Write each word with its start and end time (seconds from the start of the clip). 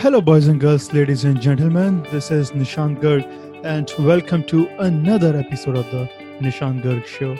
Hello, 0.00 0.22
boys 0.22 0.46
and 0.46 0.58
girls, 0.58 0.90
ladies 0.94 1.24
and 1.24 1.38
gentlemen. 1.38 2.02
This 2.10 2.30
is 2.30 2.52
Nishant 2.52 3.02
Garg, 3.02 3.22
and 3.66 3.92
welcome 3.98 4.42
to 4.44 4.66
another 4.78 5.36
episode 5.36 5.76
of 5.76 5.84
the 5.90 6.08
Nishant 6.40 6.82
Garg 6.82 7.04
Show. 7.04 7.36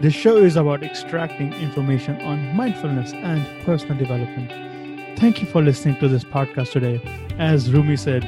This 0.00 0.14
show 0.14 0.38
is 0.38 0.56
about 0.56 0.82
extracting 0.82 1.52
information 1.52 2.18
on 2.22 2.56
mindfulness 2.56 3.12
and 3.12 3.46
personal 3.62 3.98
development. 3.98 5.18
Thank 5.18 5.42
you 5.42 5.48
for 5.48 5.60
listening 5.60 6.00
to 6.00 6.08
this 6.08 6.24
podcast 6.24 6.72
today. 6.72 6.98
As 7.38 7.70
Rumi 7.70 7.98
said, 7.98 8.24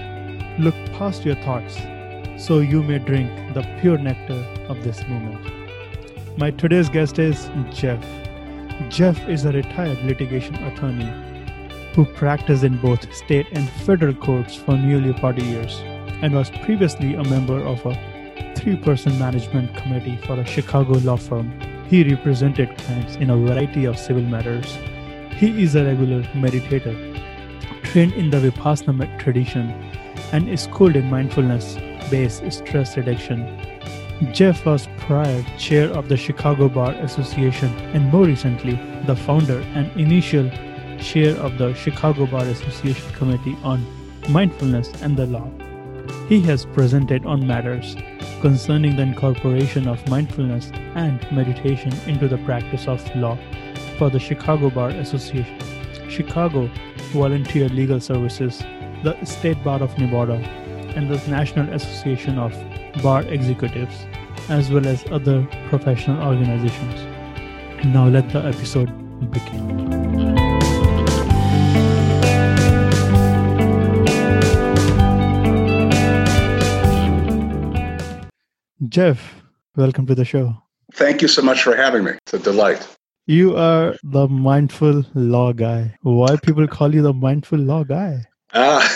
look 0.61 0.75
past 0.99 1.25
your 1.25 1.37
thoughts 1.37 1.79
so 2.37 2.59
you 2.59 2.83
may 2.83 2.99
drink 2.99 3.31
the 3.55 3.63
pure 3.81 3.97
nectar 3.97 4.45
of 4.69 4.85
this 4.85 5.01
moment. 5.09 5.41
My 6.37 6.51
today's 6.51 6.91
guest 6.91 7.19
is 7.19 7.49
Jeff. 7.73 8.05
Jeff 8.91 9.27
is 9.27 9.47
a 9.47 9.53
retired 9.53 10.05
litigation 10.05 10.57
attorney 10.57 11.30
who 11.95 12.05
practiced 12.05 12.65
in 12.65 12.77
both 12.79 13.13
state 13.15 13.47
and 13.53 13.69
federal 13.69 14.15
courts 14.15 14.55
for 14.55 14.77
nearly 14.77 15.13
40 15.13 15.43
years 15.43 15.81
and 16.23 16.35
was 16.35 16.51
previously 16.63 17.15
a 17.15 17.25
member 17.25 17.61
of 17.65 17.85
a 17.87 18.55
three 18.57 18.77
person 18.77 19.19
management 19.19 19.75
committee 19.77 20.19
for 20.27 20.39
a 20.39 20.45
Chicago 20.45 20.99
law 20.99 21.17
firm. 21.17 21.51
He 21.89 22.05
represented 22.05 22.77
clients 22.79 23.17
in 23.17 23.31
a 23.31 23.37
variety 23.37 23.85
of 23.87 23.99
civil 23.99 24.23
matters. 24.23 24.77
He 25.37 25.63
is 25.63 25.75
a 25.75 25.85
regular 25.85 26.23
meditator, 26.35 26.95
trained 27.83 28.13
in 28.13 28.31
the 28.31 28.37
Vipassana 28.37 29.19
tradition, 29.19 29.71
and 30.33 30.49
is 30.49 30.63
schooled 30.63 30.97
in 30.97 31.11
mindfulness 31.11 31.77
based 32.11 32.51
stress 32.53 32.97
reduction. 32.97 33.41
Jeff 34.33 34.67
was 34.67 34.89
prior 34.99 35.43
chair 35.59 35.89
of 35.91 36.09
the 36.09 36.17
Chicago 36.17 36.69
Bar 36.69 36.93
Association 36.93 37.71
and 37.95 38.13
more 38.13 38.27
recently 38.27 38.79
the 39.07 39.17
founder 39.17 39.61
and 39.75 39.91
initial 39.99 40.51
chair 41.01 41.37
of 41.37 41.59
the 41.59 41.75
Chicago 41.75 42.27
Bar 42.27 42.45
Association 42.45 43.11
Committee 43.13 43.57
on 43.63 43.85
Mindfulness 44.29 44.91
and 45.03 45.17
the 45.17 45.27
Law. 45.27 45.51
He 46.29 46.41
has 46.43 46.65
presented 46.67 47.27
on 47.27 47.47
matters 47.47 47.97
concerning 48.41 48.97
the 48.97 49.03
incorporation 49.03 49.89
of 49.89 50.07
mindfulness 50.09 50.71
and 50.95 51.21
meditation 51.33 51.93
into 52.07 52.29
the 52.29 52.39
practice 52.39 52.87
of 52.87 53.05
law 53.17 53.39
for 53.99 54.11
the 54.11 54.19
Chicago 54.19 54.71
Bar 54.71 54.91
Association, 54.91 55.59
Chicago 56.09 56.71
Volunteer 57.13 57.69
Legal 57.69 58.01
Services, 58.01 58.61
the 59.03 59.17
State 59.25 59.63
Bar 59.63 59.83
of 59.83 59.97
Nevada, 59.99 60.37
and 60.97 61.11
the 61.11 61.17
National 61.31 61.73
Association 61.75 62.39
of 62.39 62.53
Bar 63.03 63.23
Executives, 63.23 64.07
as 64.49 64.71
well 64.71 64.87
as 64.87 65.05
other 65.11 65.47
professional 65.69 66.27
organizations. 66.27 67.07
Now 67.85 68.09
let 68.09 68.31
the 68.31 68.41
episode 68.41 68.91
begin. 69.31 70.50
Jeff, 78.89 79.43
welcome 79.77 80.07
to 80.07 80.15
the 80.15 80.25
show. 80.25 80.57
Thank 80.95 81.21
you 81.21 81.29
so 81.29 81.43
much 81.43 81.63
for 81.63 81.77
having 81.77 82.05
me. 82.05 82.13
It's 82.13 82.33
a 82.33 82.39
delight. 82.39 82.97
You 83.27 83.55
are 83.55 83.95
the 84.03 84.27
mindful 84.27 85.05
law 85.15 85.53
guy. 85.53 85.97
Why 86.01 86.37
people 86.37 86.67
call 86.67 86.95
you 86.95 87.03
the 87.03 87.13
mindful 87.13 87.59
law 87.59 87.85
guy? 87.85 88.25
Uh, 88.53 88.87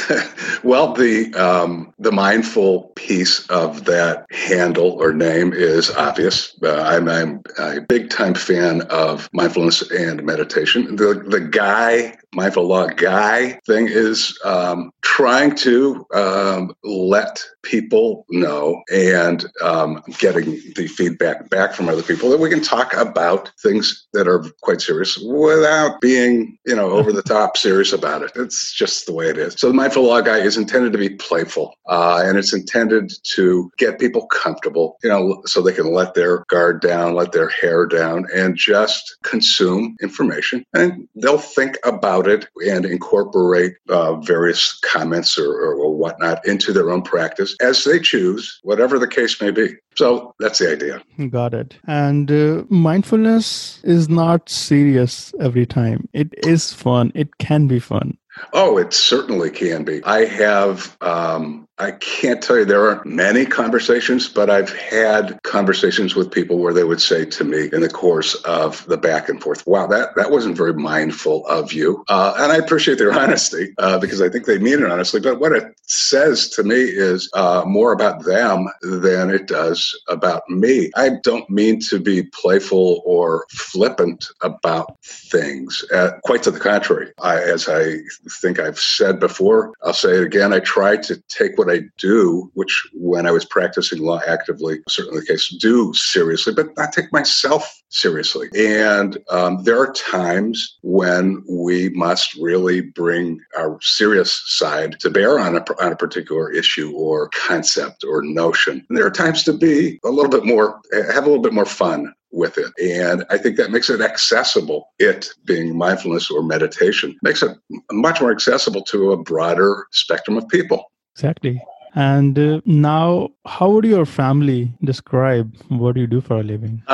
well, 0.64 0.94
the 0.94 1.32
um, 1.34 1.92
the 1.98 2.10
mindful 2.10 2.92
piece 2.96 3.46
of 3.48 3.84
that 3.84 4.26
handle 4.30 4.92
or 4.92 5.12
name 5.12 5.52
is 5.52 5.90
obvious. 5.90 6.56
Uh, 6.62 6.82
I'm, 6.82 7.08
I'm, 7.08 7.42
a 7.58 7.80
big 7.80 8.10
time 8.10 8.34
fan 8.34 8.82
of 8.82 9.28
mindfulness 9.32 9.88
and 9.90 10.24
meditation. 10.24 10.96
The 10.96 11.24
the 11.28 11.40
guy 11.40 12.16
mindful 12.34 12.66
law 12.66 12.86
guy 12.86 13.58
thing 13.66 13.88
is 13.88 14.38
um, 14.44 14.90
trying 15.02 15.54
to 15.54 16.04
um, 16.14 16.74
let 16.82 17.42
people 17.62 18.26
know 18.30 18.82
and 18.92 19.46
um, 19.62 20.02
getting 20.18 20.60
the 20.76 20.86
feedback 20.86 21.48
back 21.50 21.72
from 21.72 21.88
other 21.88 22.02
people 22.02 22.30
that 22.30 22.40
we 22.40 22.50
can 22.50 22.62
talk 22.62 22.92
about 22.94 23.50
things 23.62 24.06
that 24.12 24.28
are 24.28 24.44
quite 24.62 24.80
serious 24.80 25.18
without 25.18 26.00
being, 26.00 26.58
you 26.66 26.74
know, 26.74 26.90
over 26.90 27.12
the 27.12 27.22
top 27.34 27.56
serious 27.56 27.92
about 27.92 28.22
it. 28.22 28.32
It's 28.34 28.74
just 28.74 29.06
the 29.06 29.12
way 29.12 29.28
it 29.28 29.38
is. 29.38 29.54
So 29.56 29.68
the 29.68 29.74
mindful 29.74 30.04
law 30.04 30.20
guy 30.20 30.38
is 30.38 30.56
intended 30.56 30.92
to 30.92 30.98
be 30.98 31.10
playful, 31.10 31.74
uh, 31.88 32.22
and 32.24 32.36
it's 32.38 32.52
intended 32.52 33.12
to 33.34 33.70
get 33.78 34.00
people 34.00 34.26
comfortable, 34.26 34.98
you 35.02 35.08
know, 35.08 35.42
so 35.46 35.62
they 35.62 35.72
can 35.72 35.92
let 35.92 36.14
their 36.14 36.44
guard 36.48 36.80
down, 36.80 37.14
let 37.14 37.32
their 37.32 37.48
hair 37.48 37.86
down, 37.86 38.26
and 38.34 38.56
just 38.56 39.16
consume 39.22 39.96
information, 40.02 40.64
and 40.74 41.08
they'll 41.14 41.38
think 41.38 41.78
about 41.84 42.23
about 42.24 42.44
it 42.44 42.70
and 42.70 42.84
incorporate 42.84 43.74
uh, 43.88 44.16
various 44.16 44.78
comments 44.80 45.38
or, 45.38 45.52
or, 45.52 45.94
whatnot 45.94 46.46
into 46.46 46.72
their 46.72 46.90
own 46.90 47.02
practice 47.02 47.54
as 47.60 47.84
they 47.84 47.98
choose, 48.00 48.58
whatever 48.62 48.98
the 48.98 49.06
case 49.06 49.40
may 49.40 49.50
be. 49.50 49.68
So 49.96 50.34
that's 50.40 50.58
the 50.58 50.72
idea. 50.72 51.02
Got 51.28 51.54
it. 51.54 51.76
And 51.86 52.30
uh, 52.30 52.64
mindfulness 52.68 53.80
is 53.84 54.08
not 54.08 54.48
serious 54.48 55.32
every 55.40 55.66
time. 55.66 56.08
It 56.12 56.34
is 56.44 56.72
fun. 56.72 57.12
It 57.14 57.38
can 57.38 57.68
be 57.68 57.78
fun. 57.78 58.18
Oh, 58.52 58.78
it 58.78 58.92
certainly 58.92 59.50
can 59.50 59.84
be. 59.84 60.02
I 60.04 60.24
have 60.24 60.96
um, 61.00 61.64
I 61.78 61.90
can't 61.90 62.40
tell 62.40 62.56
you 62.56 62.64
there 62.64 62.86
aren't 62.86 63.04
many 63.04 63.44
conversations, 63.44 64.28
but 64.28 64.48
I've 64.48 64.72
had 64.72 65.42
conversations 65.42 66.14
with 66.14 66.30
people 66.30 66.58
where 66.58 66.72
they 66.72 66.84
would 66.84 67.00
say 67.00 67.24
to 67.24 67.42
me 67.42 67.68
in 67.72 67.80
the 67.80 67.88
course 67.88 68.36
of 68.44 68.86
the 68.86 68.96
back 68.96 69.28
and 69.28 69.42
forth, 69.42 69.66
"Wow, 69.66 69.88
that 69.88 70.14
that 70.14 70.30
wasn't 70.30 70.56
very 70.56 70.72
mindful 70.72 71.44
of 71.48 71.72
you," 71.72 72.04
uh, 72.08 72.34
and 72.38 72.52
I 72.52 72.56
appreciate 72.56 72.98
their 72.98 73.12
honesty 73.18 73.74
uh, 73.78 73.98
because 73.98 74.22
I 74.22 74.28
think 74.28 74.46
they 74.46 74.58
mean 74.58 74.84
it 74.84 74.90
honestly. 74.90 75.20
But 75.20 75.40
what 75.40 75.50
it 75.50 75.64
says 75.86 76.48
to 76.50 76.62
me 76.62 76.76
is 76.76 77.28
uh, 77.34 77.64
more 77.66 77.92
about 77.92 78.24
them 78.24 78.68
than 78.82 79.30
it 79.30 79.48
does 79.48 80.00
about 80.08 80.48
me. 80.48 80.92
I 80.94 81.10
don't 81.24 81.48
mean 81.50 81.80
to 81.88 81.98
be 81.98 82.22
playful 82.22 83.02
or 83.04 83.46
flippant 83.50 84.28
about 84.42 84.96
things. 85.02 85.84
Uh, 85.92 86.12
quite 86.22 86.44
to 86.44 86.52
the 86.52 86.60
contrary. 86.60 87.12
I, 87.20 87.42
as 87.42 87.68
I 87.68 87.96
think 88.30 88.58
I've 88.58 88.78
said 88.78 89.20
before, 89.20 89.72
I'll 89.82 89.92
say 89.92 90.16
it 90.16 90.22
again. 90.22 90.52
I 90.52 90.60
try 90.60 90.96
to 90.96 91.22
take 91.28 91.58
what 91.58 91.70
I 91.70 91.82
do, 91.98 92.50
which 92.54 92.88
when 92.92 93.26
I 93.26 93.30
was 93.30 93.44
practicing 93.44 94.00
law 94.00 94.20
actively, 94.26 94.80
certainly 94.88 95.20
the 95.20 95.26
case, 95.26 95.48
do 95.60 95.92
seriously, 95.94 96.54
but 96.54 96.76
not 96.76 96.92
take 96.92 97.12
myself 97.12 97.82
seriously. 97.88 98.48
And 98.56 99.18
um, 99.30 99.62
there 99.62 99.80
are 99.80 99.92
times 99.92 100.78
when 100.82 101.42
we 101.48 101.90
must 101.90 102.34
really 102.34 102.80
bring 102.80 103.40
our 103.56 103.78
serious 103.80 104.42
side 104.46 104.98
to 105.00 105.10
bear 105.10 105.38
on 105.38 105.56
a, 105.56 105.64
on 105.80 105.92
a 105.92 105.96
particular 105.96 106.50
issue 106.50 106.92
or 106.96 107.28
concept 107.28 108.04
or 108.04 108.22
notion. 108.22 108.84
And 108.88 108.98
there 108.98 109.06
are 109.06 109.10
times 109.10 109.44
to 109.44 109.52
be 109.52 110.00
a 110.04 110.10
little 110.10 110.30
bit 110.30 110.44
more, 110.44 110.80
have 110.92 111.24
a 111.24 111.28
little 111.28 111.42
bit 111.42 111.52
more 111.52 111.66
fun 111.66 112.12
with 112.34 112.58
it. 112.58 112.72
And 112.82 113.24
I 113.30 113.38
think 113.38 113.56
that 113.56 113.70
makes 113.70 113.88
it 113.88 114.00
accessible. 114.00 114.88
It 114.98 115.28
being 115.44 115.76
mindfulness 115.76 116.30
or 116.30 116.42
meditation 116.42 117.16
makes 117.22 117.42
it 117.42 117.56
much 117.92 118.20
more 118.20 118.32
accessible 118.32 118.82
to 118.82 119.12
a 119.12 119.16
broader 119.16 119.86
spectrum 119.92 120.36
of 120.36 120.48
people. 120.48 120.90
Exactly. 121.14 121.62
And 121.94 122.36
uh, 122.36 122.60
now, 122.64 123.28
how 123.46 123.70
would 123.70 123.84
your 123.84 124.04
family 124.04 124.72
describe 124.82 125.54
what 125.68 125.96
you 125.96 126.08
do 126.08 126.20
for 126.20 126.40
a 126.40 126.42
living? 126.42 126.82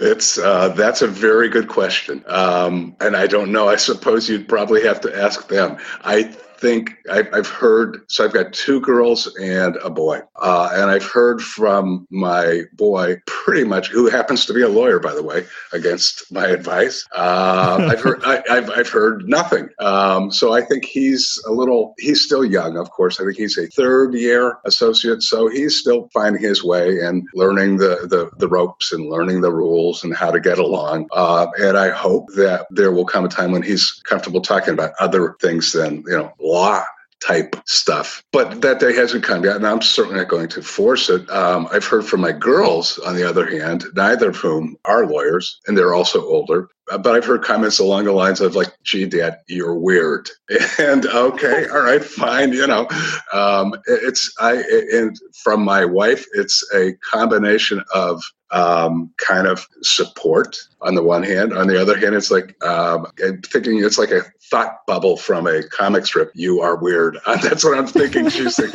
it's 0.00 0.38
uh, 0.38 0.68
that's 0.76 1.00
a 1.00 1.06
very 1.06 1.48
good 1.48 1.68
question, 1.68 2.22
um, 2.26 2.94
and 3.00 3.16
I 3.16 3.26
don't 3.26 3.52
know. 3.52 3.68
I 3.68 3.76
suppose 3.76 4.28
you'd 4.28 4.48
probably 4.48 4.82
have 4.82 5.00
to 5.00 5.18
ask 5.18 5.48
them. 5.48 5.78
I 6.04 6.30
think 6.58 6.96
I've, 7.10 7.28
I've 7.32 7.46
heard, 7.46 8.00
so 8.08 8.24
I've 8.24 8.32
got 8.32 8.52
two 8.52 8.80
girls 8.80 9.34
and 9.36 9.76
a 9.76 9.90
boy. 9.90 10.20
Uh, 10.36 10.70
and 10.72 10.90
I've 10.90 11.04
heard 11.04 11.40
from 11.40 12.06
my 12.10 12.62
boy 12.74 13.16
pretty 13.26 13.64
much, 13.64 13.88
who 13.88 14.08
happens 14.08 14.46
to 14.46 14.54
be 14.54 14.62
a 14.62 14.68
lawyer, 14.68 14.98
by 14.98 15.14
the 15.14 15.22
way, 15.22 15.46
against 15.72 16.30
my 16.32 16.46
advice. 16.46 17.06
Uh, 17.14 17.88
I've, 17.90 18.00
heard, 18.00 18.22
I, 18.24 18.42
have 18.48 18.70
I've 18.70 18.88
heard 18.88 19.28
nothing. 19.28 19.68
Um, 19.78 20.30
so 20.30 20.52
I 20.52 20.62
think 20.62 20.84
he's 20.84 21.42
a 21.46 21.52
little, 21.52 21.94
he's 21.98 22.22
still 22.22 22.44
young, 22.44 22.76
of 22.76 22.90
course. 22.90 23.20
I 23.20 23.24
think 23.24 23.36
he's 23.36 23.58
a 23.58 23.66
third 23.68 24.14
year 24.14 24.58
associate. 24.64 25.22
So 25.22 25.48
he's 25.48 25.78
still 25.78 26.08
finding 26.12 26.42
his 26.42 26.64
way 26.64 27.00
and 27.00 27.26
learning 27.34 27.78
the, 27.78 28.06
the, 28.08 28.30
the 28.38 28.48
ropes 28.48 28.92
and 28.92 29.08
learning 29.08 29.40
the 29.40 29.52
rules 29.52 30.04
and 30.04 30.14
how 30.14 30.30
to 30.30 30.40
get 30.40 30.58
along. 30.58 31.08
Uh, 31.12 31.46
and 31.58 31.76
I 31.76 31.90
hope 31.90 32.28
that 32.36 32.66
there 32.70 32.92
will 32.92 33.04
come 33.04 33.24
a 33.24 33.28
time 33.28 33.52
when 33.52 33.62
he's 33.62 34.00
comfortable 34.04 34.40
talking 34.40 34.74
about 34.74 34.92
other 35.00 35.36
things 35.40 35.72
than, 35.72 36.02
you 36.06 36.16
know, 36.16 36.32
law 36.46 36.82
type 37.26 37.56
stuff. 37.66 38.22
But 38.32 38.60
that 38.62 38.80
day 38.80 38.94
hasn't 38.94 39.24
come 39.24 39.44
yet, 39.44 39.56
and 39.56 39.66
I'm 39.66 39.82
certainly 39.82 40.18
not 40.18 40.28
going 40.28 40.48
to 40.48 40.62
force 40.62 41.08
it. 41.08 41.28
Um, 41.30 41.68
I've 41.72 41.84
heard 41.84 42.04
from 42.04 42.20
my 42.20 42.32
girls, 42.32 42.98
on 42.98 43.16
the 43.16 43.28
other 43.28 43.46
hand, 43.46 43.84
neither 43.94 44.30
of 44.30 44.36
whom 44.36 44.76
are 44.84 45.06
lawyers, 45.06 45.60
and 45.66 45.76
they're 45.76 45.94
also 45.94 46.24
older. 46.24 46.68
but 46.86 47.16
I've 47.16 47.24
heard 47.24 47.42
comments 47.42 47.80
along 47.80 48.04
the 48.04 48.12
lines 48.12 48.40
of 48.40 48.54
like, 48.54 48.72
"Gee, 48.84 49.06
Dad, 49.06 49.38
you're 49.48 49.74
weird," 49.74 50.28
and 50.78 51.06
okay, 51.06 51.66
all 51.68 51.82
right, 51.82 52.04
fine, 52.04 52.52
you 52.52 52.66
know. 52.66 52.86
Um, 53.32 53.74
it's 53.86 54.32
I 54.38 54.62
and 54.92 55.16
from 55.42 55.64
my 55.64 55.84
wife, 55.84 56.24
it's 56.34 56.62
a 56.74 56.92
combination 57.10 57.82
of 57.94 58.22
um, 58.50 59.12
kind 59.18 59.46
of 59.46 59.66
support 59.82 60.56
on 60.80 60.94
the 60.94 61.02
one 61.02 61.22
hand. 61.22 61.52
On 61.52 61.66
the 61.66 61.80
other 61.80 61.98
hand, 61.98 62.14
it's 62.14 62.30
like 62.30 62.62
um, 62.64 63.06
I'm 63.24 63.42
thinking 63.42 63.82
it's 63.82 63.98
like 63.98 64.10
a 64.10 64.22
thought 64.50 64.86
bubble 64.86 65.16
from 65.16 65.46
a 65.46 65.62
comic 65.64 66.06
strip. 66.06 66.30
You 66.34 66.60
are 66.60 66.76
weird. 66.76 67.18
That's 67.26 67.64
what 67.64 67.78
I'm 67.78 67.86
thinking. 67.86 68.28
She's 68.28 68.54
saying, 68.54 68.70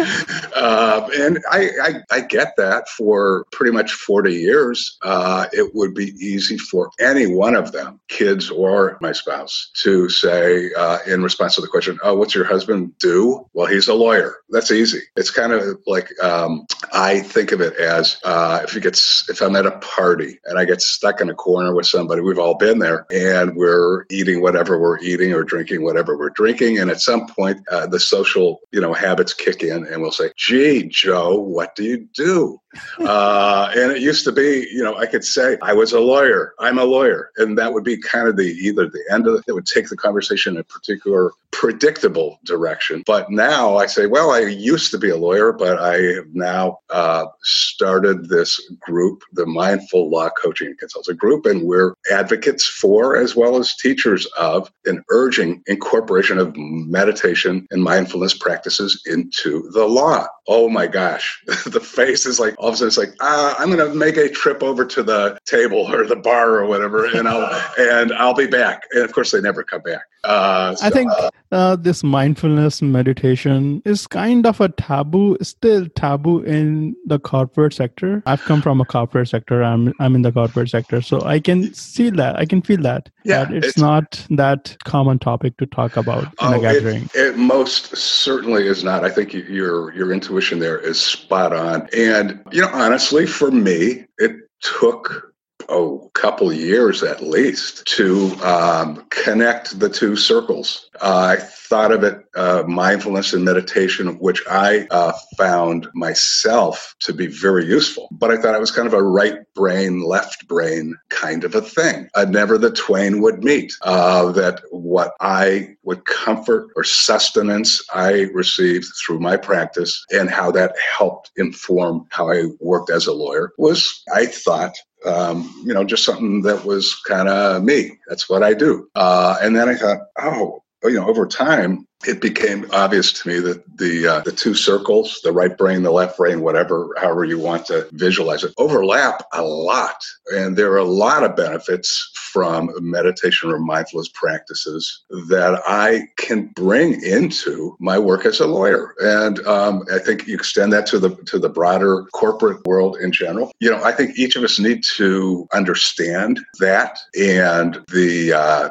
uh, 0.56 1.10
and 1.16 1.40
I, 1.50 1.70
I, 1.82 1.94
I 2.12 2.22
get 2.22 2.54
that. 2.58 2.90
For 2.90 3.46
pretty 3.52 3.72
much 3.72 3.94
40 3.94 4.34
years, 4.34 4.98
uh, 5.02 5.48
it 5.54 5.74
would 5.74 5.94
be 5.94 6.14
easy 6.20 6.58
for 6.58 6.92
any 7.00 7.26
one 7.26 7.56
of 7.56 7.72
them, 7.72 8.00
kids 8.10 8.50
or 8.50 8.98
my 9.02 9.12
spouse, 9.12 9.72
to 9.76 10.10
say 10.10 10.72
uh, 10.78 11.00
in 11.08 11.24
response 11.24 11.56
to 11.56 11.62
the 11.62 11.68
question, 11.68 11.98
"Oh, 12.04 12.16
what's 12.16 12.36
your 12.36 12.46
husband 12.46 12.98
do?" 12.98 13.48
Well, 13.54 13.68
he's 13.68 13.88
a 13.88 13.94
lawyer. 13.94 14.38
That's 14.50 14.72
easy. 14.72 15.02
It's 15.16 15.32
kind 15.32 15.54
of 15.54 15.80
like 15.88 16.12
um, 16.22 16.66
I 16.94 17.22
think 17.22 17.52
of 17.52 17.62
it 17.62 17.76
as 17.76 18.18
uh, 18.24 18.62
if 18.64 18.76
it 18.76 18.84
gets 18.84 19.30
if 19.30 19.42
I'm 19.42 19.56
at 19.66 19.74
a 19.74 19.78
party 19.80 20.40
and 20.46 20.58
I 20.58 20.66
get 20.66 20.82
stuck 20.82 21.22
in 21.22 21.30
a 21.30 21.36
corner 21.36 21.74
with 21.74 21.86
somebody, 21.86 22.22
we've 22.22 22.40
all 22.40 22.56
been 22.56 22.80
there, 22.80 23.06
and 23.12 23.56
we're 23.56 24.06
eating 24.10 24.42
whatever 24.42 24.80
we're 24.80 25.00
eating 25.00 25.34
or 25.34 25.44
drinking 25.44 25.84
whatever 25.84 26.18
we're 26.18 26.32
drinking, 26.32 26.80
and 26.80 26.90
at 26.90 27.02
some 27.02 27.28
point, 27.28 27.62
uh, 27.72 27.88
the 27.88 28.00
social 28.00 28.62
you 28.72 28.82
know 28.82 28.94
habits 28.94 29.34
kick 29.34 29.64
in, 29.64 29.86
and 29.86 30.02
we'll 30.02 30.12
say, 30.12 30.32
"Gee, 30.36 30.84
Joe, 30.84 31.40
what 31.40 31.76
do 31.76 31.84
you 31.84 32.08
do?" 32.14 32.60
uh, 33.00 33.70
and 33.76 33.92
it 33.92 34.02
used 34.02 34.24
to 34.24 34.32
be, 34.32 34.66
you 34.72 34.82
know, 34.82 34.96
I 34.96 35.06
could 35.06 35.26
say 35.26 35.58
I 35.62 35.74
was 35.74 35.92
a 35.92 36.00
lawyer. 36.00 36.54
I'm 36.60 36.80
a 36.80 36.86
lawyer, 36.86 37.32
and 37.38 37.58
that 37.58 37.74
would 37.74 37.84
be 37.84 37.98
kind 37.98 38.28
of 38.28 38.38
the 38.38 38.44
either 38.44 38.88
the 38.88 39.04
end 39.12 39.28
of 39.28 39.36
it. 39.36 39.44
It 39.48 39.54
would 39.54 39.66
take 39.66 39.90
the 39.90 39.98
conversation 39.98 40.56
in 40.56 40.62
a 40.62 40.64
particular 40.64 41.32
predictable 41.52 42.40
direction. 42.46 43.04
But 43.06 43.30
now 43.30 43.76
I 43.78 43.86
say, 43.86 44.08
well, 44.08 44.32
I 44.32 44.40
used 44.40 44.90
to 44.92 44.98
be 44.98 45.10
a 45.10 45.18
lawyer, 45.18 45.52
but 45.52 45.80
I 45.80 45.98
have 46.16 46.34
now 46.34 46.80
uh, 46.90 47.26
started 47.42 48.30
this 48.30 48.60
group, 48.80 49.24
the 49.34 49.46
Mindful 49.54 50.10
Law 50.10 50.30
Coaching 50.30 50.68
and 50.68 50.78
Consulting 50.78 51.16
Group, 51.16 51.46
and 51.46 51.64
we're 51.64 51.94
advocates 52.12 52.66
for 52.66 53.18
as 53.18 53.36
well 53.36 53.58
as 53.58 53.76
teachers 53.76 54.26
of 54.38 54.72
and 54.86 55.02
urging 55.10 55.62
incorporation 55.68 56.38
of 56.38 56.56
meditation 56.56 57.68
and 57.72 57.84
mindfulness 57.84 58.34
practices 58.34 59.02
into 59.06 59.70
the 59.72 59.86
law. 59.86 60.28
Oh 60.48 60.70
my 60.70 60.88
gosh, 60.88 61.42
the 61.66 61.80
face 61.80 62.26
is 62.26 62.40
like 62.40 62.56
all 62.58 62.70
of 62.70 62.74
a 62.74 62.78
sudden 62.78 62.88
it's 62.88 62.98
like, 62.98 63.14
ah, 63.22 63.56
I'm 63.60 63.72
going 63.72 63.88
to 63.88 63.96
make 63.96 64.18
a 64.18 64.30
trip 64.30 64.64
over 64.64 64.86
to 64.86 65.04
the 65.04 65.38
table 65.46 65.94
or 65.94 66.06
the 66.06 66.16
bar 66.16 66.56
or 66.56 66.66
whatever, 66.66 67.06
and 67.06 67.28
I'll 67.28 67.62
and 67.78 68.12
I'll 68.14 68.34
be 68.34 68.48
back. 68.48 68.84
And 68.92 69.04
of 69.04 69.14
course, 69.14 69.32
they 69.32 69.42
never 69.42 69.64
come 69.64 69.82
back. 69.82 70.02
Uh, 70.24 70.76
so, 70.76 70.86
I 70.86 70.90
think 70.92 71.12
uh, 71.52 71.76
this 71.76 72.04
mindfulness 72.04 72.82
meditation 72.82 73.82
is 73.86 74.06
kind 74.06 74.46
of 74.46 74.62
a 74.62 74.70
taboo, 74.70 75.38
still 75.42 75.88
taboo 75.96 76.42
in 76.44 76.96
the 77.06 77.18
corporate 77.18 77.74
sector. 77.74 78.22
I've 78.26 78.42
come 78.42 78.62
from 78.62 78.80
a 78.82 78.86
corporate 78.86 79.30
sector. 79.30 79.64
I'm 79.64 79.94
I'm 80.00 80.16
in 80.16 80.22
the 80.22 80.32
corporate 80.32 80.70
sector, 80.70 81.02
so 81.02 81.22
I 81.22 81.40
can 81.40 81.74
see 81.74 82.10
that. 82.12 82.38
I 82.38 82.46
can 82.46 82.62
feel 82.62 82.82
that. 82.82 83.10
Yeah, 83.24 83.46
that 83.46 83.54
it's, 83.54 83.68
it's, 83.68 83.78
not 83.78 84.26
that 84.32 84.78
common 84.86 85.20
topic 85.20 85.58
to 85.58 85.66
talk 85.66 85.98
about 85.98 86.24
in 86.24 86.30
oh, 86.40 86.60
a 86.60 86.62
gathering. 86.62 87.04
It, 87.16 87.32
it 87.32 87.38
most 87.38 87.96
certainly 87.96 88.68
is 88.68 88.84
not. 88.84 89.04
I 89.04 89.10
think 89.10 89.34
you're 89.34 89.92
you're 89.94 89.94
your 89.94 90.14
intuition 90.32 90.60
there 90.60 90.80
is 90.80 91.00
spot 91.00 91.52
on. 91.52 91.90
And 91.96 92.42
you 92.52 92.62
know, 92.62 92.70
honestly, 92.72 93.26
for 93.26 93.52
me, 93.52 94.06
it 94.18 94.32
took 94.62 95.31
oh, 95.70 96.10
couple 96.14 96.54
years 96.54 97.04
at 97.04 97.24
least 97.24 97.86
to 97.86 98.32
um, 98.44 99.06
connect 99.10 99.80
the 99.80 99.90
two 99.90 100.16
circles. 100.16 100.90
Uh, 101.02 101.36
I 101.38 101.42
thought 101.72 101.92
of 101.92 102.04
it 102.04 102.24
uh, 102.36 102.64
mindfulness 102.68 103.34
and 103.34 103.46
meditation, 103.46 104.20
which 104.20 104.44
I 104.50 104.88
uh, 104.92 105.14
found 105.38 105.88
myself 105.94 106.96
to 107.00 107.14
be 107.14 107.28
very 107.28 107.66
useful. 107.66 108.08
But 108.12 108.30
I 108.30 108.38
thought 108.38 108.56
it 108.56 108.60
was 108.60 108.72
kind 108.72 108.88
of 108.88 108.94
a 108.94 109.02
right 109.02 109.40
brain, 109.56 110.04
left 110.04 110.48
brain 110.48 110.96
kind 111.10 111.44
of 111.44 111.56
a 111.56 111.62
thing. 111.62 112.10
Uh, 112.14 112.26
never 112.26 112.58
the 112.58 112.72
twain 112.72 113.22
would 113.22 113.44
meet. 113.44 113.74
Uh, 113.82 114.32
that 114.34 114.62
what 114.70 115.14
I 115.20 115.76
would 115.84 116.06
comfort 116.06 116.68
or 116.76 116.84
sustenance 116.84 117.84
I 117.94 118.28
received 118.34 118.88
through 119.04 119.20
my 119.20 119.38
practice 119.38 120.06
and 120.12 120.30
how 120.30 120.52
that 120.52 120.76
helped 120.98 121.32
inform 121.38 122.06
how 122.10 122.30
I 122.32 122.44
worked 122.60 122.90
as 122.90 123.08
a 123.08 123.14
lawyer 123.14 123.54
was, 123.58 124.04
I 124.14 124.26
thought, 124.26 124.76
um, 125.06 125.52
you 125.66 125.74
know, 125.74 125.84
just 125.84 126.06
something 126.06 126.42
that 126.44 126.66
was 126.66 126.96
kind 127.08 127.28
of 127.28 127.64
me. 127.64 127.98
That's 128.08 128.30
what 128.30 128.44
I 128.44 128.54
do. 128.54 128.90
Uh, 128.96 129.38
and 129.42 129.56
then 129.56 129.70
I 129.70 129.76
thought, 129.76 130.00
oh, 130.20 130.64
you 130.84 130.94
know, 130.94 131.08
over 131.08 131.28
time, 131.28 131.88
it 132.08 132.22
became 132.22 132.66
obvious 132.72 133.12
to 133.14 133.28
me 133.28 133.40
that 133.40 133.78
the 133.78 134.08
uh, 134.08 134.20
the 134.22 134.32
two 134.32 134.54
circles, 134.54 135.20
the 135.24 135.32
right 135.32 135.58
brain, 135.58 135.84
the 135.84 135.92
left 135.92 136.18
brain, 136.18 136.42
whatever, 136.42 136.94
however 136.98 137.26
you 137.26 137.40
want 137.40 137.66
to 137.68 137.88
visualize 137.92 138.44
it, 138.44 138.54
overlap 138.58 139.24
a 139.34 139.42
lot, 139.42 140.04
and 140.34 140.58
there 140.58 140.72
are 140.72 140.78
a 140.78 140.84
lot 140.84 141.24
of 141.24 141.36
benefits 141.36 142.12
from 142.32 142.72
meditation 142.80 143.52
or 143.52 143.60
mindfulness 143.60 144.10
practices 144.14 145.04
that 145.30 145.62
I 145.68 146.08
can 146.18 146.48
bring 146.56 147.04
into 147.04 147.76
my 147.80 148.00
work 148.00 148.26
as 148.26 148.40
a 148.40 148.48
lawyer, 148.48 148.96
and 149.00 149.40
um, 149.48 149.84
I 149.94 150.00
think 150.00 150.28
you 150.28 150.36
extend 150.36 150.74
that 150.74 150.86
to 150.88 151.00
the 151.00 151.16
to 151.28 151.40
the 151.40 151.50
broader 151.50 152.06
corporate 152.14 152.66
world 152.66 152.98
in 152.98 153.12
general. 153.12 153.52
You 153.60 153.72
know, 153.72 153.84
I 153.84 153.92
think 153.92 154.18
each 154.18 154.36
of 154.36 154.44
us 154.44 154.60
need 154.60 154.84
to 154.96 155.48
understand 155.54 156.40
that 156.60 157.00
and 157.16 157.84
the 157.92 158.34
uh, 158.34 158.70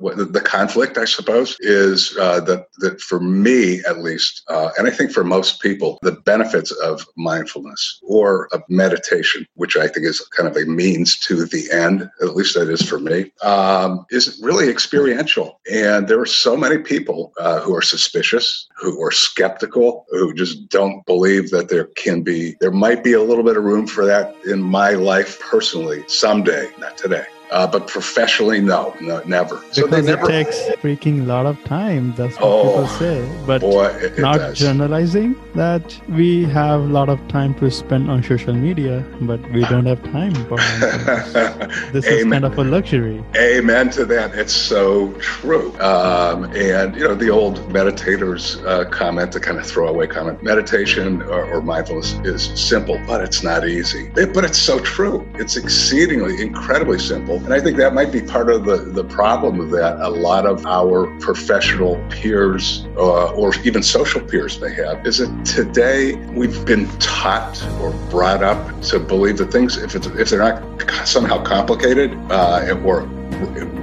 the 0.00 0.42
conflict, 0.44 0.98
I 0.98 1.04
suppose, 1.04 1.56
is 1.60 2.16
uh, 2.18 2.40
that 2.40 2.66
that 2.78 3.00
for 3.00 3.20
me 3.20 3.80
at 3.88 3.98
least, 3.98 4.42
uh, 4.48 4.70
and 4.78 4.86
I 4.86 4.90
think 4.90 5.12
for 5.12 5.24
most 5.24 5.60
people, 5.60 5.98
the 6.02 6.12
benefits 6.12 6.70
of 6.70 7.06
mindfulness 7.16 8.00
or 8.02 8.48
of 8.52 8.62
meditation, 8.68 9.46
which 9.54 9.76
I 9.76 9.88
think 9.88 10.06
is 10.06 10.20
kind 10.36 10.48
of 10.48 10.56
a 10.56 10.66
means 10.66 11.18
to 11.20 11.44
the 11.46 11.70
end, 11.72 12.08
at 12.20 12.36
least 12.36 12.54
that 12.54 12.68
is 12.68 12.82
for 12.82 12.98
me, 12.98 13.32
um, 13.42 14.06
is 14.10 14.40
really 14.42 14.68
experiential. 14.68 15.60
And 15.70 16.08
there 16.08 16.20
are 16.20 16.26
so 16.26 16.56
many 16.56 16.78
people 16.78 17.32
uh, 17.38 17.60
who 17.60 17.74
are 17.74 17.82
suspicious, 17.82 18.68
who 18.76 19.02
are 19.02 19.10
skeptical, 19.10 20.06
who 20.10 20.34
just 20.34 20.68
don't 20.68 21.04
believe 21.06 21.50
that 21.50 21.68
there 21.68 21.86
can 21.96 22.22
be, 22.22 22.56
there 22.60 22.70
might 22.70 23.02
be 23.02 23.14
a 23.14 23.22
little 23.22 23.44
bit 23.44 23.56
of 23.56 23.64
room 23.64 23.86
for 23.86 24.04
that 24.04 24.34
in 24.44 24.62
my 24.62 24.90
life 24.90 25.40
personally 25.40 26.04
someday, 26.06 26.70
not 26.78 26.96
today. 26.96 27.26
Uh, 27.50 27.66
but 27.66 27.86
professionally, 27.86 28.60
no, 28.60 28.94
no, 29.00 29.22
never. 29.24 29.62
So 29.72 29.86
because 29.86 30.06
never, 30.06 30.30
it 30.30 30.44
takes 30.44 30.58
freaking 30.82 31.26
lot 31.26 31.46
of 31.46 31.62
time. 31.64 32.14
That's 32.14 32.34
what 32.36 32.44
oh, 32.44 32.62
people 32.64 32.86
say. 32.88 33.28
But 33.46 33.60
boy, 33.62 33.86
it, 33.86 34.18
it 34.18 34.18
not 34.18 34.36
does. 34.36 34.58
generalizing 34.58 35.34
that 35.54 35.98
we 36.08 36.44
have 36.44 36.80
a 36.80 36.92
lot 36.98 37.08
of 37.08 37.26
time 37.28 37.54
to 37.54 37.70
spend 37.70 38.10
on 38.10 38.22
social 38.22 38.54
media, 38.54 39.04
but 39.22 39.40
we 39.52 39.62
don't 39.64 39.86
have 39.86 40.02
time 40.04 40.34
for 40.46 40.58
This 41.92 42.06
is 42.06 42.24
kind 42.24 42.44
of 42.44 42.58
a 42.58 42.64
luxury. 42.64 43.24
Amen 43.36 43.90
to 43.90 44.04
that. 44.06 44.34
It's 44.34 44.52
so 44.52 45.12
true. 45.14 45.72
Um, 45.80 46.44
and 46.54 46.94
you 46.96 47.04
know, 47.04 47.14
the 47.14 47.30
old 47.30 47.58
meditators 47.70 48.64
uh, 48.66 48.88
comment, 48.90 49.32
the 49.32 49.40
kind 49.40 49.58
of 49.58 49.66
throwaway 49.66 50.06
comment: 50.06 50.42
meditation 50.42 51.22
or, 51.22 51.44
or 51.44 51.62
mindfulness 51.62 52.12
is 52.24 52.42
simple, 52.60 53.00
but 53.06 53.22
it's 53.22 53.42
not 53.42 53.66
easy. 53.66 54.10
It, 54.16 54.34
but 54.34 54.44
it's 54.44 54.58
so 54.58 54.78
true. 54.80 55.26
It's 55.34 55.56
exceedingly, 55.56 56.42
incredibly 56.42 56.98
simple 56.98 57.37
and 57.44 57.54
I 57.54 57.60
think 57.60 57.76
that 57.78 57.94
might 57.94 58.12
be 58.12 58.20
part 58.20 58.50
of 58.50 58.64
the, 58.64 58.76
the 58.76 59.04
problem 59.04 59.60
of 59.60 59.70
that. 59.70 60.00
A 60.00 60.08
lot 60.08 60.46
of 60.46 60.66
our 60.66 61.06
professional 61.18 61.96
peers 62.10 62.86
uh, 62.96 63.32
or 63.32 63.54
even 63.64 63.82
social 63.82 64.20
peers 64.20 64.60
may 64.60 64.72
have 64.74 65.06
is 65.06 65.18
that 65.18 65.44
today 65.44 66.14
we've 66.32 66.64
been 66.64 66.88
taught 66.98 67.62
or 67.80 67.92
brought 68.10 68.42
up 68.42 68.82
to 68.82 68.98
believe 68.98 69.38
that 69.38 69.50
things, 69.50 69.76
if, 69.76 69.94
it's, 69.94 70.06
if 70.06 70.30
they're 70.30 70.38
not 70.38 70.62
somehow 71.06 71.42
complicated 71.42 72.12
uh, 72.30 72.76
or 72.84 73.02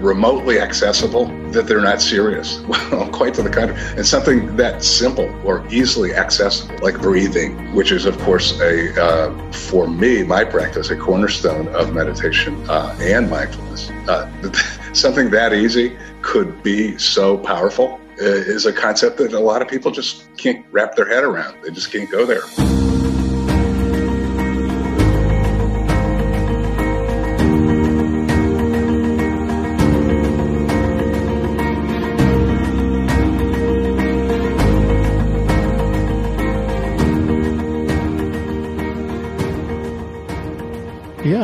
remotely 0.02 0.60
accessible 0.60 1.26
that 1.52 1.68
they're 1.68 1.82
not 1.82 2.02
serious. 2.02 2.62
Well, 2.92 3.10
quite 3.10 3.34
to 3.36 3.42
the 3.42 3.50
contrary. 3.50 3.80
And 3.98 4.06
something 4.06 4.56
that 4.58 4.84
simple 4.84 5.34
or 5.44 5.66
easily 5.72 6.14
accessible, 6.14 6.78
like 6.80 7.00
breathing, 7.02 7.74
which 7.74 7.92
is, 7.92 8.06
of 8.06 8.18
course, 8.20 8.60
a 8.60 9.02
uh, 9.02 9.52
for 9.52 9.88
me, 9.88 10.24
my 10.24 10.44
practice, 10.44 10.92
a 10.92 10.96
cornerstone 10.96 11.68
of 11.70 11.94
meditation 11.94 12.64
uh, 12.70 12.96
and 13.02 13.30
mindfulness. 13.30 13.90
Uh, 14.08 14.30
something 14.94 15.30
that 15.32 15.54
easy 15.54 15.98
could 16.22 16.62
be 16.64 16.98
so 16.98 17.38
powerful 17.38 18.00
uh, 18.22 18.26
is 18.26 18.66
a 18.66 18.74
concept 18.74 19.18
that 19.18 19.34
a 19.34 19.40
lot 19.40 19.62
of 19.62 19.68
people 19.68 19.92
just 19.92 20.36
can't 20.38 20.66
wrap 20.72 20.96
their 20.96 21.08
head 21.08 21.24
around. 21.24 21.62
They 21.64 21.72
just 21.72 21.92
can't 21.92 22.10
go 22.10 22.26
there. 22.26 22.85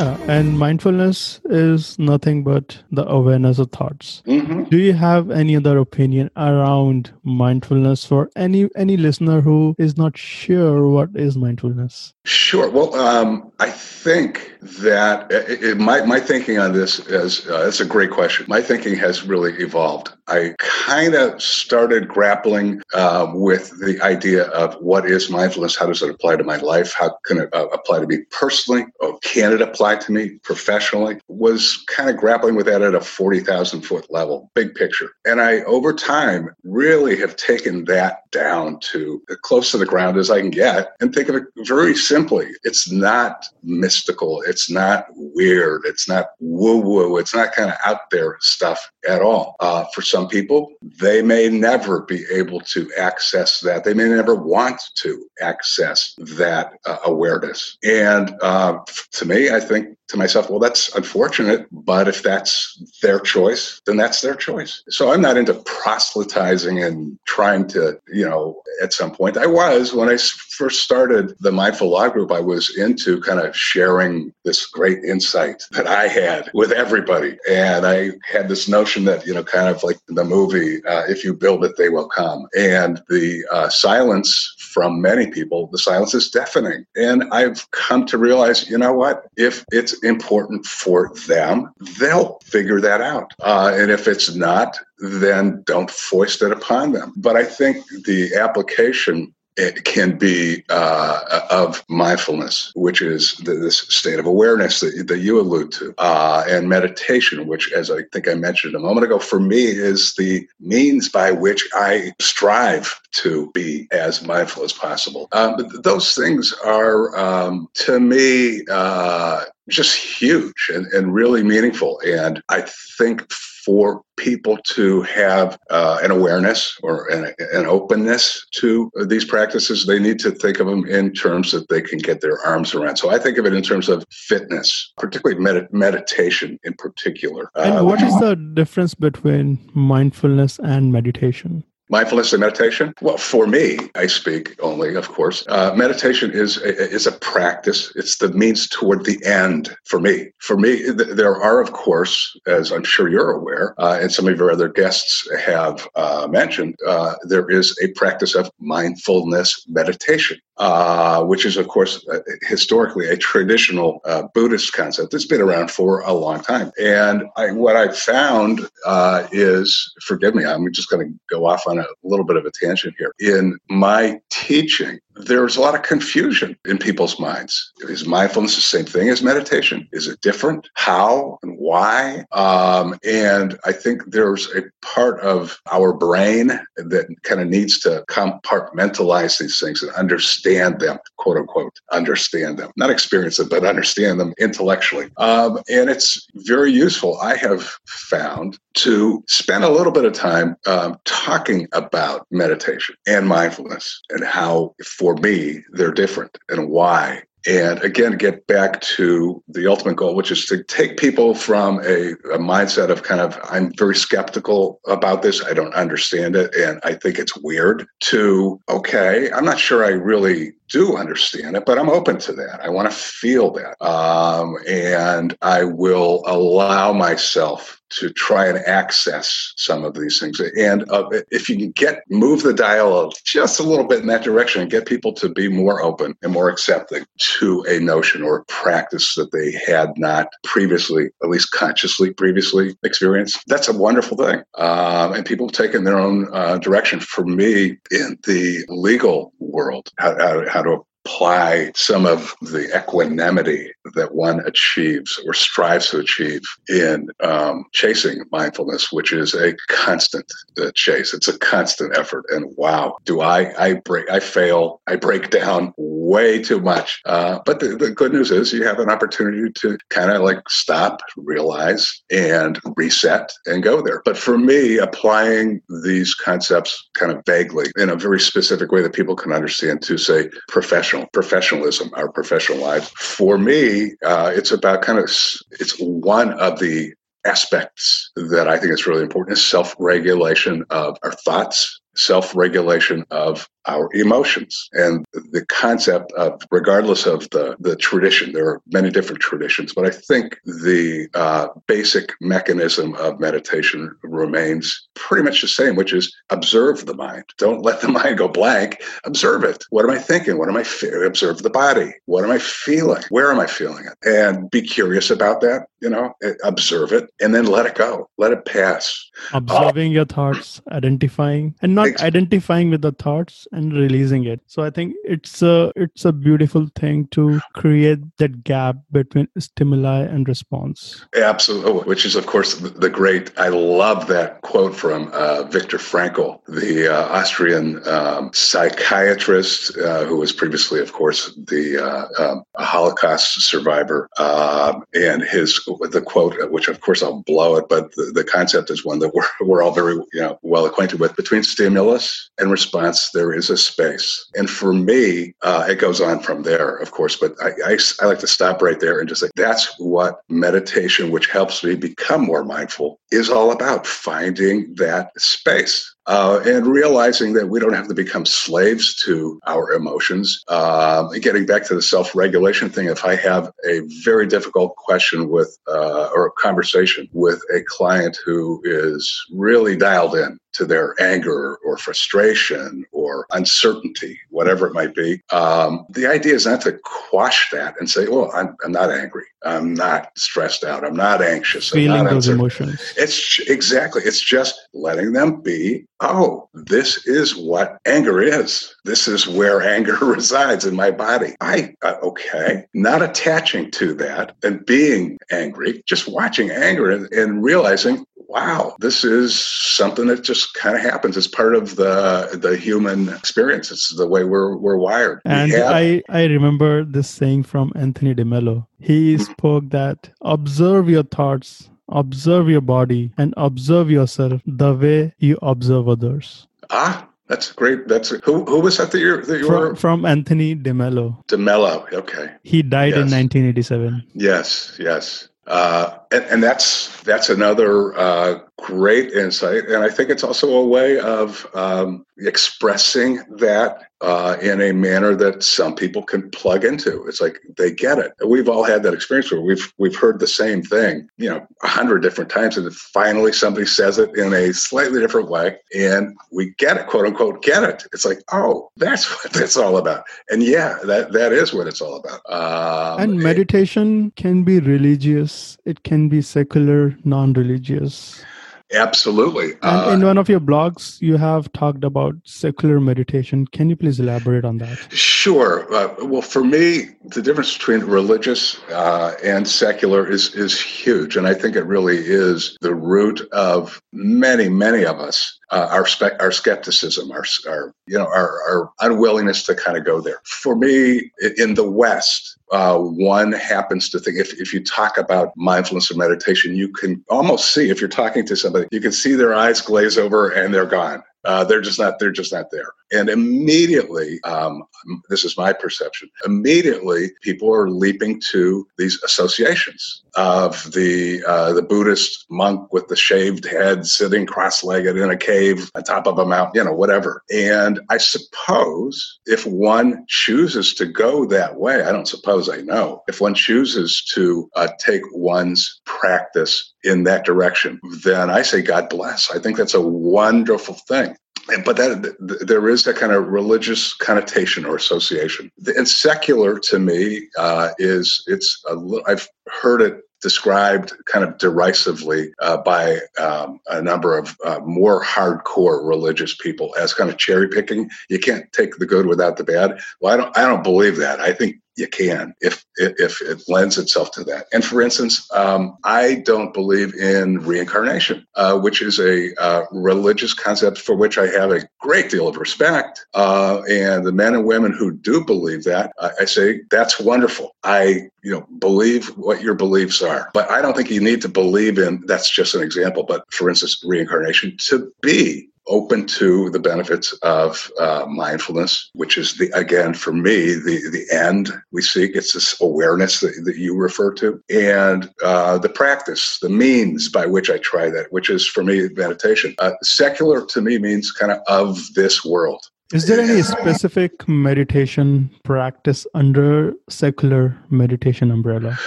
Yeah, 0.02 0.18
And 0.26 0.58
mindfulness 0.58 1.40
is 1.44 1.96
nothing 1.96 2.42
but 2.42 2.82
the 2.90 3.06
awareness 3.06 3.60
of 3.60 3.70
thoughts. 3.70 4.24
Mm-hmm. 4.26 4.64
Do 4.64 4.78
you 4.78 4.94
have 4.94 5.30
any 5.30 5.54
other 5.54 5.78
opinion 5.78 6.28
around 6.36 7.12
mindfulness 7.22 8.04
for 8.04 8.28
any 8.34 8.68
any 8.74 8.96
listener 8.96 9.40
who 9.40 9.76
is 9.78 9.96
not 9.96 10.18
sure 10.18 10.88
what 10.88 11.10
is 11.14 11.36
mindfulness? 11.36 12.14
Sure. 12.24 12.68
Well, 12.68 12.96
um, 12.96 13.52
I 13.60 13.70
think 13.70 14.52
that 14.62 15.30
it, 15.30 15.62
it, 15.62 15.78
my 15.78 16.04
my 16.04 16.18
thinking 16.18 16.58
on 16.58 16.72
this 16.72 16.98
is 17.06 17.48
uh, 17.48 17.66
it's 17.68 17.80
a 17.80 17.84
great 17.84 18.10
question. 18.10 18.46
My 18.48 18.60
thinking 18.60 18.96
has 18.96 19.24
really 19.24 19.52
evolved. 19.62 20.10
I 20.26 20.54
kind 20.58 21.14
of 21.14 21.42
started 21.42 22.08
grappling 22.08 22.82
uh, 22.94 23.30
with 23.34 23.70
the 23.80 24.00
idea 24.02 24.44
of 24.48 24.74
what 24.80 25.04
is 25.04 25.30
mindfulness? 25.30 25.76
How 25.76 25.86
does 25.86 26.02
it 26.02 26.10
apply 26.10 26.36
to 26.36 26.44
my 26.44 26.56
life? 26.56 26.92
How 26.92 27.16
can 27.24 27.38
it 27.38 27.54
uh, 27.54 27.66
apply 27.68 28.00
to 28.00 28.06
me 28.06 28.18
personally? 28.30 28.86
Or 29.00 29.18
can 29.20 29.52
it 29.52 29.60
apply 29.60 29.91
to 30.00 30.12
me 30.12 30.30
professionally? 30.42 31.20
Was 31.28 31.84
kind 31.88 32.10
of 32.10 32.16
grappling 32.16 32.54
with 32.54 32.66
that 32.66 32.82
at 32.82 32.94
a 32.94 33.00
40,000 33.00 33.82
foot 33.82 34.10
level, 34.10 34.50
big 34.54 34.74
picture. 34.74 35.10
And 35.24 35.40
I, 35.40 35.62
over 35.62 35.92
time, 35.92 36.50
really 36.64 37.16
have 37.18 37.36
taken 37.36 37.84
that 37.86 38.30
down 38.30 38.80
to 38.80 39.22
as 39.30 39.36
close 39.42 39.70
to 39.70 39.78
the 39.78 39.86
ground 39.86 40.16
as 40.16 40.30
I 40.30 40.40
can 40.40 40.50
get 40.50 40.96
and 41.00 41.14
think 41.14 41.28
of 41.28 41.36
it 41.36 41.44
very 41.66 41.94
simply. 41.94 42.48
It's 42.64 42.90
not 42.90 43.46
mystical. 43.62 44.42
It's 44.46 44.70
not 44.70 45.06
weird. 45.10 45.82
It's 45.84 46.08
not 46.08 46.30
woo 46.40 46.78
woo. 46.78 47.18
It's 47.18 47.34
not 47.34 47.52
kind 47.52 47.70
of 47.70 47.76
out 47.84 48.10
there 48.10 48.36
stuff 48.40 48.90
at 49.08 49.22
all. 49.22 49.56
Uh, 49.60 49.84
for 49.94 50.02
some 50.02 50.28
people, 50.28 50.72
they 50.82 51.22
may 51.22 51.48
never 51.48 52.02
be 52.02 52.24
able 52.32 52.60
to 52.60 52.90
access 52.98 53.60
that. 53.60 53.84
They 53.84 53.94
may 53.94 54.08
never 54.08 54.34
want 54.34 54.80
to 54.96 55.26
access 55.40 56.14
that 56.18 56.72
uh, 56.86 56.98
awareness. 57.04 57.76
And 57.84 58.34
uh, 58.40 58.78
to 59.12 59.24
me, 59.26 59.50
I 59.50 59.60
think 59.60 59.71
think 59.72 60.01
to 60.08 60.16
myself, 60.16 60.50
well, 60.50 60.58
that's 60.58 60.94
unfortunate, 60.94 61.66
but 61.72 62.08
if 62.08 62.22
that's 62.22 62.80
their 63.02 63.18
choice, 63.18 63.80
then 63.86 63.96
that's 63.96 64.20
their 64.20 64.34
choice. 64.34 64.82
So 64.88 65.12
I'm 65.12 65.22
not 65.22 65.36
into 65.36 65.54
proselytizing 65.64 66.82
and 66.82 67.18
trying 67.26 67.66
to, 67.68 67.98
you 68.12 68.28
know, 68.28 68.62
at 68.82 68.92
some 68.92 69.12
point 69.12 69.36
I 69.36 69.46
was 69.46 69.94
when 69.94 70.08
I 70.08 70.16
first 70.16 70.82
started 70.82 71.34
the 71.40 71.52
Mindful 71.52 71.90
Law 71.90 72.08
Group, 72.08 72.30
I 72.30 72.40
was 72.40 72.76
into 72.76 73.20
kind 73.20 73.40
of 73.40 73.56
sharing 73.56 74.32
this 74.44 74.66
great 74.66 75.02
insight 75.04 75.62
that 75.72 75.86
I 75.86 76.08
had 76.08 76.50
with 76.54 76.72
everybody. 76.72 77.38
And 77.48 77.86
I 77.86 78.12
had 78.30 78.48
this 78.48 78.68
notion 78.68 79.04
that, 79.06 79.26
you 79.26 79.34
know, 79.34 79.44
kind 79.44 79.68
of 79.68 79.82
like 79.82 79.98
the 80.08 80.24
movie, 80.24 80.84
uh, 80.84 81.04
if 81.08 81.24
you 81.24 81.34
build 81.34 81.64
it, 81.64 81.76
they 81.76 81.88
will 81.88 82.08
come. 82.08 82.46
And 82.56 83.02
the 83.08 83.44
uh, 83.50 83.68
silence 83.68 84.54
from 84.72 85.00
many 85.00 85.30
people, 85.30 85.68
the 85.68 85.78
silence 85.78 86.14
is 86.14 86.30
deafening. 86.30 86.86
And 86.96 87.24
I've 87.32 87.70
come 87.70 88.06
to 88.06 88.18
realize, 88.18 88.68
you 88.68 88.78
know 88.78 88.92
what? 88.92 89.26
If 89.36 89.64
it's 89.70 89.91
important 90.02 90.66
for 90.66 91.12
them, 91.26 91.72
they'll 91.98 92.38
figure 92.44 92.80
that 92.80 93.00
out. 93.00 93.32
Uh, 93.40 93.72
and 93.74 93.90
if 93.90 94.08
it's 94.08 94.34
not, 94.34 94.78
then 94.98 95.62
don't 95.66 95.90
foist 95.90 96.42
it 96.42 96.52
upon 96.52 96.92
them. 96.92 97.12
But 97.16 97.36
I 97.36 97.44
think 97.44 97.84
the 98.04 98.34
application 98.34 99.34
it 99.56 99.84
can 99.84 100.16
be 100.16 100.64
uh, 100.70 101.40
of 101.50 101.84
mindfulness, 101.88 102.72
which 102.74 103.02
is 103.02 103.34
the, 103.44 103.54
this 103.54 103.80
state 103.88 104.18
of 104.18 104.26
awareness 104.26 104.80
that, 104.80 105.04
that 105.08 105.18
you 105.18 105.40
allude 105.40 105.72
to, 105.72 105.94
uh, 105.98 106.44
and 106.48 106.68
meditation, 106.68 107.46
which, 107.46 107.70
as 107.72 107.90
I 107.90 108.02
think 108.12 108.28
I 108.28 108.34
mentioned 108.34 108.74
a 108.74 108.78
moment 108.78 109.04
ago, 109.04 109.18
for 109.18 109.40
me 109.40 109.64
is 109.64 110.14
the 110.14 110.46
means 110.60 111.08
by 111.08 111.30
which 111.32 111.68
I 111.74 112.12
strive 112.20 112.98
to 113.12 113.50
be 113.52 113.88
as 113.90 114.24
mindful 114.24 114.64
as 114.64 114.72
possible. 114.72 115.28
Um, 115.32 115.56
those 115.82 116.14
things 116.14 116.54
are, 116.64 117.16
um, 117.16 117.68
to 117.74 118.00
me, 118.00 118.64
uh, 118.70 119.44
just 119.68 119.96
huge 119.96 120.70
and, 120.72 120.86
and 120.92 121.14
really 121.14 121.42
meaningful. 121.42 122.00
And 122.04 122.42
I 122.48 122.62
think 122.98 123.30
for 123.64 124.02
people 124.16 124.58
to 124.64 125.02
have 125.02 125.58
uh, 125.70 125.98
an 126.02 126.10
awareness 126.10 126.78
or 126.82 127.08
an, 127.08 127.32
an, 127.52 127.66
openness 127.66 128.46
to 128.52 128.90
these 129.06 129.24
practices, 129.24 129.86
they 129.86 129.98
need 129.98 130.18
to 130.18 130.30
think 130.30 130.60
of 130.60 130.66
them 130.66 130.86
in 130.86 131.12
terms 131.12 131.52
that 131.52 131.68
they 131.68 131.80
can 131.80 131.98
get 131.98 132.20
their 132.20 132.38
arms 132.40 132.74
around. 132.74 132.96
So 132.96 133.10
I 133.10 133.18
think 133.18 133.38
of 133.38 133.46
it 133.46 133.54
in 133.54 133.62
terms 133.62 133.88
of 133.88 134.04
fitness, 134.10 134.92
particularly 134.96 135.40
med- 135.40 135.72
meditation 135.72 136.58
in 136.64 136.74
particular. 136.74 137.50
And 137.54 137.78
uh, 137.78 137.84
what 137.84 138.02
is 138.02 138.18
the 138.20 138.36
difference 138.36 138.94
between 138.94 139.58
mindfulness 139.74 140.58
and 140.58 140.92
meditation? 140.92 141.64
Mindfulness 141.92 142.32
and 142.32 142.40
meditation? 142.40 142.94
Well, 143.02 143.18
for 143.18 143.46
me, 143.46 143.76
I 143.94 144.06
speak 144.06 144.56
only, 144.62 144.94
of 144.94 145.10
course. 145.10 145.44
Uh, 145.46 145.74
meditation 145.74 146.30
is 146.30 146.56
a, 146.56 146.90
is 146.90 147.06
a 147.06 147.12
practice. 147.12 147.92
It's 147.96 148.16
the 148.16 148.30
means 148.32 148.66
toward 148.66 149.04
the 149.04 149.22
end 149.26 149.76
for 149.84 150.00
me. 150.00 150.30
For 150.38 150.56
me, 150.56 150.76
th- 150.78 151.16
there 151.20 151.36
are, 151.36 151.60
of 151.60 151.72
course, 151.72 152.34
as 152.46 152.72
I'm 152.72 152.82
sure 152.82 153.10
you're 153.10 153.32
aware, 153.32 153.74
uh, 153.76 153.98
and 154.00 154.10
some 154.10 154.26
of 154.26 154.38
your 154.38 154.50
other 154.50 154.70
guests 154.70 155.28
have 155.38 155.86
uh, 155.94 156.26
mentioned, 156.30 156.76
uh, 156.88 157.12
there 157.24 157.50
is 157.50 157.78
a 157.82 157.88
practice 157.88 158.34
of 158.34 158.50
mindfulness 158.58 159.66
meditation. 159.68 160.38
Uh, 160.62 161.24
which 161.24 161.44
is, 161.44 161.56
of 161.56 161.66
course, 161.66 162.06
uh, 162.06 162.20
historically 162.42 163.08
a 163.08 163.16
traditional 163.16 164.00
uh, 164.04 164.22
Buddhist 164.32 164.72
concept. 164.72 165.12
It's 165.12 165.26
been 165.26 165.40
around 165.40 165.72
for 165.72 166.02
a 166.02 166.12
long 166.12 166.40
time. 166.40 166.70
And 166.80 167.24
I, 167.36 167.50
what 167.50 167.74
I've 167.74 167.98
found 167.98 168.60
uh, 168.86 169.26
is, 169.32 169.92
forgive 170.04 170.36
me, 170.36 170.44
I'm 170.44 170.72
just 170.72 170.88
going 170.88 171.04
to 171.04 171.18
go 171.28 171.46
off 171.46 171.64
on 171.66 171.80
a 171.80 171.84
little 172.04 172.24
bit 172.24 172.36
of 172.36 172.44
a 172.44 172.52
tangent 172.52 172.94
here. 172.96 173.12
In 173.18 173.58
my 173.70 174.20
teaching, 174.30 175.00
there's 175.16 175.56
a 175.56 175.60
lot 175.60 175.74
of 175.74 175.82
confusion 175.82 176.56
in 176.64 176.78
people's 176.78 177.18
minds. 177.18 177.72
Is 177.80 178.06
mindfulness 178.06 178.56
the 178.56 178.62
same 178.62 178.84
thing 178.84 179.08
as 179.08 179.22
meditation? 179.22 179.88
Is 179.92 180.06
it 180.06 180.20
different? 180.20 180.68
How 180.74 181.38
and 181.42 181.56
why? 181.58 182.24
Um, 182.32 182.98
and 183.04 183.58
I 183.64 183.72
think 183.72 184.02
there's 184.06 184.48
a 184.54 184.62
part 184.82 185.20
of 185.20 185.60
our 185.70 185.92
brain 185.92 186.48
that 186.76 187.06
kind 187.22 187.40
of 187.40 187.48
needs 187.48 187.78
to 187.80 188.04
compartmentalize 188.08 189.38
these 189.38 189.58
things 189.58 189.82
and 189.82 189.92
understand 189.92 190.80
them, 190.80 190.98
quote 191.18 191.36
unquote, 191.36 191.78
understand 191.92 192.58
them, 192.58 192.70
not 192.76 192.90
experience 192.90 193.36
them, 193.36 193.48
but 193.48 193.64
understand 193.64 194.18
them 194.18 194.34
intellectually. 194.38 195.10
Um, 195.18 195.58
and 195.68 195.90
it's 195.90 196.26
very 196.34 196.72
useful, 196.72 197.18
I 197.20 197.36
have 197.36 197.70
found, 197.86 198.58
to 198.74 199.22
spend 199.28 199.64
a 199.64 199.68
little 199.68 199.92
bit 199.92 200.04
of 200.04 200.12
time 200.12 200.56
um, 200.66 200.98
talking 201.04 201.68
about 201.72 202.26
meditation 202.30 202.94
and 203.06 203.28
mindfulness 203.28 204.00
and 204.10 204.24
how 204.24 204.74
for 204.84 205.11
me, 205.16 205.62
they're 205.72 205.92
different 205.92 206.38
and 206.48 206.68
why. 206.68 207.22
And 207.46 207.82
again, 207.82 208.16
get 208.18 208.46
back 208.46 208.80
to 208.82 209.42
the 209.48 209.66
ultimate 209.66 209.96
goal, 209.96 210.14
which 210.14 210.30
is 210.30 210.46
to 210.46 210.62
take 210.62 210.96
people 210.96 211.34
from 211.34 211.80
a, 211.80 212.12
a, 212.32 212.38
mindset 212.38 212.88
of 212.88 213.02
kind 213.02 213.20
of, 213.20 213.38
I'm 213.50 213.72
very 213.76 213.96
skeptical 213.96 214.80
about 214.86 215.22
this. 215.22 215.44
I 215.44 215.52
don't 215.52 215.74
understand 215.74 216.36
it. 216.36 216.54
And 216.54 216.78
I 216.84 216.94
think 216.94 217.18
it's 217.18 217.36
weird 217.36 217.86
to, 218.00 218.60
okay, 218.68 219.28
I'm 219.32 219.44
not 219.44 219.58
sure 219.58 219.84
I 219.84 219.88
really 219.88 220.52
do 220.68 220.96
understand 220.96 221.56
it, 221.56 221.64
but 221.66 221.78
I'm 221.78 221.90
open 221.90 222.18
to 222.18 222.32
that. 222.32 222.60
I 222.62 222.68
want 222.68 222.88
to 222.88 222.96
feel 222.96 223.50
that. 223.52 223.84
Um, 223.84 224.56
and 224.68 225.36
I 225.42 225.64
will 225.64 226.22
allow 226.26 226.92
myself 226.92 227.81
to 227.98 228.10
try 228.10 228.46
and 228.46 228.58
access 228.66 229.52
some 229.56 229.84
of 229.84 229.94
these 229.94 230.18
things. 230.18 230.40
And 230.40 230.88
uh, 230.90 231.08
if 231.30 231.48
you 231.48 231.56
can 231.56 231.70
get 231.72 232.02
move 232.10 232.42
the 232.42 232.54
dial 232.54 233.12
just 233.24 233.60
a 233.60 233.62
little 233.62 233.86
bit 233.86 234.00
in 234.00 234.06
that 234.08 234.24
direction 234.24 234.62
and 234.62 234.70
get 234.70 234.86
people 234.86 235.12
to 235.14 235.28
be 235.28 235.48
more 235.48 235.82
open 235.82 236.14
and 236.22 236.32
more 236.32 236.48
accepting 236.48 237.04
to 237.38 237.64
a 237.68 237.80
notion 237.80 238.22
or 238.22 238.44
practice 238.48 239.14
that 239.16 239.32
they 239.32 239.52
had 239.52 239.96
not 239.96 240.28
previously, 240.44 241.10
at 241.22 241.28
least 241.28 241.50
consciously 241.52 242.12
previously 242.12 242.76
experienced, 242.82 243.38
that's 243.46 243.68
a 243.68 243.76
wonderful 243.76 244.16
thing. 244.16 244.42
Um, 244.58 245.12
and 245.14 245.26
people 245.26 245.48
taking 245.48 245.84
their 245.84 245.98
own 245.98 246.28
uh, 246.32 246.58
direction. 246.58 247.00
For 247.00 247.24
me, 247.24 247.78
in 247.90 248.18
the 248.26 248.64
legal 248.68 249.32
world, 249.38 249.90
how, 249.98 250.16
how, 250.18 250.48
how 250.48 250.62
to 250.62 250.86
apply 251.04 251.72
some 251.74 252.06
of 252.06 252.34
the 252.42 252.70
equanimity 252.76 253.72
that 253.94 254.14
one 254.14 254.40
achieves 254.46 255.20
or 255.26 255.34
strives 255.34 255.90
to 255.90 255.98
achieve 255.98 256.42
in 256.68 257.08
um, 257.20 257.64
chasing 257.72 258.22
mindfulness, 258.30 258.92
which 258.92 259.12
is 259.12 259.34
a 259.34 259.54
constant 259.68 260.30
uh, 260.60 260.70
chase. 260.74 261.12
It's 261.12 261.28
a 261.28 261.38
constant 261.38 261.96
effort. 261.96 262.24
And 262.30 262.46
wow, 262.56 262.96
do 263.04 263.20
I 263.20 263.52
I 263.58 263.74
break 263.74 264.08
I 264.10 264.20
fail 264.20 264.80
I 264.86 264.96
break 264.96 265.30
down 265.30 265.74
way 265.76 266.42
too 266.42 266.60
much. 266.60 267.00
Uh, 267.06 267.38
but 267.44 267.60
the, 267.60 267.68
the 267.68 267.90
good 267.90 268.12
news 268.12 268.30
is 268.30 268.52
you 268.52 268.64
have 268.64 268.78
an 268.78 268.90
opportunity 268.90 269.50
to 269.52 269.78
kind 269.88 270.10
of 270.10 270.22
like 270.22 270.40
stop, 270.48 271.00
realize, 271.16 272.02
and 272.10 272.60
reset 272.76 273.32
and 273.46 273.62
go 273.62 273.80
there. 273.80 274.02
But 274.04 274.18
for 274.18 274.36
me, 274.38 274.78
applying 274.78 275.62
these 275.82 276.14
concepts 276.14 276.90
kind 276.94 277.12
of 277.12 277.22
vaguely 277.26 277.66
in 277.76 277.88
a 277.88 277.96
very 277.96 278.20
specific 278.20 278.70
way 278.72 278.82
that 278.82 278.92
people 278.92 279.16
can 279.16 279.32
understand 279.32 279.82
to 279.82 279.96
say 279.96 280.28
professional 280.48 280.91
professionalism, 281.12 281.90
our 281.94 282.10
professional 282.10 282.58
life. 282.58 282.90
For 282.90 283.38
me, 283.38 283.92
uh, 284.04 284.32
it's 284.34 284.52
about 284.52 284.82
kind 284.82 284.98
of 284.98 285.04
it's 285.50 285.76
one 285.78 286.32
of 286.34 286.58
the 286.58 286.92
aspects 287.24 288.10
that 288.16 288.48
I 288.48 288.58
think 288.58 288.72
is 288.72 288.86
really 288.86 289.02
important 289.02 289.36
is 289.38 289.44
self 289.44 289.74
regulation 289.78 290.64
of 290.70 290.98
our 291.02 291.12
thoughts, 291.12 291.80
self 291.94 292.34
regulation 292.34 293.04
of 293.10 293.48
our 293.66 293.88
emotions 293.94 294.68
and 294.72 295.04
the 295.12 295.44
concept 295.46 296.12
of 296.12 296.40
regardless 296.50 297.06
of 297.06 297.28
the 297.30 297.56
the 297.60 297.76
tradition 297.76 298.32
there 298.32 298.48
are 298.48 298.60
many 298.72 298.90
different 298.90 299.20
traditions 299.20 299.72
but 299.74 299.86
i 299.86 299.90
think 299.90 300.38
the 300.44 301.08
uh, 301.14 301.48
basic 301.66 302.12
mechanism 302.20 302.94
of 302.96 303.20
meditation 303.20 303.94
remains 304.02 304.88
pretty 304.94 305.24
much 305.24 305.40
the 305.40 305.48
same 305.48 305.76
which 305.76 305.92
is 305.92 306.14
observe 306.30 306.86
the 306.86 306.94
mind. 306.94 307.24
Don't 307.38 307.62
let 307.62 307.80
the 307.80 307.88
mind 307.98 308.18
go 308.18 308.28
blank. 308.28 308.82
Observe 309.04 309.44
it. 309.44 309.64
What 309.70 309.84
am 309.84 309.90
i 309.90 309.98
thinking? 309.98 310.38
What 310.38 310.48
am 310.48 310.56
i 310.56 310.64
feeling? 310.64 311.06
Observe 311.06 311.42
the 311.42 311.50
body. 311.50 311.92
What 312.06 312.24
am 312.24 312.30
i 312.30 312.38
feeling? 312.38 313.02
Where 313.10 313.30
am 313.32 313.40
i 313.40 313.46
feeling 313.46 313.84
it? 313.86 314.08
And 314.08 314.50
be 314.50 314.62
curious 314.62 315.10
about 315.10 315.40
that 315.42 315.66
you 315.80 315.90
know 315.90 316.14
observe 316.44 316.92
it 316.92 317.10
and 317.20 317.34
then 317.34 317.46
let 317.46 317.66
it 317.66 317.74
go. 317.74 318.08
Let 318.16 318.32
it 318.32 318.44
pass. 318.44 319.10
Observing 319.32 319.90
oh. 319.90 319.94
your 319.94 320.04
thoughts 320.04 320.62
identifying 320.70 321.54
and 321.60 321.74
not 321.74 322.00
identifying 322.00 322.70
with 322.70 322.82
the 322.82 322.92
thoughts 322.92 323.46
and 323.52 323.72
releasing 323.72 324.24
it. 324.24 324.40
So 324.46 324.62
i 324.62 324.70
think 324.70 324.94
it's 325.04 325.42
a 325.42 325.72
it's 325.76 326.04
a 326.04 326.12
beautiful 326.12 326.68
thing 326.76 327.06
to 327.08 327.40
create 327.54 328.00
that 328.18 328.44
gap 328.44 328.76
between 328.90 329.28
stimuli 329.38 330.00
and 330.00 330.26
response. 330.28 331.04
Absolutely 331.16 331.84
which 331.84 332.04
is 332.04 332.16
of 332.16 332.26
course 332.26 332.54
the 332.54 332.90
great 332.90 333.30
i 333.38 333.48
love 333.48 334.06
that 334.06 334.40
quote 334.42 334.74
from 334.74 335.10
uh, 335.12 335.42
viktor 335.44 335.78
frankl 335.78 336.40
the 336.48 336.88
uh, 336.88 337.08
austrian 337.08 337.86
um, 337.88 338.30
psychiatrist 338.32 339.76
uh, 339.78 340.04
who 340.04 340.16
was 340.16 340.32
previously 340.32 340.80
of 340.80 340.92
course 340.92 341.34
the 341.46 341.78
uh, 341.78 342.22
um, 342.22 342.42
holocaust 342.56 343.40
survivor 343.42 344.08
um, 344.18 344.84
and 344.94 345.22
his 345.22 345.60
the 345.90 346.02
quote 346.04 346.34
which 346.50 346.68
of 346.68 346.80
course 346.80 347.02
i'll 347.02 347.22
blow 347.22 347.56
it 347.56 347.68
but 347.68 347.92
the, 347.94 348.12
the 348.14 348.24
concept 348.24 348.70
is 348.70 348.84
one 348.84 348.98
that 348.98 349.14
we're, 349.14 349.26
we're 349.40 349.62
all 349.62 349.72
very 349.72 349.94
you 350.12 350.20
know 350.20 350.38
well 350.42 350.66
acquainted 350.66 351.00
with. 351.00 351.16
Between 351.16 351.42
stimulus 351.42 352.30
and 352.38 352.50
response 352.50 353.10
there 353.12 353.32
is 353.32 353.41
a 353.50 353.56
space 353.56 354.26
and 354.34 354.48
for 354.48 354.72
me 354.72 355.34
uh, 355.42 355.66
it 355.68 355.76
goes 355.76 356.00
on 356.00 356.20
from 356.20 356.42
there 356.42 356.76
of 356.76 356.90
course 356.90 357.16
but 357.16 357.34
I, 357.42 357.72
I, 357.72 357.78
I 358.00 358.06
like 358.06 358.18
to 358.20 358.26
stop 358.26 358.62
right 358.62 358.78
there 358.78 359.00
and 359.00 359.08
just 359.08 359.20
say 359.20 359.30
that's 359.36 359.74
what 359.78 360.20
meditation 360.28 361.10
which 361.10 361.28
helps 361.28 361.64
me 361.64 361.74
become 361.74 362.22
more 362.22 362.44
mindful 362.44 362.98
is 363.10 363.30
all 363.30 363.52
about 363.52 363.86
finding 363.86 364.74
that 364.76 365.10
space 365.20 365.92
uh, 366.06 366.40
and 366.44 366.66
realizing 366.66 367.32
that 367.34 367.48
we 367.48 367.60
don't 367.60 367.74
have 367.74 367.88
to 367.88 367.94
become 367.94 368.26
slaves 368.26 368.96
to 369.04 369.38
our 369.46 369.72
emotions. 369.72 370.42
Uh, 370.48 371.06
getting 371.20 371.46
back 371.46 371.64
to 371.64 371.74
the 371.74 371.82
self 371.82 372.14
regulation 372.14 372.68
thing, 372.68 372.86
if 372.86 373.04
I 373.04 373.14
have 373.16 373.52
a 373.68 373.80
very 374.04 374.26
difficult 374.26 374.74
question 374.76 375.28
with 375.28 375.56
uh, 375.68 376.08
or 376.14 376.26
a 376.26 376.32
conversation 376.32 377.08
with 377.12 377.40
a 377.54 377.62
client 377.66 378.18
who 378.24 378.60
is 378.64 379.24
really 379.32 379.76
dialed 379.76 380.16
in 380.16 380.38
to 380.52 380.64
their 380.64 380.94
anger 381.00 381.56
or 381.64 381.76
frustration 381.76 382.84
or 382.92 383.26
uncertainty, 383.32 384.18
whatever 384.30 384.66
it 384.66 384.74
might 384.74 384.94
be. 384.94 385.20
Um, 385.32 385.86
the 385.90 386.06
idea 386.06 386.34
is 386.34 386.46
not 386.46 386.60
to 386.62 386.78
quash 386.82 387.48
that 387.52 387.74
and 387.78 387.88
say, 387.88 388.08
"Well, 388.08 388.30
I'm, 388.34 388.56
I'm 388.64 388.72
not 388.72 388.90
angry. 388.90 389.24
I'm 389.44 389.74
not 389.74 390.10
stressed 390.16 390.64
out. 390.64 390.84
I'm 390.84 390.96
not 390.96 391.22
anxious." 391.22 391.70
Feeling 391.70 392.04
not 392.04 392.10
those 392.10 392.28
emotions. 392.28 392.80
It's 392.96 393.40
exactly. 393.48 394.02
It's 394.04 394.20
just 394.20 394.60
letting 394.74 395.12
them 395.12 395.40
be. 395.40 395.86
Oh, 396.00 396.48
this 396.52 397.06
is 397.06 397.36
what 397.36 397.78
anger 397.86 398.20
is. 398.20 398.74
This 398.84 399.06
is 399.06 399.28
where 399.28 399.62
anger 399.76 399.96
resides 400.02 400.64
in 400.64 400.74
my 400.74 400.90
body. 400.90 401.34
I 401.40 401.74
uh, 401.82 401.94
okay, 402.02 402.66
not 402.74 403.02
attaching 403.02 403.70
to 403.72 403.94
that 403.94 404.34
and 404.42 404.64
being 404.66 405.18
angry, 405.30 405.82
just 405.86 406.08
watching 406.08 406.50
anger 406.50 406.90
and, 406.90 407.12
and 407.12 407.42
realizing 407.42 408.04
wow, 408.32 408.74
this 408.80 409.04
is 409.04 409.38
something 409.38 410.06
that 410.06 410.22
just 410.22 410.54
kind 410.54 410.74
of 410.74 410.82
happens. 410.82 411.16
It's 411.16 411.28
part 411.28 411.54
of 411.54 411.76
the 411.76 412.38
the 412.40 412.56
human 412.56 413.10
experience. 413.10 413.70
It's 413.70 413.94
the 413.94 414.06
way 414.06 414.24
we're 414.24 414.56
we're 414.56 414.78
wired. 414.78 415.20
And 415.24 415.52
have, 415.52 415.72
I 415.72 416.02
I 416.08 416.24
remember 416.24 416.84
this 416.84 417.08
saying 417.08 417.44
from 417.44 417.72
Anthony 417.76 418.14
DeMello. 418.14 418.66
He 418.78 419.14
mm-hmm. 419.14 419.32
spoke 419.32 419.70
that 419.70 420.10
observe 420.22 420.88
your 420.88 421.04
thoughts, 421.04 421.68
observe 421.88 422.48
your 422.48 422.62
body, 422.62 423.12
and 423.18 423.34
observe 423.36 423.90
yourself 423.90 424.40
the 424.46 424.74
way 424.74 425.14
you 425.18 425.38
observe 425.42 425.88
others. 425.88 426.46
Ah, 426.70 427.06
that's 427.26 427.52
great. 427.52 427.86
That's 427.86 428.12
a, 428.12 428.18
who 428.18 428.44
who 428.44 428.60
was 428.60 428.78
that 428.78 428.92
that 428.92 428.98
you 428.98 429.20
that 429.22 429.38
you 429.38 429.46
from, 429.46 429.60
were 429.60 429.76
from 429.76 430.04
Anthony 430.06 430.56
DeMello. 430.56 431.24
DeMello, 431.26 431.92
okay. 431.92 432.32
He 432.44 432.62
died 432.62 432.94
yes. 432.96 433.12
in 433.12 433.12
1987. 433.12 434.04
Yes, 434.14 434.76
yes. 434.78 435.28
Uh, 435.46 435.98
and, 436.12 436.24
and, 436.26 436.42
that's 436.42 437.00
that's 437.02 437.28
another 437.28 437.96
uh, 437.98 438.40
great 438.58 439.12
insight, 439.12 439.64
and 439.64 439.82
I 439.82 439.88
think 439.88 440.10
it's 440.10 440.24
also 440.24 440.52
a 440.52 440.66
way 440.66 440.98
of 441.00 441.46
um, 441.54 442.04
expressing 442.18 443.16
that 443.36 443.88
uh, 444.02 444.36
in 444.42 444.60
a 444.60 444.72
manner 444.72 445.14
that 445.14 445.42
some 445.42 445.76
people 445.76 446.02
can 446.02 446.28
plug 446.30 446.64
into. 446.64 447.04
It's 447.06 447.20
like 447.20 447.40
they 447.56 447.70
get 447.70 447.98
it. 447.98 448.12
We've 448.26 448.48
all 448.48 448.64
had 448.64 448.82
that 448.82 448.94
experience 448.94 449.30
where 449.30 449.40
we've 449.40 449.72
we've 449.78 449.96
heard 449.96 450.18
the 450.18 450.26
same 450.26 450.62
thing, 450.62 451.08
you 451.16 451.30
know, 451.30 451.46
a 451.62 451.68
hundred 451.68 452.00
different 452.00 452.30
times, 452.30 452.56
and 452.56 452.74
finally 452.74 453.32
somebody 453.32 453.66
says 453.66 453.98
it 453.98 454.16
in 454.16 454.32
a 454.32 454.52
slightly 454.52 455.00
different 455.00 455.28
way, 455.28 455.56
and 455.74 456.16
we 456.32 456.52
get 456.58 456.76
it, 456.76 456.88
quote 456.88 457.06
unquote, 457.06 457.42
get 457.42 457.62
it. 457.62 457.84
It's 457.92 458.04
like, 458.04 458.18
oh, 458.32 458.70
that's 458.76 459.08
what 459.24 459.32
that's 459.32 459.56
all 459.56 459.76
about, 459.76 460.04
and 460.30 460.42
yeah, 460.42 460.78
that 460.84 461.12
that 461.12 461.32
is 461.32 461.52
what 461.52 461.68
it's 461.68 461.80
all 461.80 461.96
about. 461.96 462.20
Um, 462.28 463.00
and 463.00 463.18
meditation 463.20 464.06
it, 464.06 464.16
can 464.16 464.42
be 464.42 464.58
religious. 464.58 465.56
It 465.64 465.84
can 465.84 466.01
be 466.08 466.22
secular, 466.22 466.96
non-religious. 467.04 468.24
Absolutely. 468.72 469.52
And 469.62 469.88
uh, 469.88 469.90
in 469.90 470.04
one 470.04 470.18
of 470.18 470.28
your 470.28 470.40
blogs, 470.40 471.00
you 471.00 471.16
have 471.16 471.52
talked 471.52 471.84
about 471.84 472.14
secular 472.24 472.80
meditation. 472.80 473.46
Can 473.46 473.68
you 473.68 473.76
please 473.76 474.00
elaborate 474.00 474.44
on 474.44 474.58
that? 474.58 474.78
Sure. 474.92 475.72
Uh, 475.74 475.94
well, 476.06 476.22
for 476.22 476.42
me, 476.42 476.88
the 477.04 477.20
difference 477.20 477.56
between 477.56 477.80
religious 477.80 478.60
uh, 478.70 479.14
and 479.22 479.46
secular 479.46 480.08
is 480.08 480.34
is 480.34 480.58
huge, 480.60 481.16
and 481.16 481.26
I 481.26 481.34
think 481.34 481.56
it 481.56 481.64
really 481.64 481.98
is 481.98 482.56
the 482.60 482.74
root 482.74 483.20
of 483.32 483.80
many, 483.92 484.48
many 484.48 484.84
of 484.84 484.98
us. 484.98 485.38
Uh, 485.52 485.68
our 485.70 485.86
spe- 485.86 486.18
our 486.18 486.32
skepticism, 486.32 487.12
our, 487.12 487.24
our 487.46 487.74
you 487.86 487.98
know 487.98 488.06
our, 488.06 488.40
our 488.48 488.72
unwillingness 488.80 489.44
to 489.44 489.54
kind 489.54 489.76
of 489.76 489.84
go 489.84 490.00
there. 490.00 490.20
For 490.24 490.56
me, 490.56 491.12
in 491.36 491.52
the 491.52 491.70
West, 491.70 492.38
uh, 492.52 492.78
one 492.78 493.32
happens 493.32 493.90
to 493.90 493.98
think 493.98 494.18
if, 494.18 494.32
if 494.40 494.54
you 494.54 494.64
talk 494.64 494.96
about 494.96 495.30
mindfulness 495.36 495.90
or 495.90 495.96
meditation, 495.96 496.56
you 496.56 496.68
can 496.68 497.04
almost 497.10 497.52
see 497.52 497.68
if 497.68 497.80
you're 497.80 497.90
talking 497.90 498.24
to 498.26 498.34
somebody, 498.34 498.66
you 498.72 498.80
can 498.80 498.92
see 498.92 499.14
their 499.14 499.34
eyes 499.34 499.60
glaze 499.60 499.98
over 499.98 500.30
and 500.30 500.54
they're 500.54 500.64
gone. 500.64 501.02
Uh, 501.24 501.44
they're 501.44 501.60
just 501.60 501.78
not. 501.78 501.98
They're 501.98 502.10
just 502.10 502.32
not 502.32 502.50
there. 502.50 502.72
And 502.92 503.08
immediately, 503.08 504.20
um, 504.24 504.64
this 505.08 505.24
is 505.24 505.36
my 505.36 505.52
perception. 505.52 506.10
Immediately, 506.24 507.12
people 507.22 507.52
are 507.52 507.70
leaping 507.70 508.20
to 508.30 508.66
these 508.78 509.02
associations 509.02 510.02
of 510.14 510.72
the 510.72 511.22
uh, 511.26 511.52
the 511.52 511.62
Buddhist 511.62 512.26
monk 512.30 512.72
with 512.72 512.88
the 512.88 512.96
shaved 512.96 513.46
head 513.46 513.86
sitting 513.86 514.26
cross-legged 514.26 514.96
in 514.96 515.10
a 515.10 515.16
cave 515.16 515.70
on 515.74 515.82
top 515.82 516.06
of 516.06 516.18
a 516.18 516.26
mountain, 516.26 516.52
you 516.54 516.64
know, 516.64 516.74
whatever. 516.74 517.22
And 517.32 517.80
I 517.88 517.96
suppose 517.98 519.20
if 519.26 519.46
one 519.46 520.04
chooses 520.08 520.74
to 520.74 520.86
go 520.86 521.24
that 521.26 521.56
way, 521.56 521.82
I 521.82 521.92
don't 521.92 522.08
suppose 522.08 522.48
I 522.48 522.60
know. 522.60 523.02
If 523.08 523.20
one 523.20 523.34
chooses 523.34 524.04
to 524.14 524.50
uh, 524.54 524.68
take 524.78 525.02
one's 525.12 525.80
practice 525.86 526.74
in 526.84 527.04
that 527.04 527.24
direction, 527.24 527.80
then 528.02 528.28
I 528.28 528.42
say 528.42 528.60
God 528.60 528.90
bless. 528.90 529.30
I 529.30 529.38
think 529.38 529.56
that's 529.56 529.74
a 529.74 529.80
wonderful 529.80 530.74
thing 530.74 531.16
but 531.64 531.76
that 531.76 532.16
there 532.46 532.68
is 532.68 532.84
that 532.84 532.96
kind 532.96 533.12
of 533.12 533.26
religious 533.28 533.94
connotation 533.94 534.64
or 534.64 534.76
association 534.76 535.50
and 535.76 535.88
secular 535.88 536.58
to 536.58 536.78
me 536.78 537.28
uh, 537.38 537.70
is 537.78 538.22
it's 538.26 538.62
i've 539.06 539.28
heard 539.48 539.82
it 539.82 540.02
described 540.22 540.94
kind 541.06 541.24
of 541.24 541.36
derisively 541.36 542.32
uh, 542.40 542.56
by 542.58 542.98
um, 543.18 543.60
a 543.66 543.82
number 543.82 544.16
of 544.16 544.34
uh, 544.44 544.60
more 544.60 545.02
hardcore 545.02 545.86
religious 545.86 546.34
people 546.36 546.74
as 546.78 546.94
kind 546.94 547.10
of 547.10 547.18
cherry 547.18 547.48
picking. 547.48 547.90
You 548.08 548.20
can't 548.20 548.50
take 548.52 548.76
the 548.76 548.86
good 548.86 549.06
without 549.06 549.36
the 549.36 549.44
bad. 549.44 549.80
Well, 550.00 550.14
I 550.14 550.16
don't. 550.16 550.38
I 550.38 550.42
don't 550.42 550.62
believe 550.62 550.96
that. 550.96 551.20
I 551.20 551.32
think 551.32 551.56
you 551.76 551.88
can 551.88 552.34
if 552.40 552.64
if 552.76 553.20
it 553.22 553.42
lends 553.48 553.78
itself 553.78 554.10
to 554.12 554.24
that. 554.24 554.46
And 554.52 554.64
for 554.64 554.82
instance, 554.82 555.28
um, 555.34 555.76
I 555.84 556.16
don't 556.16 556.52
believe 556.52 556.94
in 556.94 557.38
reincarnation, 557.38 558.26
uh, 558.34 558.58
which 558.58 558.82
is 558.82 558.98
a 558.98 559.34
uh, 559.42 559.64
religious 559.72 560.34
concept 560.34 560.78
for 560.78 560.94
which 560.94 561.18
I 561.18 561.26
have 561.28 561.50
a 561.50 561.66
great 561.80 562.10
deal 562.10 562.28
of 562.28 562.36
respect. 562.36 563.04
Uh, 563.14 563.62
and 563.70 564.04
the 564.04 564.12
men 564.12 564.34
and 564.34 564.44
women 564.44 564.72
who 564.72 564.92
do 564.92 565.24
believe 565.24 565.64
that, 565.64 565.92
I 565.98 566.24
say 566.24 566.60
that's 566.70 567.00
wonderful. 567.00 567.54
I 567.62 568.08
you 568.22 568.32
know 568.32 568.46
believe 568.58 569.08
what 569.16 569.42
your 569.42 569.54
beliefs 569.54 570.02
are, 570.02 570.30
but 570.34 570.50
I 570.50 570.60
don't 570.60 570.76
think 570.76 570.90
you 570.90 571.00
need 571.00 571.22
to 571.22 571.28
believe 571.28 571.78
in. 571.78 572.02
That's 572.06 572.30
just 572.30 572.54
an 572.54 572.62
example. 572.62 573.04
But 573.04 573.24
for 573.32 573.48
instance, 573.48 573.82
reincarnation 573.84 574.56
to 574.68 574.92
be 575.00 575.48
open 575.68 576.06
to 576.06 576.50
the 576.50 576.58
benefits 576.58 577.12
of 577.22 577.70
uh, 577.78 578.04
mindfulness, 578.08 578.90
which 578.94 579.16
is 579.16 579.38
the 579.38 579.50
again 579.56 579.94
for 579.94 580.12
me 580.12 580.54
the 580.54 580.80
the 580.90 581.06
end 581.12 581.52
we 581.70 581.82
seek. 581.82 582.16
It's 582.16 582.32
this 582.32 582.60
awareness 582.60 583.20
that, 583.20 583.42
that 583.44 583.56
you 583.56 583.76
refer 583.76 584.12
to, 584.14 584.42
and 584.50 585.10
uh, 585.22 585.58
the 585.58 585.68
practice, 585.68 586.38
the 586.40 586.48
means 586.48 587.08
by 587.08 587.26
which 587.26 587.50
I 587.50 587.58
try 587.58 587.90
that, 587.90 588.12
which 588.12 588.30
is 588.30 588.46
for 588.46 588.64
me 588.64 588.88
meditation. 588.94 589.54
Uh, 589.58 589.72
secular 589.82 590.44
to 590.46 590.60
me 590.60 590.78
means 590.78 591.12
kind 591.12 591.32
of 591.32 591.40
of 591.48 591.94
this 591.94 592.24
world. 592.24 592.64
Is 592.92 593.06
there 593.06 593.20
any 593.20 593.40
specific 593.40 594.28
meditation 594.28 595.30
practice 595.44 596.06
under 596.14 596.74
secular 596.90 597.56
meditation 597.70 598.30
umbrella? 598.30 598.78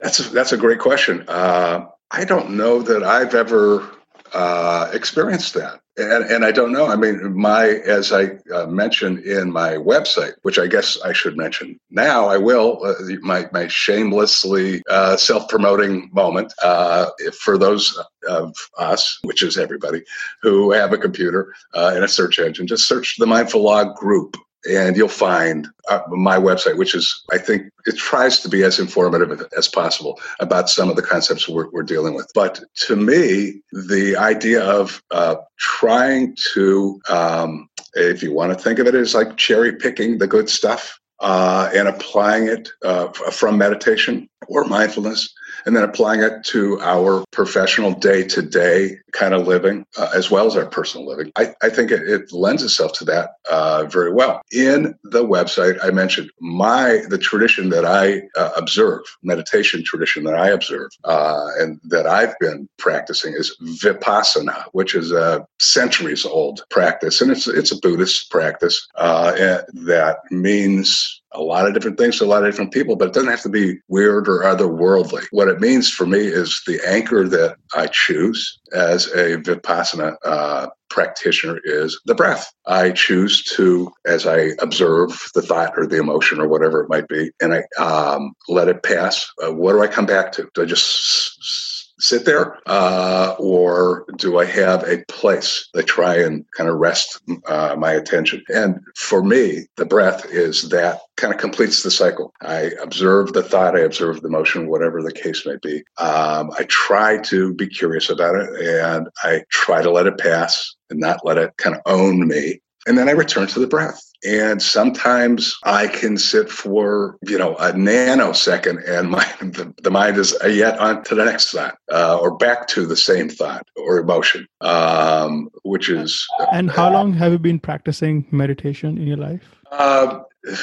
That's 0.00 0.18
a, 0.18 0.24
that's 0.30 0.52
a 0.52 0.56
great 0.56 0.80
question. 0.80 1.24
Uh, 1.28 1.86
I 2.10 2.24
don't 2.24 2.56
know 2.56 2.82
that 2.82 3.04
I've 3.04 3.36
ever 3.36 3.88
uh, 4.32 4.90
experienced 4.92 5.54
that. 5.54 5.81
And, 5.98 6.24
and 6.24 6.44
I 6.44 6.52
don't 6.52 6.72
know. 6.72 6.86
I 6.86 6.96
mean, 6.96 7.36
my 7.38 7.66
as 7.84 8.12
I 8.12 8.38
uh, 8.54 8.66
mentioned 8.66 9.20
in 9.20 9.52
my 9.52 9.72
website, 9.72 10.32
which 10.40 10.58
I 10.58 10.66
guess 10.66 10.98
I 11.02 11.12
should 11.12 11.36
mention 11.36 11.78
now, 11.90 12.28
I 12.28 12.38
will. 12.38 12.82
Uh, 12.82 12.94
my 13.20 13.46
my 13.52 13.68
shamelessly 13.68 14.82
uh, 14.88 15.18
self 15.18 15.48
promoting 15.48 16.08
moment 16.12 16.54
uh, 16.62 17.10
for 17.38 17.58
those 17.58 17.98
of 18.26 18.54
us, 18.78 19.18
which 19.24 19.42
is 19.42 19.58
everybody, 19.58 20.02
who 20.40 20.72
have 20.72 20.94
a 20.94 20.98
computer 20.98 21.52
uh, 21.74 21.92
and 21.94 22.04
a 22.04 22.08
search 22.08 22.38
engine. 22.38 22.66
Just 22.66 22.88
search 22.88 23.16
the 23.18 23.26
Mindful 23.26 23.62
Law 23.62 23.84
group 23.84 24.36
and 24.68 24.96
you'll 24.96 25.08
find 25.08 25.68
uh, 25.88 26.00
my 26.08 26.36
website, 26.36 26.76
which 26.76 26.94
is, 26.94 27.24
I 27.32 27.38
think, 27.38 27.70
it 27.86 27.96
tries 27.96 28.40
to 28.40 28.48
be 28.48 28.62
as 28.62 28.78
informative 28.78 29.46
as 29.56 29.68
possible 29.68 30.20
about 30.40 30.70
some 30.70 30.88
of 30.88 30.96
the 30.96 31.02
concepts 31.02 31.48
we're, 31.48 31.70
we're 31.70 31.82
dealing 31.82 32.14
with. 32.14 32.30
But 32.34 32.62
to 32.86 32.96
me, 32.96 33.60
the 33.72 34.16
idea 34.16 34.62
of 34.62 35.02
uh, 35.10 35.36
trying 35.58 36.36
to, 36.54 37.00
um, 37.08 37.68
if 37.94 38.22
you 38.22 38.32
want 38.32 38.56
to 38.56 38.58
think 38.62 38.78
of 38.78 38.86
it 38.86 38.94
as 38.94 39.14
like 39.14 39.36
cherry 39.36 39.74
picking 39.74 40.18
the 40.18 40.26
good 40.26 40.48
stuff 40.48 40.98
uh, 41.20 41.70
and 41.74 41.88
applying 41.88 42.48
it 42.48 42.68
uh, 42.84 43.08
from 43.08 43.58
meditation 43.58 44.28
or 44.48 44.64
mindfulness, 44.64 45.32
and 45.66 45.76
then 45.76 45.84
applying 45.84 46.22
it 46.22 46.44
to 46.44 46.80
our 46.80 47.24
professional 47.30 47.92
day 47.92 48.24
to 48.28 48.42
day 48.42 48.98
kind 49.12 49.34
of 49.34 49.46
living, 49.46 49.84
uh, 49.98 50.10
as 50.14 50.30
well 50.30 50.46
as 50.46 50.56
our 50.56 50.66
personal 50.66 51.06
living. 51.06 51.32
I, 51.36 51.54
I 51.62 51.68
think 51.68 51.90
it, 51.90 52.02
it, 52.08 52.32
lends 52.32 52.62
itself 52.62 52.92
to 52.94 53.04
that 53.04 53.30
uh, 53.50 53.84
very 53.84 54.12
well. 54.12 54.40
In 54.52 54.98
the 55.04 55.24
website, 55.24 55.78
I 55.82 55.90
mentioned 55.90 56.30
my 56.40 57.02
the 57.08 57.18
tradition 57.18 57.68
that 57.70 57.84
I 57.84 58.22
uh, 58.38 58.52
observe, 58.56 59.02
meditation 59.22 59.84
tradition 59.84 60.24
that 60.24 60.34
I 60.34 60.48
observe, 60.48 60.90
uh, 61.04 61.48
and 61.58 61.78
that 61.84 62.06
I've 62.06 62.38
been 62.38 62.68
practicing 62.78 63.34
is 63.34 63.54
vipassana, 63.82 64.64
which 64.72 64.94
is 64.94 65.12
a 65.12 65.46
centuries 65.60 66.24
old 66.24 66.64
practice, 66.70 67.20
and 67.20 67.30
it's 67.30 67.46
it's 67.46 67.72
a 67.72 67.78
Buddhist 67.78 68.30
practice 68.30 68.88
uh, 68.96 69.32
that 69.32 70.18
means 70.30 71.21
a 71.34 71.42
lot 71.42 71.66
of 71.66 71.74
different 71.74 71.98
things 71.98 72.18
to 72.18 72.24
a 72.24 72.26
lot 72.26 72.44
of 72.44 72.50
different 72.50 72.72
people, 72.72 72.96
but 72.96 73.08
it 73.08 73.14
doesn't 73.14 73.30
have 73.30 73.42
to 73.42 73.48
be 73.48 73.78
weird 73.88 74.28
or 74.28 74.40
otherworldly. 74.40 75.24
What 75.30 75.48
it 75.48 75.60
means 75.60 75.90
for 75.90 76.06
me 76.06 76.18
is 76.18 76.62
the 76.66 76.80
anchor 76.86 77.28
that 77.28 77.56
I 77.74 77.88
choose 77.88 78.58
as 78.72 79.06
a 79.08 79.38
Vipassana 79.38 80.16
uh, 80.24 80.68
practitioner 80.90 81.58
is 81.64 81.98
the 82.04 82.14
breath. 82.14 82.52
I 82.66 82.90
choose 82.90 83.42
to, 83.56 83.90
as 84.06 84.26
I 84.26 84.50
observe 84.60 85.30
the 85.34 85.42
thought 85.42 85.72
or 85.76 85.86
the 85.86 85.98
emotion 85.98 86.40
or 86.40 86.48
whatever 86.48 86.82
it 86.82 86.90
might 86.90 87.08
be, 87.08 87.30
and 87.40 87.54
I 87.54 87.82
um, 87.82 88.34
let 88.48 88.68
it 88.68 88.82
pass. 88.82 89.26
Uh, 89.42 89.52
what 89.52 89.72
do 89.72 89.82
I 89.82 89.86
come 89.86 90.06
back 90.06 90.32
to? 90.32 90.48
Do 90.54 90.62
I 90.62 90.66
just 90.66 91.71
sit 92.02 92.24
there, 92.24 92.58
uh, 92.66 93.34
or 93.38 94.04
do 94.16 94.38
I 94.38 94.44
have 94.44 94.82
a 94.82 95.04
place 95.06 95.68
that 95.72 95.86
try 95.86 96.16
and 96.16 96.44
kind 96.50 96.68
of 96.68 96.76
rest 96.76 97.20
uh, 97.46 97.76
my 97.78 97.92
attention? 97.92 98.42
And 98.48 98.80
for 98.96 99.22
me, 99.22 99.66
the 99.76 99.86
breath 99.86 100.26
is 100.26 100.68
that 100.70 101.00
kind 101.16 101.32
of 101.32 101.38
completes 101.38 101.82
the 101.82 101.90
cycle. 101.90 102.32
I 102.42 102.72
observe 102.82 103.32
the 103.32 103.42
thought, 103.42 103.76
I 103.76 103.80
observe 103.80 104.20
the 104.20 104.28
motion, 104.28 104.68
whatever 104.68 105.00
the 105.00 105.12
case 105.12 105.46
may 105.46 105.56
be. 105.62 105.84
Um, 105.98 106.50
I 106.58 106.64
try 106.68 107.18
to 107.18 107.54
be 107.54 107.68
curious 107.68 108.10
about 108.10 108.34
it, 108.34 108.50
and 108.60 109.08
I 109.22 109.44
try 109.50 109.80
to 109.80 109.90
let 109.90 110.06
it 110.06 110.18
pass 110.18 110.74
and 110.90 110.98
not 110.98 111.24
let 111.24 111.38
it 111.38 111.56
kind 111.56 111.76
of 111.76 111.82
own 111.86 112.26
me. 112.26 112.60
And 112.86 112.98
then 112.98 113.08
I 113.08 113.12
return 113.12 113.46
to 113.46 113.60
the 113.60 113.68
breath. 113.68 114.02
And 114.24 114.62
sometimes 114.62 115.56
I 115.64 115.88
can 115.88 116.16
sit 116.16 116.48
for, 116.48 117.18
you 117.26 117.38
know, 117.38 117.56
a 117.56 117.72
nanosecond 117.72 118.88
and 118.88 119.10
my, 119.10 119.24
the, 119.40 119.74
the 119.82 119.90
mind 119.90 120.16
is 120.16 120.36
yet 120.46 120.78
on 120.78 121.02
to 121.04 121.14
the 121.14 121.24
next 121.24 121.50
thought 121.50 121.76
uh, 121.92 122.18
or 122.18 122.36
back 122.36 122.68
to 122.68 122.86
the 122.86 122.96
same 122.96 123.28
thought 123.28 123.66
or 123.76 123.98
emotion, 123.98 124.46
um, 124.60 125.48
which 125.62 125.88
is. 125.88 126.26
And 126.52 126.70
how 126.70 126.92
long 126.92 127.12
have 127.14 127.32
you 127.32 127.38
been 127.38 127.60
practicing 127.60 128.26
meditation 128.30 128.98
in 128.98 129.06
your 129.06 129.16
life? 129.16 129.56
Uh, 129.70 130.20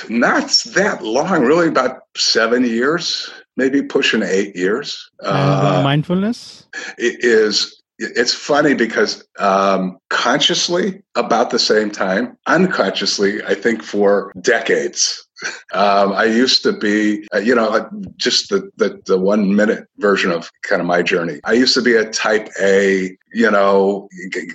not 0.10 0.50
that 0.74 1.02
long, 1.04 1.42
really, 1.44 1.68
about 1.68 2.02
seven 2.16 2.64
years, 2.64 3.30
maybe 3.56 3.82
pushing 3.82 4.24
eight 4.24 4.56
years. 4.56 5.10
Uh, 5.24 5.82
mindfulness? 5.84 6.68
It 6.98 7.24
is 7.24 7.79
it's 8.00 8.34
funny 8.34 8.74
because 8.74 9.28
um, 9.40 9.98
consciously 10.10 11.02
about 11.16 11.50
the 11.50 11.60
same 11.60 11.92
time 11.92 12.38
unconsciously 12.48 13.44
i 13.46 13.54
think 13.54 13.84
for 13.84 14.32
decades 14.42 15.28
um, 15.74 16.14
i 16.14 16.24
used 16.24 16.64
to 16.64 16.74
be 16.74 17.28
uh, 17.34 17.40
you 17.40 17.54
know 17.54 17.90
just 18.18 18.50
the, 18.50 18.70
the, 18.78 19.00
the 19.06 19.18
one 19.18 19.56
minute 19.56 19.86
version 19.98 20.32
of 20.32 20.50
kind 20.64 20.82
of 20.82 20.88
my 20.88 21.02
journey. 21.02 21.40
I 21.44 21.54
used 21.54 21.74
to 21.74 21.82
be 21.82 21.96
a 21.96 22.10
type 22.10 22.50
a 22.62 23.18
you 23.34 23.52
know 23.52 24.08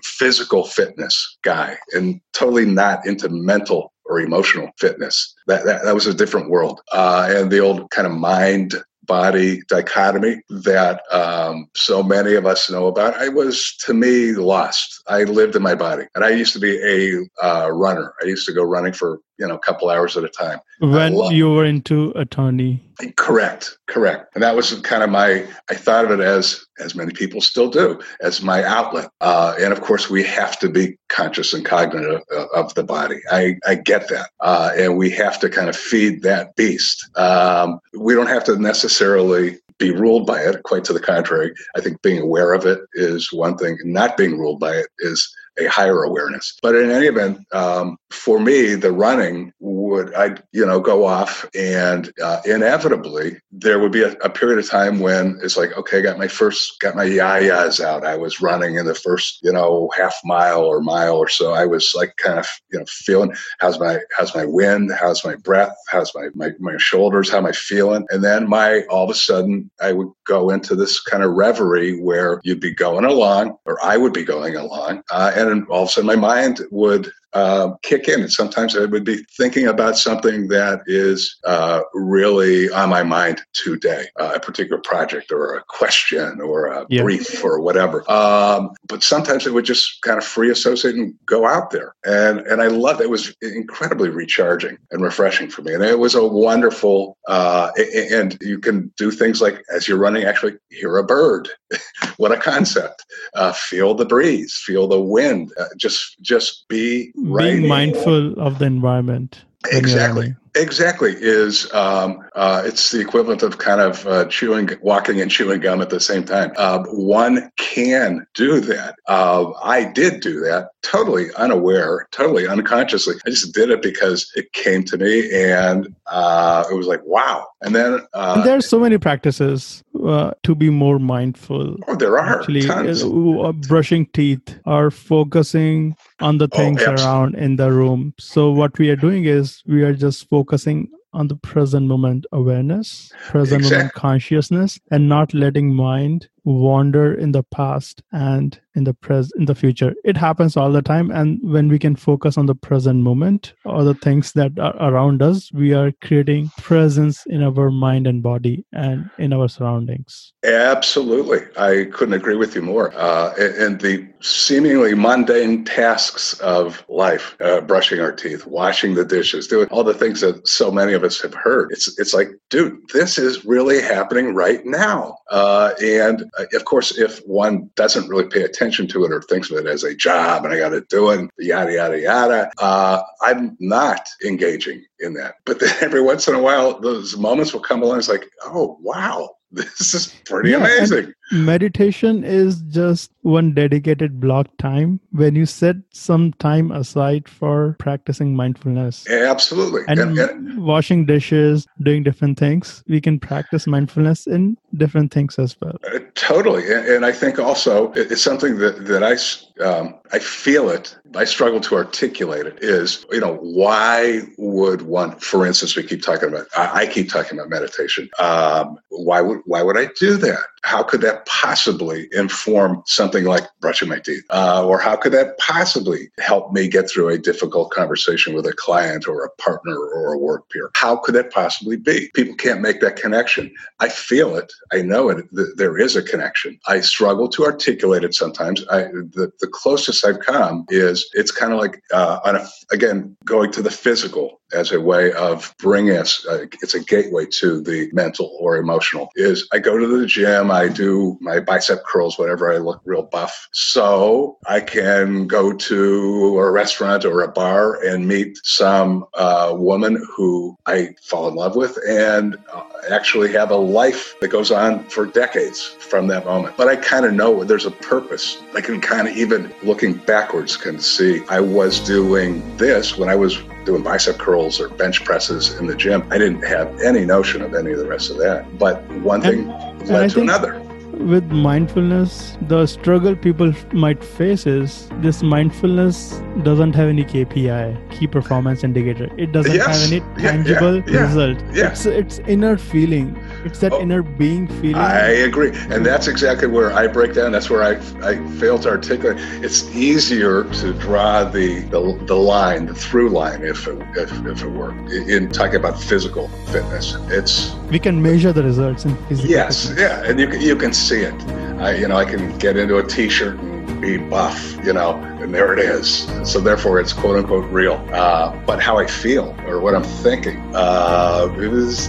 physical 0.03 0.65
fitness 0.65 1.39
guy 1.43 1.77
and 1.93 2.21
totally 2.33 2.67
not 2.67 3.07
into 3.07 3.29
mental 3.29 3.93
or 4.07 4.21
emotional 4.21 4.71
fitness. 4.79 5.35
That, 5.47 5.65
that, 5.65 5.85
that 5.85 5.95
was 5.95 6.07
a 6.07 6.15
different 6.15 6.51
world. 6.51 6.81
Uh, 6.93 7.27
and 7.31 7.51
the 7.51 7.61
old 7.61 7.91
kind 7.91 8.07
of 8.07 8.13
mind 8.13 8.75
body 9.07 9.61
dichotomy 9.69 10.41
that 10.49 11.03
um, 11.13 11.69
so 11.75 12.03
many 12.03 12.35
of 12.35 12.47
us 12.47 12.71
know 12.71 12.87
about. 12.87 13.15
I 13.15 13.29
was, 13.29 13.77
to 13.87 13.95
me, 13.95 14.33
lost. 14.33 15.03
I 15.07 15.25
lived 15.25 15.57
in 15.57 15.63
my 15.63 15.75
body, 15.75 16.05
and 16.15 16.25
I 16.25 16.31
used 16.31 16.53
to 16.55 16.61
be 16.61 16.79
a 16.83 17.45
uh, 17.45 17.71
runner. 17.71 18.15
I 18.23 18.27
used 18.27 18.47
to 18.47 18.53
go 18.53 18.63
running 18.63 18.93
for 18.93 19.21
you 19.39 19.47
know 19.47 19.55
a 19.55 19.59
couple 19.59 19.91
hours 19.91 20.17
at 20.17 20.25
a 20.25 20.29
time. 20.29 20.61
When 20.81 21.15
you 21.33 21.51
were 21.51 21.65
into 21.65 22.13
attorney. 22.17 22.81
Correct, 23.17 23.77
correct, 23.89 24.31
and 24.35 24.43
that 24.45 24.55
was 24.55 24.81
kind 24.81 25.03
of 25.03 25.11
my. 25.11 25.47
I 25.69 25.75
thought 25.75 26.05
of 26.05 26.13
it 26.13 26.21
as, 26.21 26.65
as 26.79 26.95
many 26.95 27.13
people 27.13 27.41
still 27.41 27.69
do, 27.69 28.01
as 28.21 28.41
my 28.41 28.63
outlet. 28.63 29.11
Uh, 29.21 29.55
and 29.59 29.73
of 29.73 29.81
course, 29.81 30.09
we 30.09 30.23
have 30.23 30.59
to 30.61 30.69
be 30.69 30.97
conscious 31.09 31.53
and 31.53 31.65
cognitive 31.65 32.21
of 32.55 32.73
the 32.75 32.85
body. 32.85 33.21
I 33.31 33.57
I 33.67 33.75
get 33.75 34.09
that, 34.09 34.31
uh, 34.41 34.71
and 34.77 34.97
we 34.97 35.11
have 35.11 35.41
to 35.41 35.51
kind 35.51 35.69
of 35.69 35.77
feed 35.77 36.23
that 36.23 36.55
beast. 36.55 37.09
Um, 37.17 37.81
we 37.99 38.15
don't 38.15 38.29
have 38.29 38.45
to 38.45 38.57
necessarily 38.57 39.59
be 39.79 39.91
ruled 39.91 40.27
by 40.27 40.41
it. 40.41 40.63
Quite 40.63 40.85
to 40.85 40.93
the 40.93 41.01
contrary, 41.01 41.53
I 41.77 41.81
think 41.81 42.01
being 42.03 42.23
aware 42.23 42.53
of 42.53 42.65
it 42.65 42.81
is 42.95 43.33
one 43.33 43.57
thing. 43.57 43.77
Not 43.85 44.17
being 44.17 44.39
ruled 44.39 44.61
by 44.61 44.73
it 44.73 44.87
is 45.01 45.35
a 45.59 45.67
higher 45.67 46.03
awareness. 46.03 46.57
But 46.63 46.75
in 46.77 46.91
any 46.91 47.07
event, 47.07 47.41
um, 47.53 47.97
for 48.11 48.41
me, 48.41 48.75
the 48.75 48.93
running 48.93 49.53
would 49.61 50.15
I 50.15 50.37
you 50.53 50.65
know 50.65 50.81
go 50.81 51.05
off, 51.05 51.47
and 51.55 52.13
uh, 52.23 52.41
inevitably 52.45 53.39
there 53.53 53.79
would 53.79 53.93
be 53.93 54.03
a, 54.03 54.13
a, 54.25 54.31
period 54.31 54.59
of 54.59 54.69
time 54.69 54.99
when 54.99 55.39
it's 55.43 55.57
like, 55.57 55.77
okay, 55.77 55.99
I 55.99 56.03
got 56.03 56.19
my 56.19 56.29
first 56.29 56.81
got 56.81 56.97
my 56.97 57.07
yayas 57.07 57.83
out. 57.83 58.05
I 58.05 58.17
was 58.17 58.41
running 58.41 58.77
in 58.77 58.87
the 58.87 58.95
first 58.95 59.41
you 59.43 59.53
know 59.53 59.91
half 59.97 60.17
mile 60.25 60.65
or 60.65 60.81
mile 60.81 61.17
or 61.17 61.29
so. 61.29 61.53
I 61.53 61.67
was 61.67 61.93
like 61.95 62.17
kind 62.17 62.39
of 62.39 62.47
you 62.73 62.79
know 62.79 62.85
feeling 62.89 63.35
how's 63.59 63.79
my 63.79 63.99
how's 64.17 64.35
my 64.35 64.45
wind, 64.47 64.91
how's 64.99 65.25
my 65.25 65.37
breath, 65.37 65.77
how's 65.89 66.15
my 66.15 66.29
my, 66.35 66.51
my 66.59 66.77
shoulders, 66.79 67.31
how 67.31 67.39
am 67.39 67.47
I 67.47 67.53
feeling, 67.53 68.07
and 68.11 68.25
then 68.25 68.49
my 68.49 68.83
all 68.91 69.05
of 69.05 69.11
a 69.11 69.15
sudden 69.15 69.71
I 69.81 69.93
would 69.93 70.09
go 70.27 70.51
into 70.51 70.75
this 70.75 71.01
kind 71.01 71.23
of 71.23 71.33
reverie 71.33 72.01
where 72.01 72.41
you'd 72.45 72.61
be 72.61 72.75
going 72.75 73.05
along, 73.05 73.57
or 73.67 73.79
I 73.85 73.97
would 73.97 74.13
be 74.13 74.25
going 74.25 74.57
along, 74.57 75.03
uh, 75.11 75.33
and 75.35 75.44
and 75.53 75.67
all 75.69 75.83
of 75.85 75.89
a 75.89 75.93
sudden 75.93 76.07
my 76.07 76.17
mind 76.17 76.61
would 76.71 77.11
uh, 77.35 77.75
kick 77.83 78.09
in. 78.09 78.21
And 78.21 78.33
sometimes 78.33 78.77
I 78.77 78.85
would 78.85 79.05
be 79.05 79.25
thinking 79.37 79.67
about 79.67 79.99
something 79.99 80.49
that 80.49 80.83
is 80.87 81.37
uh, 81.45 81.81
really 81.93 82.71
on 82.71 82.89
my 82.89 83.03
mind 83.03 83.43
today, 83.53 84.07
uh, 84.21 84.33
a 84.35 84.41
particular 84.41 84.81
project 84.81 85.33
or 85.33 85.57
a 85.57 85.65
question 85.65 86.41
or 86.41 86.67
a 86.67 86.87
yeah. 86.89 87.03
brief 87.03 87.45
or 87.45 87.61
whatever. 87.61 88.09
Um, 88.11 88.71
but 88.87 89.03
sometimes 89.03 89.47
it 89.47 89.53
would 89.53 89.65
just 89.65 90.01
kind 90.03 90.17
of 90.17 90.25
free 90.25 90.51
associate 90.51 90.95
and 90.95 91.15
go 91.27 91.47
out 91.47 91.71
there. 91.71 91.95
And, 92.05 92.41
and 92.41 92.63
I 92.63 92.69
love 92.69 93.01
it. 93.01 93.05
it 93.05 93.11
was 93.11 93.35
incredibly 93.43 94.11
recharging 94.11 94.79
and 94.93 95.03
refreshing 95.03 95.51
for 95.51 95.63
me. 95.63 95.75
And 95.75 95.83
it 95.83 95.99
was 95.99 96.15
a 96.15 96.25
wonderful, 96.25 97.19
uh, 97.27 97.71
and 98.11 98.39
you 98.41 98.61
can 98.61 98.93
do 98.97 99.11
things 99.11 99.41
like 99.41 99.63
as 99.75 99.89
you're 99.89 99.99
running, 99.99 100.25
actually 100.25 100.55
hear 100.71 100.97
a 100.99 101.05
bird. 101.05 101.49
what 102.17 102.33
a 102.33 102.37
concept. 102.37 103.05
Uh, 103.35 103.53
feel 103.53 103.95
the 103.95 104.05
breeze, 104.05 104.55
feel 104.65 104.87
the 104.87 105.01
wind, 105.01 105.53
uh, 105.59 105.65
just, 105.77 106.21
just 106.21 106.67
be 106.69 107.13
being 107.25 107.67
mindful 107.69 108.39
of 108.39 108.59
the 108.59 108.67
environment 108.67 109.45
exactly. 109.73 110.35
exactly 110.55 111.15
is 111.19 111.73
um, 111.73 112.24
uh, 112.35 112.63
it's 112.65 112.91
the 112.91 113.01
equivalent 113.01 113.43
of 113.43 113.59
kind 113.59 113.81
of 113.81 114.07
uh, 114.07 114.25
chewing, 114.27 114.71
walking 114.83 115.21
and 115.21 115.31
chewing 115.31 115.61
gum 115.61 115.81
at 115.81 115.91
the 115.91 116.01
same 116.01 116.25
time. 116.25 116.53
Uh, 116.57 116.83
one 116.91 117.51
can 117.57 118.27
do 118.35 118.61
that. 118.61 118.97
Uh, 119.07 119.53
I 119.63 119.85
did 119.85 120.21
do 120.21 120.41
that 120.41 120.71
totally 120.83 121.33
unaware, 121.37 122.09
totally 122.11 122.47
unconsciously. 122.47 123.15
I 123.27 123.31
just 123.31 123.55
did 123.55 123.71
it 123.71 123.83
because 123.83 124.31
it 124.35 124.53
came 124.53 124.85
to 124.85 124.99
me 124.99 125.31
and 125.33 125.95
uh, 126.07 126.65
it 126.71 126.75
was 126.75 126.87
like, 126.87 127.01
wow. 127.05 127.47
And 127.63 127.75
then 127.75 128.01
uh, 128.13 128.35
and 128.37 128.45
there 128.45 128.57
are 128.57 128.61
so 128.61 128.79
many 128.79 128.99
practices 128.99 129.83
uh, 130.05 130.33
to 130.43 130.55
be 130.55 130.71
more 130.71 130.99
mindful. 130.99 131.77
Oh, 131.89 131.97
there 131.97 132.19
are 132.19 132.41
actually 132.41 132.69
uh, 132.69 133.53
brushing 133.53 134.07
teeth 134.07 134.59
or 134.67 134.91
focusing 134.91 135.97
on 136.21 136.39
the 136.39 136.49
oh, 136.53 136.57
things 136.57 136.83
oh, 136.83 136.93
around 136.93 137.37
in 137.37 137.57
the 137.57 137.73
room. 137.73 138.13
So 138.19 138.51
what 138.51 138.79
we 138.79 138.91
are 138.91 138.97
doing 138.97 139.25
is 139.25 139.63
we 139.67 139.83
are 139.83 139.95
just 139.95 140.29
focusing 140.29 140.91
on 141.15 141.29
the 141.29 141.37
present 141.37 141.87
moment 141.87 142.27
awareness, 142.33 143.13
present 143.29 143.63
exactly. 143.63 143.79
moment 143.79 143.95
consciousness, 143.95 144.79
and 144.91 145.09
not 145.09 145.33
letting 145.33 145.75
mind 145.75 146.29
wander 146.45 147.15
in 147.15 147.33
the 147.33 147.43
past 147.43 148.03
and 148.13 148.61
in 148.75 148.85
the 148.85 148.95
pres 148.95 149.33
in 149.37 149.47
the 149.47 149.55
future. 149.55 149.95
It 150.05 150.17
happens 150.17 150.57
all 150.57 150.71
the 150.71 150.83
time 150.83 151.11
and 151.11 151.39
when 151.43 151.69
we 151.69 151.79
can 151.79 151.97
focus 151.97 152.37
on 152.37 152.47
the 152.47 152.55
present 152.55 153.03
moment 153.03 153.55
or 153.65 153.85
the 153.85 153.95
things 153.95 154.33
that 154.33 154.59
are 154.59 154.77
around 154.77 155.23
us 155.23 155.53
we 155.53 155.73
are 155.73 155.93
creating 156.03 156.51
presence 156.59 157.25
in 157.27 157.43
our 157.43 157.71
mind 157.71 158.07
and 158.07 158.23
body 158.23 158.65
and 158.73 159.09
in 159.19 159.33
our 159.33 159.49
surroundings. 159.49 160.33
Absolutely. 160.45 161.41
I 161.57 161.87
couldn't 161.93 162.15
agree 162.15 162.37
with 162.37 162.55
you 162.55 162.63
more. 162.63 162.93
Uh, 162.97 163.33
and 163.39 163.81
the 163.81 164.07
seemingly 164.21 164.95
mundane 164.95 165.65
tasks 165.65 166.35
of 166.41 166.85
life 166.89 167.37
uh, 167.41 167.61
brushing 167.61 168.01
our 168.01 168.13
teeth 168.13 168.47
washing 168.47 168.95
the 168.95 169.05
dishes 169.05 169.47
doing 169.47 169.69
all 169.69 169.85
the 169.85 169.95
things 169.95 170.21
that 170.21 170.47
so 170.47 170.71
many 170.71 170.93
of 170.93 171.05
us 171.05 171.21
have 171.21 171.35
heard. 171.35 171.71
It's 171.73 171.99
it's 171.99 172.15
like 172.15 172.29
dude 172.51 172.79
this 172.93 173.19
is 173.19 173.45
really 173.45 173.81
happening 173.81 174.35
right 174.35 174.65
now. 174.65 175.19
Uh, 175.31 175.73
and 175.83 176.31
of 176.53 176.65
course, 176.65 176.97
if 176.99 177.21
one 177.27 177.71
doesn't 177.77 178.09
really 178.09 178.29
pay 178.29 178.43
attention 178.43 178.87
to 178.89 179.05
it 179.05 179.13
or 179.13 179.23
thinks 179.23 179.51
of 179.51 179.59
it 179.59 179.67
as 179.67 179.85
a 179.85 179.95
job 179.95 180.45
and 180.45 180.53
I 180.53 180.59
got 180.59 180.71
to 180.71 180.83
do 180.89 181.11
it, 181.11 181.31
yada, 181.39 181.73
yada, 181.73 182.01
yada, 182.01 182.51
uh, 182.59 183.03
I'm 183.23 183.57
not 183.61 184.09
engaging 184.25 184.85
in 185.01 185.15
that. 185.15 185.37
But 185.45 185.61
then 185.61 185.75
every 185.81 186.03
once 186.03 186.29
in 186.29 186.35
a 186.35 186.43
while, 186.43 186.81
those 186.81 187.17
moments 187.17 187.53
will 187.53 187.61
come 187.61 187.83
along. 187.83 187.99
It's 187.99 188.09
like, 188.09 188.29
oh, 188.45 188.79
wow, 188.81 189.31
this 189.53 189.95
is 189.95 190.15
pretty 190.25 190.51
yeah, 190.51 190.59
amazing. 190.59 191.13
Meditation 191.33 192.23
is 192.23 192.61
just 192.63 193.11
one 193.23 193.55
dedicated 193.55 194.21
block 194.21 194.47
time 194.59 195.01
when 195.13 195.35
you 195.35 195.47
set 195.47 195.77
some 195.91 196.33
time 196.35 196.71
aside 196.71 197.29
for 197.29 197.77
practicing 197.79 198.37
mindfulness. 198.37 199.07
Yeah, 199.09 199.31
absolutely. 199.31 199.83
And, 199.89 199.99
and, 199.99 200.19
and, 200.19 200.65
washing 200.65 201.07
dishes, 201.07 201.67
doing 201.83 202.03
different 202.03 202.39
things, 202.39 202.85
we 202.89 203.01
can 203.01 203.19
practice 203.19 203.67
mindfulness 203.67 204.27
in 204.27 204.59
different 204.77 205.13
things 205.13 205.39
as 205.39 205.57
well. 205.61 205.77
Uh, 205.93 206.01
totally. 206.15 206.71
And, 206.71 206.87
and, 206.87 207.07
I 207.07 207.13
think 207.13 207.39
also 207.39 207.93
it's 207.93 208.23
something 208.23 208.59
that, 208.59 208.87
that 208.87 209.03
I, 209.03 209.65
um, 209.65 209.95
I 210.13 210.19
feel 210.19 210.69
it. 210.69 210.97
I 211.15 211.25
struggle 211.25 211.61
to 211.61 211.77
articulate 211.77 212.47
it 212.47 212.59
is, 212.63 213.07
you 213.11 213.21
know, 213.21 213.37
why 213.37 214.23
would 214.37 214.83
one, 214.83 215.17
for 215.19 215.47
instance, 215.47 215.77
we 215.77 215.85
keep 215.85 216.03
talking 216.03 216.29
about, 216.29 216.47
I, 216.57 216.83
I 216.83 216.87
keep 216.87 217.09
talking 217.09 217.39
about 217.39 217.51
meditation. 217.51 218.11
Um, 218.19 218.79
why 218.91 219.21
would, 219.21 219.41
why 219.47 219.63
would 219.63 219.79
I 219.79 219.89
do 219.99 220.17
that? 220.19 220.45
How 220.65 220.83
could 220.83 221.03
that 221.03 221.27
possibly 221.27 222.09
inform 222.13 222.83
something 222.87 223.25
like 223.25 223.45
brushing 223.61 223.89
my 223.89 223.99
teeth? 223.99 224.25
Uh, 224.31 224.67
or 224.67 224.79
how 224.79 224.97
could 224.97 225.13
that 225.13 225.37
possibly 225.39 226.09
help 226.19 226.53
me 226.53 226.69
get 226.69 226.89
through 226.91 227.11
a 227.11 227.19
difficult 227.19 227.71
conversation 227.71 228.35
with 228.35 228.47
a 228.47 228.53
client 228.55 229.07
or 229.07 229.25
a 229.25 229.31
partner 229.43 229.77
or 229.77 230.15
a 230.15 230.19
work 230.19 230.49
peer? 230.51 230.71
How 230.75 230.97
could 230.97 231.15
that 231.17 231.31
possibly 231.31 231.77
be? 231.77 232.11
People 232.15 232.35
can't 232.37 232.63
make 232.63 232.81
that 232.81 232.97
connection. 232.97 233.55
I 233.81 233.91
feel 233.91 234.37
it. 234.37 234.51
I 234.73 234.81
know 234.81 235.11
it. 235.11 235.27
There 235.57 235.77
is 235.79 235.97
a 235.97 236.03
connection. 236.03 236.59
I 236.67 236.81
struggle 236.81 237.29
to 237.29 237.45
articulate 237.45 238.03
it 238.03 238.15
sometimes. 238.15 238.67
I, 238.69 238.85
the, 238.85 239.31
the 239.41 239.49
closest 239.49 240.05
I've 240.05 240.21
come 240.21 240.65
is 240.71 241.09
it's 241.13 241.31
kind 241.31 241.53
of 241.53 241.59
like, 241.59 241.83
uh, 241.93 242.21
on 242.25 242.37
a, 242.37 242.47
again, 242.73 243.17
going 243.27 243.53
to 243.53 243.63
the 243.63 243.71
physical 243.71 244.41
as 244.55 244.73
a 244.73 244.81
way 244.81 245.13
of 245.13 245.55
bringing 245.59 245.97
us, 245.97 246.25
uh, 246.27 246.47
it's 246.63 246.75
a 246.75 246.81
gateway 246.81 247.27
to 247.27 247.61
the 247.61 247.91
mental 247.93 248.37
or 248.41 248.57
emotional, 248.57 249.11
is 249.17 249.47
I 249.53 249.59
go 249.59 249.79
to 249.79 249.87
the 249.87 250.07
gym, 250.07 250.51
I 250.51 250.69
do 250.69 251.19
my 251.21 251.41
bicep 251.41 251.85
curls 251.85 252.19
whenever 252.19 252.53
I 252.53 252.59
look 252.59 252.81
real 252.85 253.03
buff. 253.03 253.49
So 253.53 254.39
I 254.47 254.61
can 254.61 255.27
go 255.27 255.53
to 255.53 256.39
a 256.39 256.51
restaurant 256.51 257.05
or 257.05 257.23
a 257.23 257.29
bar 257.29 257.83
and 257.85 258.07
meet 258.07 258.39
some 258.45 259.05
uh, 259.15 259.55
woman 259.57 260.03
who 260.15 260.57
I 260.67 260.95
fall 261.03 261.29
in 261.29 261.35
love 261.35 261.57
with 261.57 261.79
and 261.89 262.37
uh, 262.53 262.63
actually 262.91 263.33
have 263.33 263.51
a 263.51 263.57
life 263.57 264.15
that 264.21 264.29
goes 264.29 264.51
on 264.51 264.85
for 264.85 265.07
decades 265.07 265.65
from 265.65 266.07
that 266.09 266.25
moment. 266.25 266.57
But 266.57 266.69
I 266.69 266.77
kind 266.77 267.05
of 267.05 267.13
know 267.13 267.45
there's 267.45 267.67
a 267.67 267.71
purpose. 267.71 268.39
I 268.55 268.61
can 268.61 268.81
kind 268.81 269.09
of 269.09 269.17
even 269.17 269.53
looking 269.63 269.95
backwards 269.95 270.57
can 270.57 270.79
see 270.79 271.23
I 271.29 271.41
was 271.41 271.81
doing 271.81 272.57
this 272.57 272.97
when 272.97 273.09
I 273.09 273.15
was 273.15 273.43
doing 273.65 273.83
bicep 273.83 274.19
curls 274.19 274.61
or 274.61 274.69
bench 274.69 275.05
presses 275.05 275.55
in 275.59 275.67
the 275.67 275.75
gym. 275.75 276.07
I 276.11 276.19
didn't 276.19 276.43
have 276.43 276.81
any 276.81 277.05
notion 277.05 277.43
of 277.43 277.55
any 277.55 277.73
of 277.73 277.79
the 277.79 277.87
rest 277.87 278.11
of 278.11 278.19
that. 278.19 278.59
But 278.59 278.83
one 279.01 279.21
thing 279.21 279.51
and, 279.51 279.89
led 279.89 280.03
and 280.05 280.13
to 280.13 280.21
another 280.21 280.61
with 280.99 281.25
mindfulness, 281.31 282.37
the 282.43 282.67
struggle 282.67 283.17
people 283.17 283.53
might 283.73 284.03
face 284.03 284.47
is 284.47 284.89
this 285.01 285.23
mindfulness 285.23 286.21
doesn't 286.43 286.75
have 286.75 286.89
any 286.89 287.05
KPI, 287.05 287.91
key 287.91 288.07
performance 288.07 288.65
indicator. 288.65 289.09
It 289.17 289.33
doesn't 289.33 289.55
yes. 289.55 289.67
have 289.67 289.93
any 289.93 290.01
tangible 290.21 290.77
yeah, 290.77 290.85
yeah, 290.87 290.93
yeah, 290.93 291.07
result. 291.07 291.39
It's 291.51 291.87
it's 291.87 292.19
inner 292.21 292.57
feeling. 292.57 293.17
It's 293.45 293.59
that 293.61 293.73
oh, 293.73 293.81
inner 293.81 294.03
being 294.03 294.49
feeling. 294.49 294.77
I 294.77 295.09
agree, 295.29 295.51
and 295.71 295.85
that's 295.85 296.09
exactly 296.09 296.49
where 296.49 296.73
I 296.73 296.87
break 296.87 297.15
down. 297.15 297.33
That's 297.33 297.51
where 297.51 297.63
I 297.63 297.73
I 298.03 298.17
fail 298.39 298.59
to 298.61 298.71
articulate. 298.71 299.19
It's 299.45 299.69
easier 299.75 300.45
to 300.45 300.73
draw 300.75 301.25
the 301.25 301.61
the, 301.61 301.99
the 302.07 302.17
line, 302.17 302.67
the 302.67 302.75
through 302.75 303.11
line, 303.11 303.43
if 303.43 303.67
it, 303.67 303.79
if 303.97 304.11
if 304.27 304.43
it 304.43 304.49
were 304.49 304.73
in 304.91 305.31
talking 305.31 305.57
about 305.57 305.79
physical 305.81 306.29
fitness. 306.47 306.97
It's 307.09 307.55
we 307.71 307.79
can 307.79 308.01
measure 308.01 308.33
the 308.33 308.43
results 308.43 308.85
in 308.85 308.97
physical. 309.07 309.31
Yes, 309.31 309.69
fitness. 309.69 309.81
yeah, 309.81 310.09
and 310.09 310.19
you 310.19 310.31
you 310.39 310.57
can 310.57 310.73
see 310.73 311.03
it. 311.03 311.15
I, 311.61 311.75
you 311.77 311.89
know, 311.89 311.97
I 311.97 312.05
can 312.05 312.37
get 312.39 312.57
into 312.57 312.79
a 312.79 312.83
T-shirt 312.87 313.39
and 313.39 313.81
be 313.81 313.97
buff, 313.97 314.57
you 314.65 314.73
know, 314.73 314.95
and 315.25 315.35
there 315.35 315.55
it 315.55 315.59
is. 315.59 316.07
So 316.23 316.39
therefore, 316.39 316.79
it's 316.79 316.93
quote 316.93 317.17
unquote 317.17 317.51
real. 317.51 317.83
Uh, 317.93 318.37
but 318.45 318.63
how 318.63 318.79
I 318.79 318.87
feel 318.87 319.35
or 319.47 319.59
what 319.59 319.75
I'm 319.75 319.83
thinking 319.83 320.39
uh, 320.55 321.27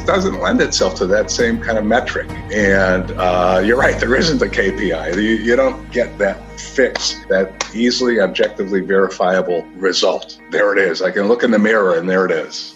doesn't 0.06 0.40
lend 0.40 0.62
itself 0.62 0.96
to 0.96 1.08
that 1.08 1.30
same 1.30 1.62
kind 1.62 1.78
of 1.78 1.86
metric. 1.86 2.30
And 2.52 3.12
uh, 3.12 3.62
you're 3.64 3.78
right, 3.78 4.00
there 4.00 4.16
isn't 4.16 4.42
a 4.42 4.46
KPI. 4.46 5.16
You, 5.16 5.22
you 5.22 5.56
don't 5.58 5.92
get 5.92 6.18
that 6.18 6.60
fix, 6.60 7.26
that 7.28 7.70
easily, 7.76 8.22
objectively 8.22 8.80
verifiable 8.80 9.64
result. 9.76 10.40
There 10.50 10.72
it 10.72 10.80
is. 10.80 11.02
I 11.02 11.12
can 11.12 11.28
look 11.28 11.44
in 11.44 11.52
the 11.52 11.60
mirror 11.60 11.98
and 11.98 12.10
there 12.10 12.26
it 12.26 12.32
is. 12.32 12.75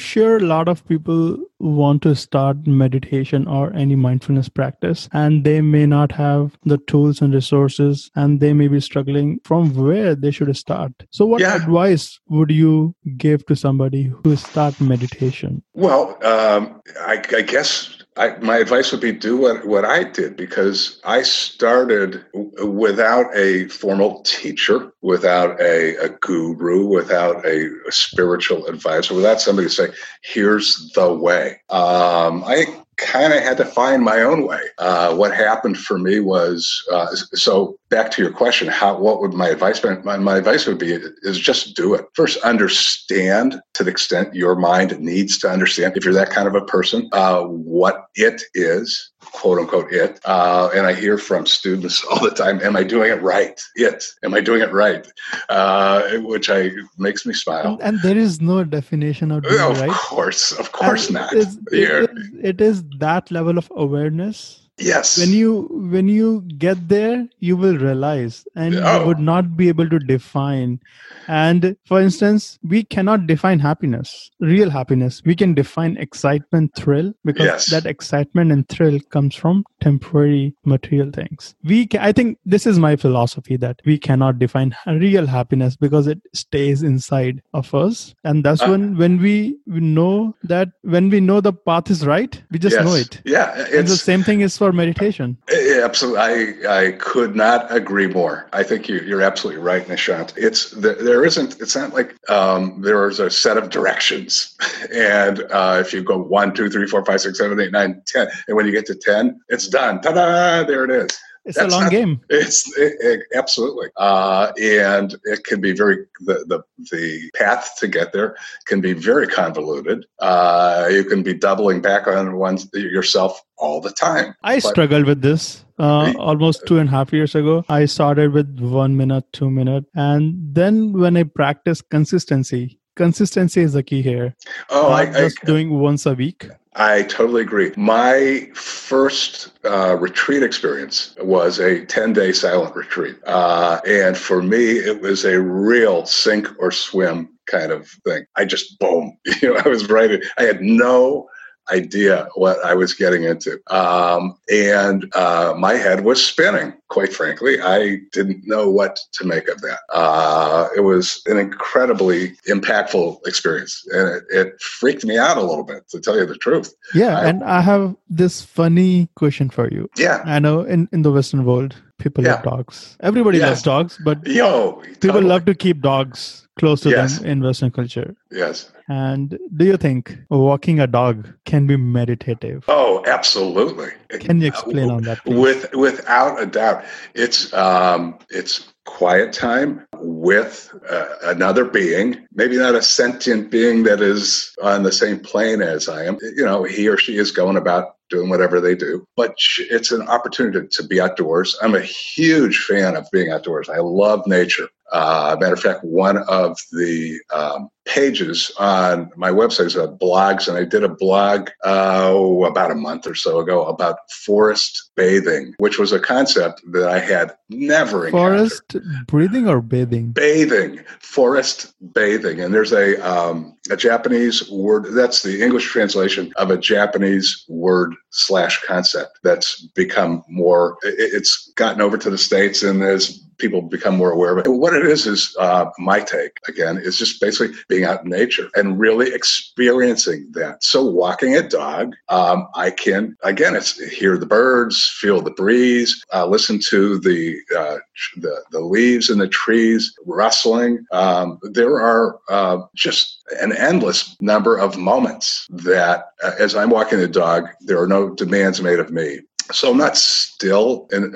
Sure 0.00 0.38
a 0.38 0.40
lot 0.40 0.68
of 0.68 0.86
people 0.88 1.38
want 1.60 2.02
to 2.02 2.14
start 2.14 2.66
meditation 2.66 3.46
or 3.46 3.72
any 3.74 3.94
mindfulness 3.94 4.48
practice, 4.48 5.08
and 5.12 5.44
they 5.44 5.60
may 5.60 5.86
not 5.86 6.10
have 6.12 6.56
the 6.64 6.78
tools 6.78 7.20
and 7.20 7.34
resources, 7.34 8.10
and 8.16 8.40
they 8.40 8.52
may 8.52 8.68
be 8.68 8.80
struggling 8.80 9.40
from 9.44 9.74
where 9.74 10.14
they 10.14 10.30
should 10.30 10.54
start. 10.56 10.92
So, 11.10 11.26
what 11.26 11.40
yeah. 11.40 11.56
advice 11.56 12.18
would 12.28 12.50
you 12.50 12.94
give 13.16 13.46
to 13.46 13.56
somebody 13.56 14.12
who 14.24 14.36
start 14.36 14.80
meditation? 14.80 15.62
Well, 15.74 16.18
um, 16.24 16.80
I, 17.00 17.22
I 17.36 17.42
guess 17.42 17.99
I, 18.20 18.36
my 18.40 18.58
advice 18.58 18.92
would 18.92 19.00
be 19.00 19.12
do 19.12 19.38
what, 19.38 19.64
what 19.64 19.86
I 19.86 20.04
did 20.04 20.36
because 20.36 21.00
I 21.04 21.22
started 21.22 22.22
without 22.62 23.34
a 23.34 23.66
formal 23.68 24.20
teacher, 24.24 24.92
without 25.00 25.58
a, 25.58 25.96
a 25.96 26.10
guru, 26.10 26.86
without 26.86 27.46
a, 27.46 27.70
a, 27.88 27.92
spiritual 27.92 28.66
advisor, 28.66 29.14
without 29.14 29.40
somebody 29.40 29.68
to 29.68 29.74
say, 29.74 29.88
here's 30.20 30.92
the 30.94 31.10
way. 31.14 31.62
Um, 31.70 32.44
I 32.44 32.66
kind 33.00 33.32
of 33.32 33.42
had 33.42 33.56
to 33.56 33.64
find 33.64 34.02
my 34.02 34.20
own 34.20 34.46
way. 34.46 34.60
Uh, 34.78 35.14
what 35.14 35.34
happened 35.34 35.78
for 35.78 35.98
me 35.98 36.20
was 36.20 36.84
uh, 36.92 37.08
so 37.34 37.76
back 37.88 38.10
to 38.12 38.22
your 38.22 38.32
question, 38.32 38.68
how 38.68 38.96
what 38.98 39.20
would 39.20 39.32
my 39.32 39.48
advice 39.48 39.80
be? 39.80 39.88
My, 40.04 40.16
my 40.16 40.36
advice 40.36 40.66
would 40.66 40.78
be 40.78 40.92
is 41.22 41.38
just 41.38 41.74
do 41.74 41.94
it. 41.94 42.06
First, 42.14 42.38
understand 42.42 43.60
to 43.74 43.84
the 43.84 43.90
extent 43.90 44.34
your 44.34 44.54
mind 44.54 44.98
needs 45.00 45.38
to 45.38 45.50
understand. 45.50 45.96
If 45.96 46.04
you're 46.04 46.14
that 46.14 46.30
kind 46.30 46.46
of 46.46 46.54
a 46.54 46.64
person, 46.64 47.08
uh, 47.12 47.42
what 47.44 48.06
it 48.14 48.42
is, 48.54 49.09
quote 49.20 49.58
unquote 49.58 49.92
it. 49.92 50.20
Uh, 50.24 50.70
and 50.74 50.86
I 50.86 50.94
hear 50.94 51.18
from 51.18 51.46
students 51.46 52.04
all 52.10 52.20
the 52.20 52.30
time, 52.30 52.60
"Am 52.62 52.76
I 52.76 52.84
doing 52.84 53.10
it 53.10 53.22
right? 53.22 53.60
It? 53.74 54.04
Am 54.22 54.34
I 54.34 54.40
doing 54.40 54.62
it 54.62 54.72
right?" 54.72 55.06
Uh, 55.48 56.18
which 56.18 56.50
I 56.50 56.70
makes 56.98 57.26
me 57.26 57.34
smile. 57.34 57.74
And, 57.74 57.82
and 57.82 58.02
there 58.02 58.18
is 58.18 58.40
no 58.40 58.64
definition 58.64 59.30
of 59.30 59.42
doing 59.42 59.60
of 59.60 59.80
right. 59.80 59.90
Of 59.90 59.96
course, 59.96 60.52
of 60.52 60.72
course 60.72 61.06
And 61.06 61.14
not. 61.14 61.32
It 61.32 61.38
is, 61.38 61.58
it, 61.72 62.10
is, 62.10 62.30
it 62.42 62.60
is 62.60 62.84
that 62.98 63.30
level 63.30 63.58
of 63.58 63.70
awareness. 63.74 64.69
Yes. 64.80 65.18
When 65.18 65.30
you 65.30 65.68
when 65.92 66.08
you 66.08 66.42
get 66.58 66.88
there, 66.88 67.28
you 67.38 67.56
will 67.56 67.76
realize, 67.78 68.44
and 68.56 68.74
Oh. 68.74 69.00
you 69.00 69.06
would 69.06 69.18
not 69.18 69.56
be 69.56 69.68
able 69.68 69.88
to 69.90 69.98
define. 69.98 70.80
And 71.28 71.76
for 71.86 72.00
instance, 72.00 72.58
we 72.62 72.82
cannot 72.82 73.26
define 73.26 73.60
happiness, 73.60 74.30
real 74.40 74.70
happiness. 74.70 75.22
We 75.24 75.34
can 75.36 75.54
define 75.54 75.96
excitement, 75.98 76.74
thrill, 76.74 77.12
because 77.24 77.46
Yes. 77.46 77.66
that 77.70 77.86
excitement 77.86 78.50
and 78.52 78.66
thrill 78.68 78.98
comes 79.10 79.34
from 79.36 79.64
temporary 79.80 80.54
material 80.64 81.10
things. 81.10 81.54
We, 81.62 81.86
ca- 81.86 81.98
I 82.02 82.12
think, 82.12 82.38
this 82.44 82.66
is 82.66 82.78
my 82.78 82.96
philosophy 82.96 83.56
that 83.58 83.80
we 83.84 83.98
cannot 83.98 84.38
define 84.38 84.74
real 84.86 85.26
happiness 85.26 85.76
because 85.76 86.06
it 86.06 86.20
stays 86.32 86.82
inside 86.82 87.42
of 87.54 87.74
us, 87.74 88.14
and 88.24 88.42
that's 88.44 88.62
Uh. 88.62 88.68
when 88.70 88.96
when 88.96 89.20
we, 89.20 89.36
we 89.66 89.80
know 89.80 90.34
that 90.54 90.68
when 90.82 91.10
we 91.10 91.20
know 91.20 91.40
the 91.40 91.52
path 91.52 91.90
is 91.90 92.06
right, 92.06 92.42
we 92.50 92.58
just 92.58 92.76
yes. 92.76 92.84
know 92.84 92.94
it. 92.94 93.20
Yeah, 93.24 93.66
And 93.78 93.86
the 93.86 93.96
same 93.96 94.22
thing 94.22 94.40
is 94.40 94.56
for 94.58 94.69
meditation. 94.72 95.36
Yeah, 95.50 95.80
absolutely. 95.84 96.20
I, 96.66 96.86
I 96.86 96.92
could 96.92 97.34
not 97.34 97.74
agree 97.74 98.06
more. 98.06 98.48
I 98.52 98.62
think 98.62 98.88
you, 98.88 99.00
you're 99.00 99.22
absolutely 99.22 99.62
right, 99.62 99.86
Nishant. 99.86 100.32
It's 100.36 100.70
there, 100.70 101.24
isn't. 101.24 101.60
It's 101.60 101.76
not 101.76 101.92
like 101.92 102.16
um, 102.30 102.80
there 102.80 103.08
is 103.08 103.20
a 103.20 103.30
set 103.30 103.56
of 103.56 103.70
directions, 103.70 104.56
and 104.94 105.42
uh, 105.50 105.78
if 105.80 105.92
you 105.92 106.02
go 106.02 106.18
one, 106.18 106.54
two, 106.54 106.70
three, 106.70 106.86
four, 106.86 107.04
five, 107.04 107.20
six, 107.20 107.38
seven, 107.38 107.58
eight, 107.60 107.72
nine, 107.72 108.02
ten, 108.06 108.28
and 108.48 108.56
when 108.56 108.66
you 108.66 108.72
get 108.72 108.86
to 108.86 108.94
ten, 108.94 109.40
it's 109.48 109.68
done. 109.68 110.00
Ta-da! 110.00 110.64
There 110.64 110.84
it 110.84 110.90
is. 110.90 111.18
It's 111.44 111.56
a 111.58 111.66
long 111.66 111.84
not- 111.84 111.90
game. 111.90 112.20
It's 112.28 112.66
it, 112.76 112.94
it- 113.00 113.20
absolutely, 113.34 113.88
uh, 113.96 114.52
and 114.60 115.16
it 115.24 115.44
can 115.44 115.60
be 115.60 115.72
very 115.72 115.96
the, 116.20 116.44
the 116.46 116.62
the 116.92 117.30
path 117.34 117.76
to 117.78 117.88
get 117.88 118.12
there 118.12 118.36
can 118.66 118.80
be 118.80 118.92
very 118.92 119.26
convoluted. 119.26 120.04
Uh, 120.18 120.88
you 120.90 121.04
can 121.04 121.22
be 121.22 121.32
doubling 121.34 121.80
back 121.80 122.06
on 122.06 122.36
one 122.36 122.58
yourself 122.74 123.40
all 123.56 123.80
the 123.80 123.90
time. 123.90 124.34
I 124.42 124.56
But- 124.56 124.70
struggled 124.70 125.06
with 125.06 125.22
this 125.22 125.64
uh, 125.78 126.12
almost 126.18 126.66
two 126.66 126.78
and 126.78 126.88
a 126.88 126.92
half 126.92 127.12
years 127.12 127.34
ago. 127.34 127.64
I 127.68 127.86
started 127.86 128.32
with 128.32 128.58
one 128.60 128.96
minute, 128.96 129.24
two 129.32 129.50
minute, 129.50 129.84
and 129.94 130.34
then 130.54 130.92
when 130.92 131.16
I 131.16 131.22
practice 131.22 131.80
consistency, 131.80 132.79
consistency 132.96 133.60
is 133.62 133.72
the 133.72 133.82
key 133.82 134.02
here. 134.02 134.34
Oh, 134.68 134.90
Not 134.90 134.92
I, 134.92 135.02
I, 135.02 135.12
just 135.12 135.44
doing 135.44 135.78
once 135.78 136.06
a 136.06 136.14
week. 136.14 136.48
I 136.74 137.02
totally 137.02 137.42
agree. 137.42 137.72
My 137.76 138.48
first 138.54 139.52
uh, 139.64 139.96
retreat 139.96 140.42
experience 140.42 141.16
was 141.20 141.58
a 141.58 141.84
10 141.84 142.12
day 142.12 142.32
silent 142.32 142.76
retreat. 142.76 143.16
Uh, 143.26 143.80
and 143.86 144.16
for 144.16 144.42
me, 144.42 144.78
it 144.78 145.00
was 145.00 145.24
a 145.24 145.40
real 145.40 146.06
sink 146.06 146.48
or 146.60 146.70
swim 146.70 147.28
kind 147.46 147.72
of 147.72 147.88
thing. 148.06 148.24
I 148.36 148.44
just, 148.44 148.78
boom, 148.78 149.18
you 149.42 149.52
know, 149.52 149.60
I 149.64 149.68
was 149.68 149.88
right. 149.88 150.22
I 150.38 150.44
had 150.44 150.62
no 150.62 151.28
idea 151.72 152.28
what 152.34 152.62
I 152.64 152.74
was 152.74 152.94
getting 152.94 153.24
into. 153.24 153.58
Um, 153.68 154.36
and 154.50 155.12
uh, 155.14 155.54
my 155.58 155.74
head 155.74 156.04
was 156.04 156.24
spinning, 156.24 156.72
quite 156.88 157.12
frankly. 157.12 157.60
I 157.60 157.98
didn't 158.12 158.46
know 158.46 158.70
what 158.70 158.98
to 159.14 159.24
make 159.24 159.48
of 159.48 159.60
that. 159.62 159.78
Uh, 159.92 160.68
it 160.76 160.80
was 160.80 161.22
an 161.26 161.38
incredibly 161.38 162.30
impactful 162.48 163.26
experience. 163.26 163.84
And 163.92 164.08
it, 164.16 164.24
it 164.30 164.60
freaked 164.60 165.04
me 165.04 165.18
out 165.18 165.36
a 165.36 165.42
little 165.42 165.64
bit, 165.64 165.88
to 165.90 166.00
tell 166.00 166.16
you 166.18 166.26
the 166.26 166.36
truth. 166.36 166.74
Yeah, 166.94 167.18
I- 167.18 167.24
and 167.28 167.44
I 167.44 167.60
have 167.60 167.94
this 168.08 168.42
funny 168.42 169.08
question 169.14 169.50
for 169.50 169.68
you. 169.70 169.88
Yeah. 169.96 170.22
I 170.24 170.38
know 170.38 170.62
in, 170.62 170.88
in 170.92 171.02
the 171.02 171.12
Western 171.12 171.44
world, 171.44 171.74
people 171.98 172.24
love 172.24 172.40
Yeah. 172.44 172.50
dogs. 172.50 172.96
Everybody 173.00 173.38
Yes. 173.38 173.48
loves 173.48 173.62
dogs, 173.62 173.98
but 174.04 174.26
Yo. 174.26 174.72
people 174.82 175.10
totally. 175.10 175.24
love 175.26 175.44
to 175.44 175.54
keep 175.54 175.80
dogs 175.80 176.46
close 176.60 176.80
to 176.82 176.90
Yes. 176.90 177.18
them 177.18 177.26
in 177.30 177.42
Western 177.42 177.70
culture. 177.70 178.14
Yes. 178.30 178.70
And 178.88 179.38
do 179.56 179.64
you 179.64 179.76
think 179.76 180.18
walking 180.28 180.80
a 180.80 180.86
dog 180.86 181.16
can 181.44 181.66
be 181.66 181.76
meditative? 181.76 182.64
Oh, 182.68 183.02
absolutely. 183.06 183.90
Can 184.24 184.40
you 184.40 184.48
explain 184.48 184.90
on 184.90 185.02
that? 185.04 185.18
Please? 185.24 185.38
With 185.44 185.74
without 185.74 186.42
a 186.42 186.46
doubt, 186.46 186.84
it's 187.14 187.52
um, 187.54 188.18
it's 188.30 188.54
quiet 188.86 189.32
time 189.32 189.86
with 190.00 190.54
uh, 190.90 191.06
another 191.34 191.64
being, 191.64 192.26
maybe 192.34 192.56
not 192.56 192.74
a 192.74 192.82
sentient 192.82 193.50
being 193.50 193.84
that 193.84 194.00
is 194.00 194.54
on 194.62 194.82
the 194.82 194.92
same 194.92 195.20
plane 195.20 195.62
as 195.62 195.88
I 195.88 196.04
am. 196.04 196.18
You 196.38 196.44
know, 196.44 196.64
he 196.64 196.88
or 196.88 196.98
she 196.98 197.16
is 197.16 197.30
going 197.30 197.56
about 197.56 197.84
doing 198.10 198.28
whatever 198.28 198.60
they 198.60 198.74
do, 198.74 199.06
but 199.16 199.36
it's 199.58 199.92
an 199.92 200.02
opportunity 200.08 200.66
to 200.68 200.82
be 200.82 201.00
outdoors. 201.00 201.56
I'm 201.62 201.76
a 201.76 201.80
huge 201.80 202.64
fan 202.64 202.96
of 202.96 203.06
being 203.12 203.30
outdoors. 203.30 203.68
I 203.68 203.78
love 203.78 204.26
nature. 204.26 204.68
Uh, 204.92 205.36
matter 205.38 205.54
of 205.54 205.60
fact, 205.60 205.84
one 205.84 206.18
of 206.18 206.58
the 206.72 207.18
um, 207.32 207.68
pages 207.90 208.52
on 208.58 209.10
my 209.16 209.30
website. 209.30 209.66
Is 209.66 209.76
about 209.76 209.98
blogs, 209.98 210.48
and 210.48 210.56
I 210.56 210.64
did 210.64 210.84
a 210.84 210.88
blog 210.88 211.50
uh, 211.64 212.14
about 212.46 212.70
a 212.70 212.74
month 212.74 213.06
or 213.06 213.14
so 213.14 213.40
ago 213.40 213.64
about 213.66 213.98
forest 214.10 214.90
bathing, 214.96 215.54
which 215.58 215.78
was 215.78 215.92
a 215.92 215.98
concept 215.98 216.62
that 216.72 216.88
I 216.88 217.00
had 217.00 217.36
never 217.48 218.06
encountered. 218.06 218.50
Forest 218.50 218.76
breathing 219.06 219.48
or 219.48 219.60
bathing? 219.60 220.12
bathing. 220.12 220.80
Forest 221.00 221.74
bathing. 221.92 222.40
And 222.40 222.54
there's 222.54 222.72
a 222.72 222.96
um, 223.06 223.56
a 223.70 223.76
japanese 223.76 224.50
word 224.50 224.86
that's 224.94 225.22
the 225.22 225.42
english 225.42 225.66
translation 225.66 226.32
of 226.36 226.50
a 226.50 226.56
japanese 226.56 227.44
word 227.48 227.94
slash 228.10 228.60
concept 228.62 229.18
that's 229.22 229.60
become 229.74 230.24
more 230.28 230.78
it's 230.82 231.52
gotten 231.56 231.80
over 231.80 231.98
to 231.98 232.10
the 232.10 232.18
states 232.18 232.62
and 232.62 232.82
as 232.82 233.22
people 233.40 233.62
become 233.62 233.96
more 233.96 234.12
aware 234.12 234.36
of 234.36 234.46
it. 234.46 234.48
What 234.48 234.74
it 234.74 234.86
is 234.86 235.06
is 235.06 235.34
uh, 235.40 235.66
my 235.78 236.00
take 236.00 236.36
again 236.46 236.78
is 236.78 236.96
just 236.96 237.20
basically 237.20 237.56
being 237.68 237.79
out 237.84 238.04
in 238.04 238.10
nature 238.10 238.48
and 238.54 238.78
really 238.78 239.12
experiencing 239.12 240.26
that 240.32 240.62
so 240.62 240.84
walking 240.84 241.36
a 241.36 241.48
dog 241.48 241.94
um, 242.08 242.46
i 242.54 242.70
can 242.70 243.16
again 243.22 243.54
it's 243.54 243.78
hear 243.90 244.16
the 244.16 244.26
birds 244.26 244.86
feel 245.00 245.20
the 245.20 245.30
breeze 245.30 246.02
uh, 246.12 246.26
listen 246.26 246.58
to 246.58 246.98
the 247.00 247.38
uh, 247.56 247.76
the, 248.16 248.42
the 248.50 248.60
leaves 248.60 249.10
in 249.10 249.18
the 249.18 249.28
trees 249.28 249.94
rustling. 250.06 250.84
Um, 250.92 251.38
there 251.42 251.80
are 251.80 252.18
uh, 252.28 252.58
just 252.74 253.22
an 253.40 253.56
endless 253.56 254.16
number 254.20 254.56
of 254.56 254.76
moments 254.76 255.46
that, 255.50 256.10
uh, 256.22 256.32
as 256.38 256.54
I'm 256.54 256.70
walking 256.70 256.98
the 256.98 257.08
dog, 257.08 257.48
there 257.60 257.80
are 257.80 257.86
no 257.86 258.10
demands 258.14 258.62
made 258.62 258.78
of 258.78 258.90
me. 258.90 259.20
So 259.52 259.70
I'm 259.70 259.78
not 259.78 259.96
still, 259.96 260.86
in, 260.92 261.12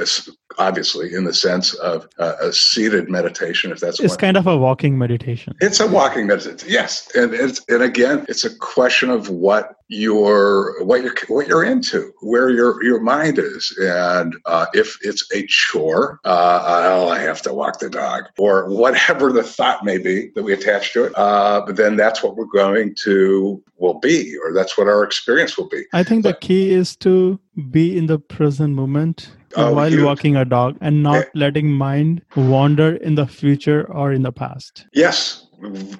obviously, 0.59 1.13
in 1.15 1.25
the 1.25 1.35
sense 1.35 1.75
of 1.75 2.09
uh, 2.19 2.35
a 2.41 2.53
seated 2.53 3.09
meditation, 3.09 3.73
if 3.73 3.81
that's 3.81 3.99
what 3.99 4.07
It's 4.07 4.17
kind 4.17 4.37
of 4.37 4.47
a 4.47 4.57
walking 4.57 4.99
meditation. 4.99 5.55
It's 5.61 5.81
a 5.81 5.87
walking 5.87 6.27
meditation, 6.27 6.69
yes, 6.71 7.11
and 7.15 7.35
it's 7.35 7.63
and 7.69 7.83
again, 7.83 8.25
it's 8.29 8.45
a 8.45 8.57
question 8.57 9.11
of 9.11 9.29
what 9.29 9.77
you're 9.89 10.83
what 10.85 11.03
you're 11.03 11.15
what 11.29 11.47
you're 11.47 11.65
into, 11.65 12.13
where 12.21 12.51
your 12.51 12.83
your 12.83 13.01
mind 13.01 13.39
is, 13.39 13.77
and 13.81 14.35
uh, 14.47 14.67
if 14.73 14.99
it's 15.03 15.31
a 15.33 15.47
chore, 15.47 16.21
uh, 16.25 16.63
oh, 16.87 17.09
I 17.09 17.19
have 17.19 17.43
to 17.43 17.53
walk 17.53 17.79
the 17.79 17.91
dog, 17.91 18.25
or 18.39 18.69
whatever 18.69 19.33
the 19.33 19.43
thought 19.43 19.85
may 19.85 19.99
be 19.99 20.31
that 20.35 20.43
we 20.43 20.53
attach 20.53 20.93
to 20.95 21.05
it. 21.05 21.13
Uh, 21.17 21.63
but 21.67 21.77
then 21.77 21.97
that's 21.97 22.23
what 22.23 22.37
we're 22.37 22.47
going 22.47 22.95
to 23.05 23.63
will 23.77 23.99
be, 24.01 24.37
or 24.39 24.53
that's 24.53 24.79
what 24.79 24.89
our 24.89 25.05
experience 25.05 25.59
will 25.59 25.69
be. 25.69 25.85
I 25.93 26.03
think 26.03 26.23
the 26.23 26.35
key 26.35 26.73
is 26.73 26.97
to 26.97 27.39
be 27.71 27.97
in 27.97 28.07
the 28.07 28.19
present 28.19 28.75
moment 28.75 29.31
Oh, 29.57 29.73
while 29.73 30.05
walking 30.05 30.37
a 30.37 30.45
dog 30.45 30.77
and 30.81 31.03
not 31.03 31.27
letting 31.35 31.71
mind 31.71 32.23
wander 32.37 32.97
in 32.97 33.15
the 33.15 33.27
future 33.27 33.91
or 33.91 34.13
in 34.13 34.23
the 34.23 34.33
past. 34.33 34.87
Yes, 34.93 35.47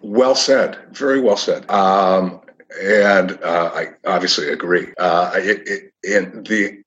well 0.03 0.35
said. 0.35 0.79
Very 0.93 1.21
well 1.21 1.37
said. 1.37 1.69
Um, 1.71 2.41
and 2.81 3.39
uh, 3.43 3.71
I 3.75 3.89
obviously 4.07 4.49
agree. 4.49 4.93
Uh, 4.99 5.33
it, 5.35 5.69
it, 5.69 5.95
and 6.05 6.47
the 6.47 6.83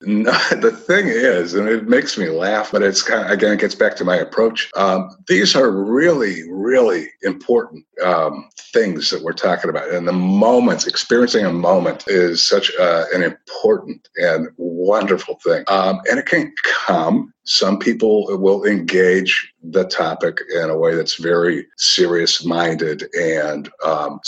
the 0.60 0.70
thing 0.70 1.08
is, 1.08 1.54
and 1.54 1.68
it 1.68 1.88
makes 1.88 2.16
me 2.16 2.28
laugh, 2.28 2.70
but 2.72 2.82
it's 2.82 3.02
kind 3.02 3.24
of 3.24 3.30
again 3.30 3.52
it 3.52 3.60
gets 3.60 3.74
back 3.74 3.96
to 3.96 4.04
my 4.04 4.16
approach. 4.16 4.70
Um, 4.76 5.10
these 5.26 5.56
are 5.56 5.70
really, 5.70 6.42
really 6.50 7.08
important 7.22 7.84
um, 8.04 8.48
things 8.56 9.10
that 9.10 9.22
we're 9.22 9.32
talking 9.32 9.70
about, 9.70 9.90
and 9.90 10.06
the 10.06 10.12
moments, 10.12 10.86
experiencing 10.86 11.46
a 11.46 11.52
moment, 11.52 12.04
is 12.06 12.44
such 12.44 12.70
uh, 12.78 13.04
an 13.12 13.22
important 13.22 14.08
and 14.16 14.48
wonderful 14.56 15.38
thing. 15.44 15.64
Um, 15.68 16.00
and 16.10 16.18
it 16.18 16.26
can 16.26 16.52
come. 16.86 17.32
Some 17.44 17.78
people 17.78 18.26
will 18.38 18.64
engage 18.64 19.52
the 19.62 19.84
topic 19.84 20.38
in 20.54 20.68
a 20.68 20.76
way 20.76 20.94
that's 20.94 21.14
very 21.14 21.66
serious 21.78 22.44
minded 22.44 23.04
and 23.18 23.70
um, 23.84 24.20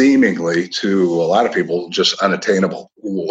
seemingly 0.00 0.66
to 0.66 1.12
a 1.12 1.28
lot 1.34 1.44
of 1.44 1.52
people 1.52 1.90
just 1.90 2.22
unattainable. 2.22 2.90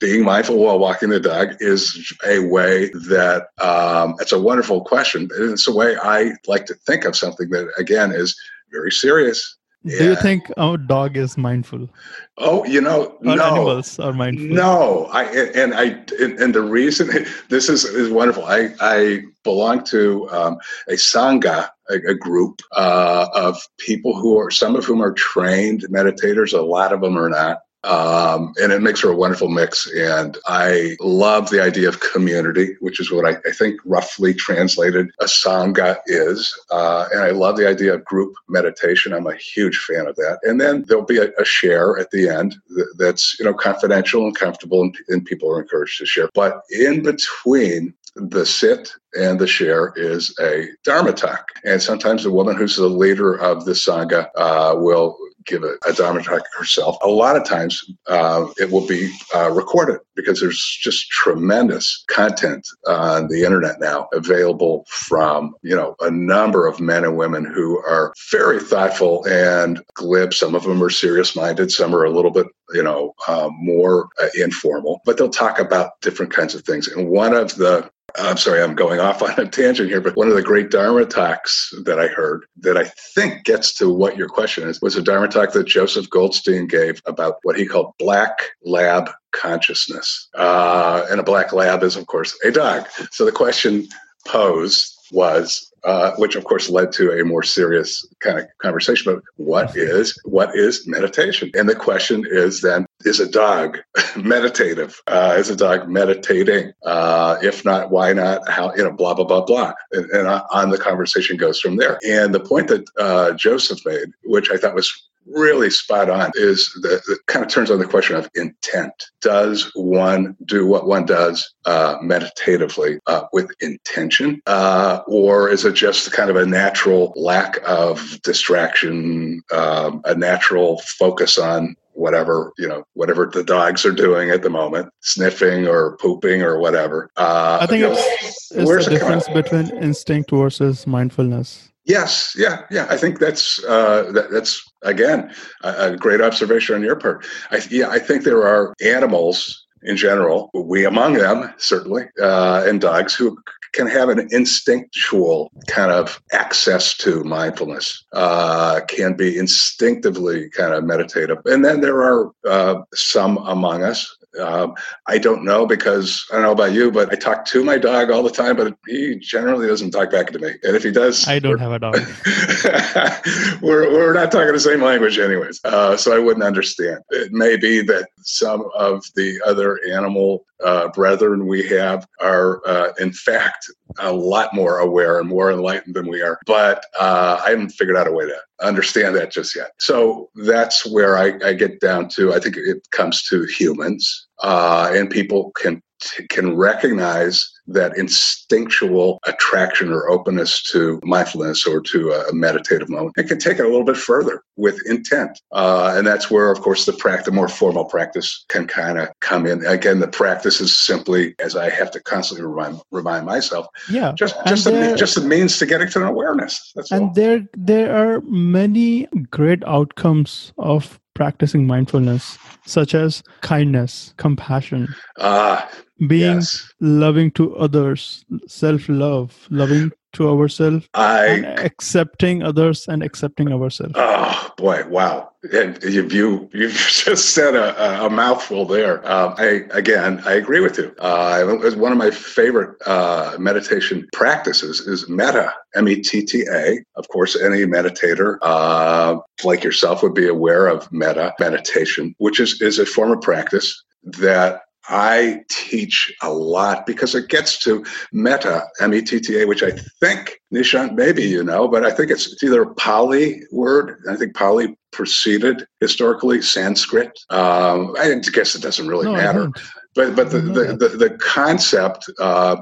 being 0.00 0.24
mindful 0.24 0.56
while 0.56 0.78
walking 0.78 1.10
the 1.10 1.20
dog 1.20 1.48
is 1.58 2.12
a 2.26 2.38
way 2.40 2.88
that 3.12 3.48
um, 3.60 4.14
it's 4.20 4.32
a 4.32 4.40
wonderful 4.40 4.82
question. 4.82 5.28
It's 5.36 5.66
a 5.66 5.74
way 5.74 5.96
I 6.00 6.32
like 6.46 6.66
to 6.66 6.74
think 6.86 7.04
of 7.04 7.16
something 7.16 7.50
that, 7.50 7.72
again, 7.76 8.12
is 8.12 8.36
very 8.72 8.92
serious. 8.92 9.56
Do 9.84 10.04
you 10.04 10.16
think 10.16 10.42
our 10.58 10.76
dog 10.76 11.16
is 11.16 11.38
mindful? 11.38 11.88
Oh, 12.36 12.64
you 12.66 12.80
know, 12.82 13.16
Or 13.24 13.36
no. 13.36 13.42
animals 13.42 13.98
are 13.98 14.12
mindful? 14.12 14.46
No, 14.46 15.06
I 15.10 15.24
and 15.62 15.74
I 15.74 15.84
and 16.20 16.54
the 16.54 16.60
reason 16.62 17.08
this 17.48 17.68
is 17.70 17.84
is 17.84 18.10
wonderful. 18.10 18.44
I 18.44 18.74
I 18.80 19.22
belong 19.42 19.84
to 19.84 20.28
um, 20.30 20.58
a 20.88 20.96
sangha, 20.96 21.70
a, 21.90 22.10
a 22.10 22.14
group 22.14 22.62
uh, 22.76 23.28
of 23.34 23.58
people 23.78 24.18
who 24.18 24.38
are 24.38 24.50
some 24.50 24.76
of 24.76 24.84
whom 24.84 25.02
are 25.02 25.12
trained 25.12 25.86
meditators. 25.90 26.56
A 26.56 26.62
lot 26.62 26.92
of 26.92 27.00
them 27.00 27.18
are 27.18 27.28
not. 27.28 27.60
Um, 27.82 28.52
and 28.60 28.72
it 28.72 28.82
makes 28.82 29.00
for 29.00 29.10
a 29.10 29.16
wonderful 29.16 29.48
mix. 29.48 29.90
And 29.90 30.36
I 30.46 30.96
love 31.00 31.48
the 31.48 31.62
idea 31.62 31.88
of 31.88 32.00
community, 32.00 32.76
which 32.80 33.00
is 33.00 33.10
what 33.10 33.24
I, 33.24 33.38
I 33.48 33.52
think 33.52 33.80
roughly 33.86 34.34
translated 34.34 35.10
a 35.18 35.24
sangha 35.24 35.96
is. 36.06 36.54
Uh, 36.70 37.08
and 37.12 37.22
I 37.22 37.30
love 37.30 37.56
the 37.56 37.66
idea 37.66 37.94
of 37.94 38.04
group 38.04 38.34
meditation. 38.48 39.14
I'm 39.14 39.26
a 39.26 39.34
huge 39.34 39.78
fan 39.78 40.06
of 40.06 40.16
that. 40.16 40.40
And 40.42 40.60
then 40.60 40.84
there'll 40.88 41.04
be 41.04 41.18
a, 41.18 41.30
a 41.38 41.44
share 41.44 41.98
at 41.98 42.10
the 42.10 42.28
end 42.28 42.56
th- 42.68 42.86
that's 42.98 43.38
you 43.38 43.46
know 43.46 43.54
confidential 43.54 44.26
and 44.26 44.36
comfortable, 44.36 44.82
and, 44.82 44.94
and 45.08 45.24
people 45.24 45.50
are 45.50 45.62
encouraged 45.62 45.98
to 45.98 46.06
share. 46.06 46.28
But 46.34 46.60
in 46.70 47.02
between 47.02 47.94
the 48.14 48.44
sit 48.44 48.92
and 49.14 49.38
the 49.38 49.46
share 49.46 49.92
is 49.96 50.34
a 50.40 50.68
dharma 50.84 51.12
talk 51.12 51.46
and 51.64 51.82
sometimes 51.82 52.22
the 52.22 52.30
woman 52.30 52.56
who's 52.56 52.76
the 52.76 52.88
leader 52.88 53.34
of 53.34 53.64
the 53.64 53.72
sangha 53.72 54.28
uh, 54.36 54.74
will 54.76 55.16
give 55.46 55.64
a, 55.64 55.76
a 55.86 55.92
dharma 55.92 56.22
talk 56.22 56.42
herself. 56.56 56.96
A 57.02 57.08
lot 57.08 57.36
of 57.36 57.44
times 57.44 57.84
uh, 58.06 58.46
it 58.58 58.70
will 58.70 58.86
be 58.86 59.12
uh, 59.34 59.50
recorded 59.50 60.00
because 60.14 60.40
there's 60.40 60.78
just 60.80 61.08
tremendous 61.10 62.04
content 62.08 62.66
on 62.86 63.28
the 63.28 63.44
internet 63.44 63.80
now 63.80 64.08
available 64.12 64.84
from 64.88 65.54
you 65.62 65.74
know 65.74 65.94
a 66.00 66.10
number 66.10 66.66
of 66.66 66.80
men 66.80 67.04
and 67.04 67.16
women 67.16 67.44
who 67.44 67.78
are 67.78 68.12
very 68.30 68.60
thoughtful 68.60 69.26
and 69.26 69.82
glib. 69.94 70.34
Some 70.34 70.54
of 70.54 70.62
them 70.64 70.82
are 70.82 70.90
serious 70.90 71.34
minded 71.36 71.70
some 71.70 71.94
are 71.94 72.04
a 72.04 72.10
little 72.10 72.30
bit 72.30 72.46
you 72.72 72.82
know 72.82 73.14
uh, 73.26 73.48
more 73.52 74.08
uh, 74.22 74.28
informal. 74.38 75.00
But 75.04 75.16
they'll 75.16 75.28
talk 75.28 75.58
about 75.58 76.00
different 76.00 76.32
kinds 76.32 76.54
of 76.54 76.62
things. 76.62 76.88
And 76.88 77.08
one 77.08 77.34
of 77.34 77.56
the 77.56 77.90
I'm 78.18 78.36
sorry, 78.36 78.62
I'm 78.62 78.74
going 78.74 79.00
off 79.00 79.22
on 79.22 79.38
a 79.38 79.46
tangent 79.46 79.88
here, 79.88 80.00
but 80.00 80.16
one 80.16 80.28
of 80.28 80.34
the 80.34 80.42
great 80.42 80.70
Dharma 80.70 81.04
talks 81.04 81.72
that 81.84 81.98
I 81.98 82.06
heard 82.06 82.46
that 82.60 82.76
I 82.76 82.90
think 83.14 83.44
gets 83.44 83.74
to 83.78 83.92
what 83.92 84.16
your 84.16 84.28
question 84.28 84.68
is 84.68 84.80
was 84.80 84.96
a 84.96 85.02
Dharma 85.02 85.28
talk 85.28 85.52
that 85.52 85.66
Joseph 85.66 86.08
Goldstein 86.10 86.66
gave 86.66 87.00
about 87.06 87.36
what 87.42 87.56
he 87.56 87.66
called 87.66 87.94
black 87.98 88.50
lab 88.64 89.10
consciousness. 89.32 90.28
Uh, 90.34 91.06
and 91.10 91.20
a 91.20 91.24
black 91.24 91.52
lab 91.52 91.82
is, 91.82 91.96
of 91.96 92.06
course, 92.06 92.36
a 92.44 92.50
dog. 92.50 92.86
So 93.10 93.24
the 93.24 93.32
question 93.32 93.86
posed 94.26 94.96
was 95.12 95.69
uh, 95.84 96.12
which 96.16 96.36
of 96.36 96.44
course 96.44 96.68
led 96.70 96.92
to 96.92 97.12
a 97.12 97.24
more 97.24 97.42
serious 97.42 98.06
kind 98.20 98.38
of 98.38 98.46
conversation 98.58 99.10
about 99.10 99.24
what 99.36 99.76
is 99.76 100.18
what 100.24 100.56
is 100.56 100.86
meditation? 100.86 101.50
And 101.54 101.68
the 101.68 101.74
question 101.74 102.24
is 102.28 102.60
then 102.60 102.86
is 103.04 103.20
a 103.20 103.30
dog 103.30 103.78
meditative? 104.16 105.00
Uh, 105.06 105.34
is 105.38 105.50
a 105.50 105.56
dog 105.56 105.88
meditating? 105.88 106.72
Uh, 106.84 107.36
if 107.42 107.64
not 107.64 107.90
why 107.90 108.12
not? 108.12 108.48
How 108.48 108.74
you 108.74 108.84
know 108.84 108.92
blah 108.92 109.14
blah 109.14 109.24
blah 109.24 109.44
blah. 109.44 109.72
And, 109.92 110.10
and 110.10 110.28
on 110.28 110.70
the 110.70 110.78
conversation 110.78 111.36
goes 111.36 111.60
from 111.60 111.76
there. 111.76 111.98
And 112.06 112.34
the 112.34 112.40
point 112.40 112.68
that 112.68 112.88
uh, 112.98 113.32
joseph 113.32 113.80
made 113.84 114.10
which 114.24 114.50
i 114.50 114.56
thought 114.56 114.74
was 114.74 115.09
really 115.26 115.70
spot 115.70 116.10
on 116.10 116.30
is 116.34 116.72
that 116.82 117.00
it 117.08 117.18
kind 117.26 117.44
of 117.44 117.50
turns 117.50 117.70
on 117.70 117.78
the 117.78 117.86
question 117.86 118.16
of 118.16 118.28
intent. 118.34 118.92
Does 119.20 119.70
one 119.74 120.36
do 120.44 120.66
what 120.66 120.86
one 120.86 121.06
does 121.06 121.54
uh, 121.66 121.96
meditatively 122.02 122.98
uh, 123.06 123.22
with 123.32 123.50
intention, 123.60 124.40
uh, 124.46 125.00
or 125.06 125.48
is 125.48 125.64
it 125.64 125.74
just 125.74 126.12
kind 126.12 126.30
of 126.30 126.36
a 126.36 126.46
natural 126.46 127.12
lack 127.16 127.58
of 127.66 128.20
distraction, 128.22 129.42
um, 129.52 130.00
a 130.04 130.14
natural 130.14 130.80
focus 130.98 131.38
on 131.38 131.76
whatever 131.92 132.52
you 132.56 132.68
know 132.68 132.84
whatever 132.94 133.28
the 133.32 133.42
dogs 133.42 133.84
are 133.84 133.92
doing 133.92 134.30
at 134.30 134.42
the 134.42 134.48
moment 134.48 134.88
sniffing 135.00 135.66
or 135.66 135.96
pooping 135.96 136.40
or 136.40 136.58
whatever 136.58 137.10
uh, 137.16 137.58
I 137.60 137.66
think 137.66 137.80
you 137.82 137.88
know, 137.88 137.94
it's, 137.96 138.52
it's 138.52 138.66
where's 138.66 138.86
the 138.86 138.92
difference 138.92 139.28
between 139.28 139.68
instinct 139.82 140.30
versus 140.30 140.86
mindfulness. 140.86 141.70
Yes, 141.84 142.34
yeah, 142.36 142.62
yeah. 142.70 142.86
I 142.88 142.96
think 142.96 143.18
that's 143.18 143.62
uh, 143.64 144.10
that, 144.12 144.30
that's 144.30 144.62
again 144.82 145.32
a, 145.62 145.92
a 145.92 145.96
great 145.96 146.20
observation 146.20 146.74
on 146.74 146.82
your 146.82 146.96
part. 146.96 147.26
I, 147.50 147.60
yeah, 147.70 147.88
I 147.88 147.98
think 147.98 148.24
there 148.24 148.46
are 148.46 148.74
animals 148.82 149.66
in 149.82 149.96
general, 149.96 150.50
we 150.52 150.84
among 150.84 151.14
them 151.14 151.52
certainly, 151.56 152.04
uh, 152.20 152.64
and 152.66 152.80
dogs 152.80 153.14
who 153.14 153.38
can 153.72 153.86
have 153.86 154.08
an 154.08 154.28
instinctual 154.30 155.50
kind 155.68 155.92
of 155.92 156.20
access 156.32 156.96
to 156.96 157.22
mindfulness, 157.24 158.04
uh, 158.12 158.80
can 158.88 159.14
be 159.14 159.38
instinctively 159.38 160.50
kind 160.50 160.74
of 160.74 160.84
meditative. 160.84 161.38
And 161.44 161.64
then 161.64 161.80
there 161.80 162.02
are 162.02 162.30
uh, 162.48 162.82
some 162.94 163.38
among 163.38 163.84
us 163.84 164.16
um, 164.38 164.74
I 165.06 165.18
don't 165.18 165.44
know 165.44 165.66
because 165.66 166.26
I 166.30 166.34
don't 166.34 166.44
know 166.44 166.52
about 166.52 166.72
you, 166.72 166.90
but 166.90 167.12
I 167.12 167.16
talk 167.16 167.44
to 167.46 167.64
my 167.64 167.78
dog 167.78 168.10
all 168.10 168.22
the 168.22 168.30
time, 168.30 168.56
but 168.56 168.76
he 168.86 169.16
generally 169.16 169.66
doesn't 169.66 169.90
talk 169.90 170.10
back 170.10 170.28
to 170.28 170.38
me. 170.38 170.50
And 170.62 170.76
if 170.76 170.82
he 170.82 170.90
does, 170.90 171.26
I 171.26 171.38
don't 171.38 171.58
have 171.58 171.72
a 171.72 171.78
dog. 171.78 171.96
we're, 173.62 173.90
we're 173.90 174.12
not 174.12 174.30
talking 174.30 174.52
the 174.52 174.60
same 174.60 174.82
language, 174.82 175.18
anyways. 175.18 175.60
Uh, 175.64 175.96
so 175.96 176.14
I 176.14 176.18
wouldn't 176.18 176.44
understand. 176.44 177.00
It 177.10 177.32
may 177.32 177.56
be 177.56 177.82
that 177.82 178.08
some 178.22 178.68
of 178.74 179.04
the 179.16 179.40
other 179.44 179.78
animal 179.90 180.44
uh, 180.64 180.88
brethren 180.88 181.46
we 181.46 181.66
have 181.68 182.06
are, 182.20 182.60
uh, 182.66 182.92
in 182.98 183.12
fact, 183.12 183.70
a 183.98 184.12
lot 184.12 184.54
more 184.54 184.78
aware 184.78 185.18
and 185.18 185.28
more 185.28 185.50
enlightened 185.50 185.94
than 185.94 186.08
we 186.08 186.22
are. 186.22 186.38
But 186.46 186.84
uh, 186.98 187.40
I 187.44 187.50
haven't 187.50 187.70
figured 187.70 187.96
out 187.96 188.06
a 188.06 188.12
way 188.12 188.26
to 188.26 188.36
understand 188.62 189.16
that 189.16 189.32
just 189.32 189.56
yet. 189.56 189.72
So 189.78 190.30
that's 190.34 190.86
where 190.86 191.16
I, 191.16 191.38
I 191.44 191.52
get 191.54 191.80
down 191.80 192.08
to. 192.10 192.34
I 192.34 192.38
think 192.38 192.56
it 192.56 192.88
comes 192.90 193.22
to 193.24 193.44
humans, 193.44 194.28
uh, 194.42 194.90
and 194.94 195.10
people 195.10 195.52
can 195.52 195.82
can 196.30 196.56
recognize 196.56 197.46
that 197.66 197.94
instinctual 197.98 199.20
attraction 199.26 199.92
or 199.92 200.08
openness 200.08 200.62
to 200.62 200.98
mindfulness 201.04 201.66
or 201.66 201.80
to 201.80 202.10
a 202.12 202.32
meditative 202.32 202.88
moment 202.88 203.12
and 203.18 203.28
can 203.28 203.38
take 203.38 203.58
it 203.58 203.64
a 203.66 203.68
little 203.68 203.84
bit 203.84 203.98
further 203.98 204.42
with 204.56 204.78
intent. 204.86 205.38
Uh, 205.52 205.92
and 205.94 206.06
that's 206.06 206.30
where, 206.30 206.50
of 206.50 206.60
course, 206.62 206.86
the 206.86 206.92
practice, 206.94 207.26
the 207.26 207.32
more 207.32 207.48
formal 207.48 207.84
practice 207.84 208.46
can 208.48 208.66
kind 208.66 208.98
of 208.98 209.08
come 209.20 209.44
in. 209.46 209.64
Again, 209.66 210.00
the 210.00 210.08
practice 210.08 210.58
is 210.60 210.74
simply, 210.74 211.34
as 211.38 211.54
I 211.54 211.68
have 211.68 211.90
to 211.90 212.00
constantly 212.02 212.46
remind, 212.46 212.80
remind 212.90 213.26
myself, 213.26 213.66
Yeah. 213.90 214.12
just 214.16 214.36
And 214.38 214.48
just 214.48 214.66
a, 214.66 214.70
there- 214.70 214.96
just 214.96 215.18
a 215.18 215.20
means 215.20 215.58
to 215.58 215.66
getting 215.66 215.88
to 215.90 216.00
an 216.00 216.08
awareness. 216.08 216.72
That's 216.74 216.90
all. 216.92 216.98
And 216.98 217.14
there 217.14 217.46
there 217.54 217.94
are 217.94 218.20
many 218.22 219.06
great 219.30 219.62
outcomes 219.66 220.52
of 220.56 220.98
practicing 221.20 221.66
mindfulness, 221.66 222.38
such 222.64 222.94
as 222.94 223.22
kindness, 223.42 224.14
compassion, 224.16 224.88
Ah, 225.18 225.68
being 226.08 226.36
yes. 226.36 226.72
loving 226.80 227.30
to 227.32 227.54
others, 227.56 228.24
self-love, 228.46 229.46
loving 229.50 229.92
to 230.12 230.28
ourselves, 230.28 230.88
I 230.94 231.44
accepting 231.58 232.42
others 232.42 232.88
and 232.88 233.02
accepting 233.02 233.52
ourselves. 233.52 233.94
Oh 233.96 234.50
boy! 234.56 234.84
Wow, 234.88 235.30
and 235.52 235.82
you 235.82 236.06
you 236.08 236.48
you've 236.52 236.72
just 237.04 237.30
said 237.30 237.54
a, 237.54 238.04
a 238.04 238.10
mouthful 238.10 238.64
there. 238.64 239.06
Um, 239.10 239.34
I 239.38 239.64
again, 239.70 240.22
I 240.24 240.32
agree 240.34 240.60
with 240.60 240.78
you. 240.78 240.94
Uh, 240.98 241.44
one 241.74 241.92
of 241.92 241.98
my 241.98 242.10
favorite 242.10 242.76
uh, 242.86 243.36
meditation 243.38 244.08
practices 244.12 244.80
is 244.80 245.08
metta 245.08 245.52
M 245.74 245.88
E 245.88 245.96
T 245.96 246.24
T 246.24 246.44
A. 246.50 246.78
Of 246.96 247.08
course, 247.08 247.40
any 247.40 247.64
meditator 247.64 248.38
uh, 248.42 249.18
like 249.44 249.64
yourself 249.64 250.02
would 250.02 250.14
be 250.14 250.28
aware 250.28 250.66
of 250.66 250.90
metta 250.92 251.34
meditation, 251.38 252.14
which 252.18 252.40
is 252.40 252.60
is 252.60 252.78
a 252.78 252.86
form 252.86 253.12
of 253.12 253.20
practice 253.20 253.82
that 254.04 254.62
I 254.88 255.42
teach 255.50 256.12
a 256.22 256.32
lot 256.32 256.86
because 256.86 257.14
it 257.14 257.28
gets 257.28 257.58
to 257.64 257.84
metta, 258.12 258.64
M 258.80 258.94
E 258.94 259.02
T 259.02 259.20
T 259.20 259.40
A, 259.40 259.46
which 259.46 259.62
I 259.62 259.72
think, 260.00 260.40
Nishant, 260.52 260.94
maybe 260.94 261.22
you 261.22 261.44
know, 261.44 261.68
but 261.68 261.84
I 261.84 261.90
think 261.90 262.10
it's, 262.10 262.32
it's 262.32 262.42
either 262.42 262.62
a 262.62 262.74
Pali 262.74 263.42
word. 263.52 264.02
I 264.08 264.16
think 264.16 264.34
Pali 264.34 264.76
preceded 264.90 265.66
historically 265.80 266.42
Sanskrit. 266.42 267.18
Um, 267.28 267.94
I 267.98 268.14
guess 268.32 268.54
it 268.54 268.62
doesn't 268.62 268.88
really 268.88 269.06
No, 269.06 269.12
matter. 269.12 269.50
But 269.94 270.16
but 270.16 270.30
the, 270.30 270.40
the, 270.40 270.76
the, 270.76 270.88
the 270.88 271.10
concept 271.18 272.10
uh, 272.18 272.56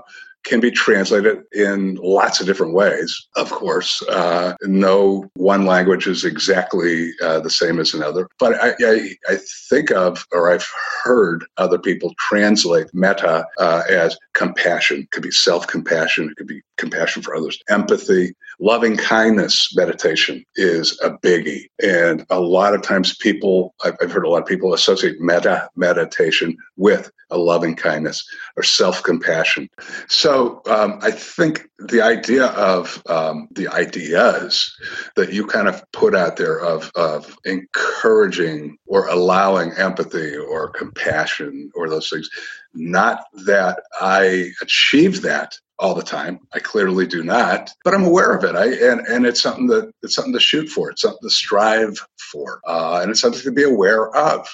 can 0.45 0.61
be 0.61 0.71
translated 0.71 1.43
in 1.53 1.97
lots 1.97 2.41
of 2.41 2.47
different 2.47 2.75
ways. 2.75 3.29
Of 3.37 3.51
course, 3.51 4.03
uh, 4.09 4.55
no 4.63 5.29
one 5.35 5.67
language 5.67 6.07
is 6.07 6.25
exactly 6.25 7.13
uh, 7.23 7.41
the 7.41 7.51
same 7.51 7.79
as 7.79 7.95
another. 7.95 8.29
But 8.39 8.55
I, 8.55 8.71
I, 8.81 9.11
I 9.29 9.39
think 9.69 9.91
of, 9.91 10.25
or 10.33 10.51
I've 10.51 10.69
heard 11.03 11.45
other 11.57 11.79
people 11.79 12.15
translate 12.19 12.87
metta 12.95 13.47
uh, 13.59 13.83
as 13.89 14.17
compassion. 14.35 15.01
It 15.01 15.11
could 15.11 15.23
be 15.23 15.31
self 15.31 15.67
compassion. 15.67 16.31
It 16.31 16.37
could 16.37 16.47
be 16.47 16.63
compassion 16.77 17.23
for 17.23 17.35
others, 17.35 17.59
empathy, 17.69 18.35
Loving 18.61 18.97
kindness 18.97 19.75
meditation 19.77 20.45
is 20.57 20.99
a 21.01 21.11
biggie. 21.11 21.67
And 21.81 22.27
a 22.29 22.41
lot 22.41 22.75
of 22.75 22.83
times 22.83 23.17
people, 23.17 23.75
I've, 23.85 23.97
I've 24.03 24.11
heard 24.11 24.25
a 24.25 24.29
lot 24.29 24.43
of 24.43 24.49
people 24.49 24.75
associate 24.75 25.21
metta 25.21 25.71
meditation 25.77 26.57
with 26.77 27.11
a 27.31 27.39
loving 27.39 27.77
kindness 27.77 28.27
or 28.57 28.63
self 28.65 29.03
compassion. 29.03 29.69
So 30.09 30.61
um, 30.67 30.99
I 31.03 31.13
think 31.13 31.69
the 31.79 32.03
idea 32.03 32.47
of 32.47 33.01
um, 33.07 33.49
the 33.53 33.69
ideas 33.69 34.75
that 35.15 35.33
you 35.33 35.47
kind 35.47 35.69
of 35.69 35.83
put 35.93 36.17
out 36.17 36.37
there 36.37 36.59
of, 36.59 36.91
of 36.97 37.37
encouraging 37.45 38.77
or 38.87 39.07
allowing 39.09 39.73
empathy 39.73 40.37
or 40.37 40.71
compassion 40.71 41.71
or 41.77 41.89
those 41.89 42.09
things, 42.09 42.29
not 42.75 43.25
that 43.45 43.83
I 44.01 44.51
achieve 44.61 45.23
that 45.23 45.55
all 45.79 45.95
the 45.95 46.03
time. 46.03 46.41
I 46.53 46.59
clearly 46.59 47.07
do 47.07 47.23
not, 47.23 47.71
but 47.85 47.95
I'm 47.95 48.05
aware 48.05 48.33
of 48.33 48.45
it. 48.45 48.55
I 48.57 48.67
and, 48.91 49.01
and 49.07 49.27
it's 49.27 49.41
something 49.41 49.67
that 49.69 49.93
it's 50.03 50.15
something 50.15 50.33
to 50.33 50.41
shoot 50.41 50.69
for. 50.69 50.91
It's 50.91 51.03
something 51.03 51.23
to 51.23 51.31
strive 51.31 51.99
for, 52.33 52.61
uh, 52.67 53.01
and 53.03 53.11
it's 53.11 53.21
something 53.21 53.43
to 53.43 53.53
be 53.53 53.65
aware 53.65 54.15
of. 54.17 54.49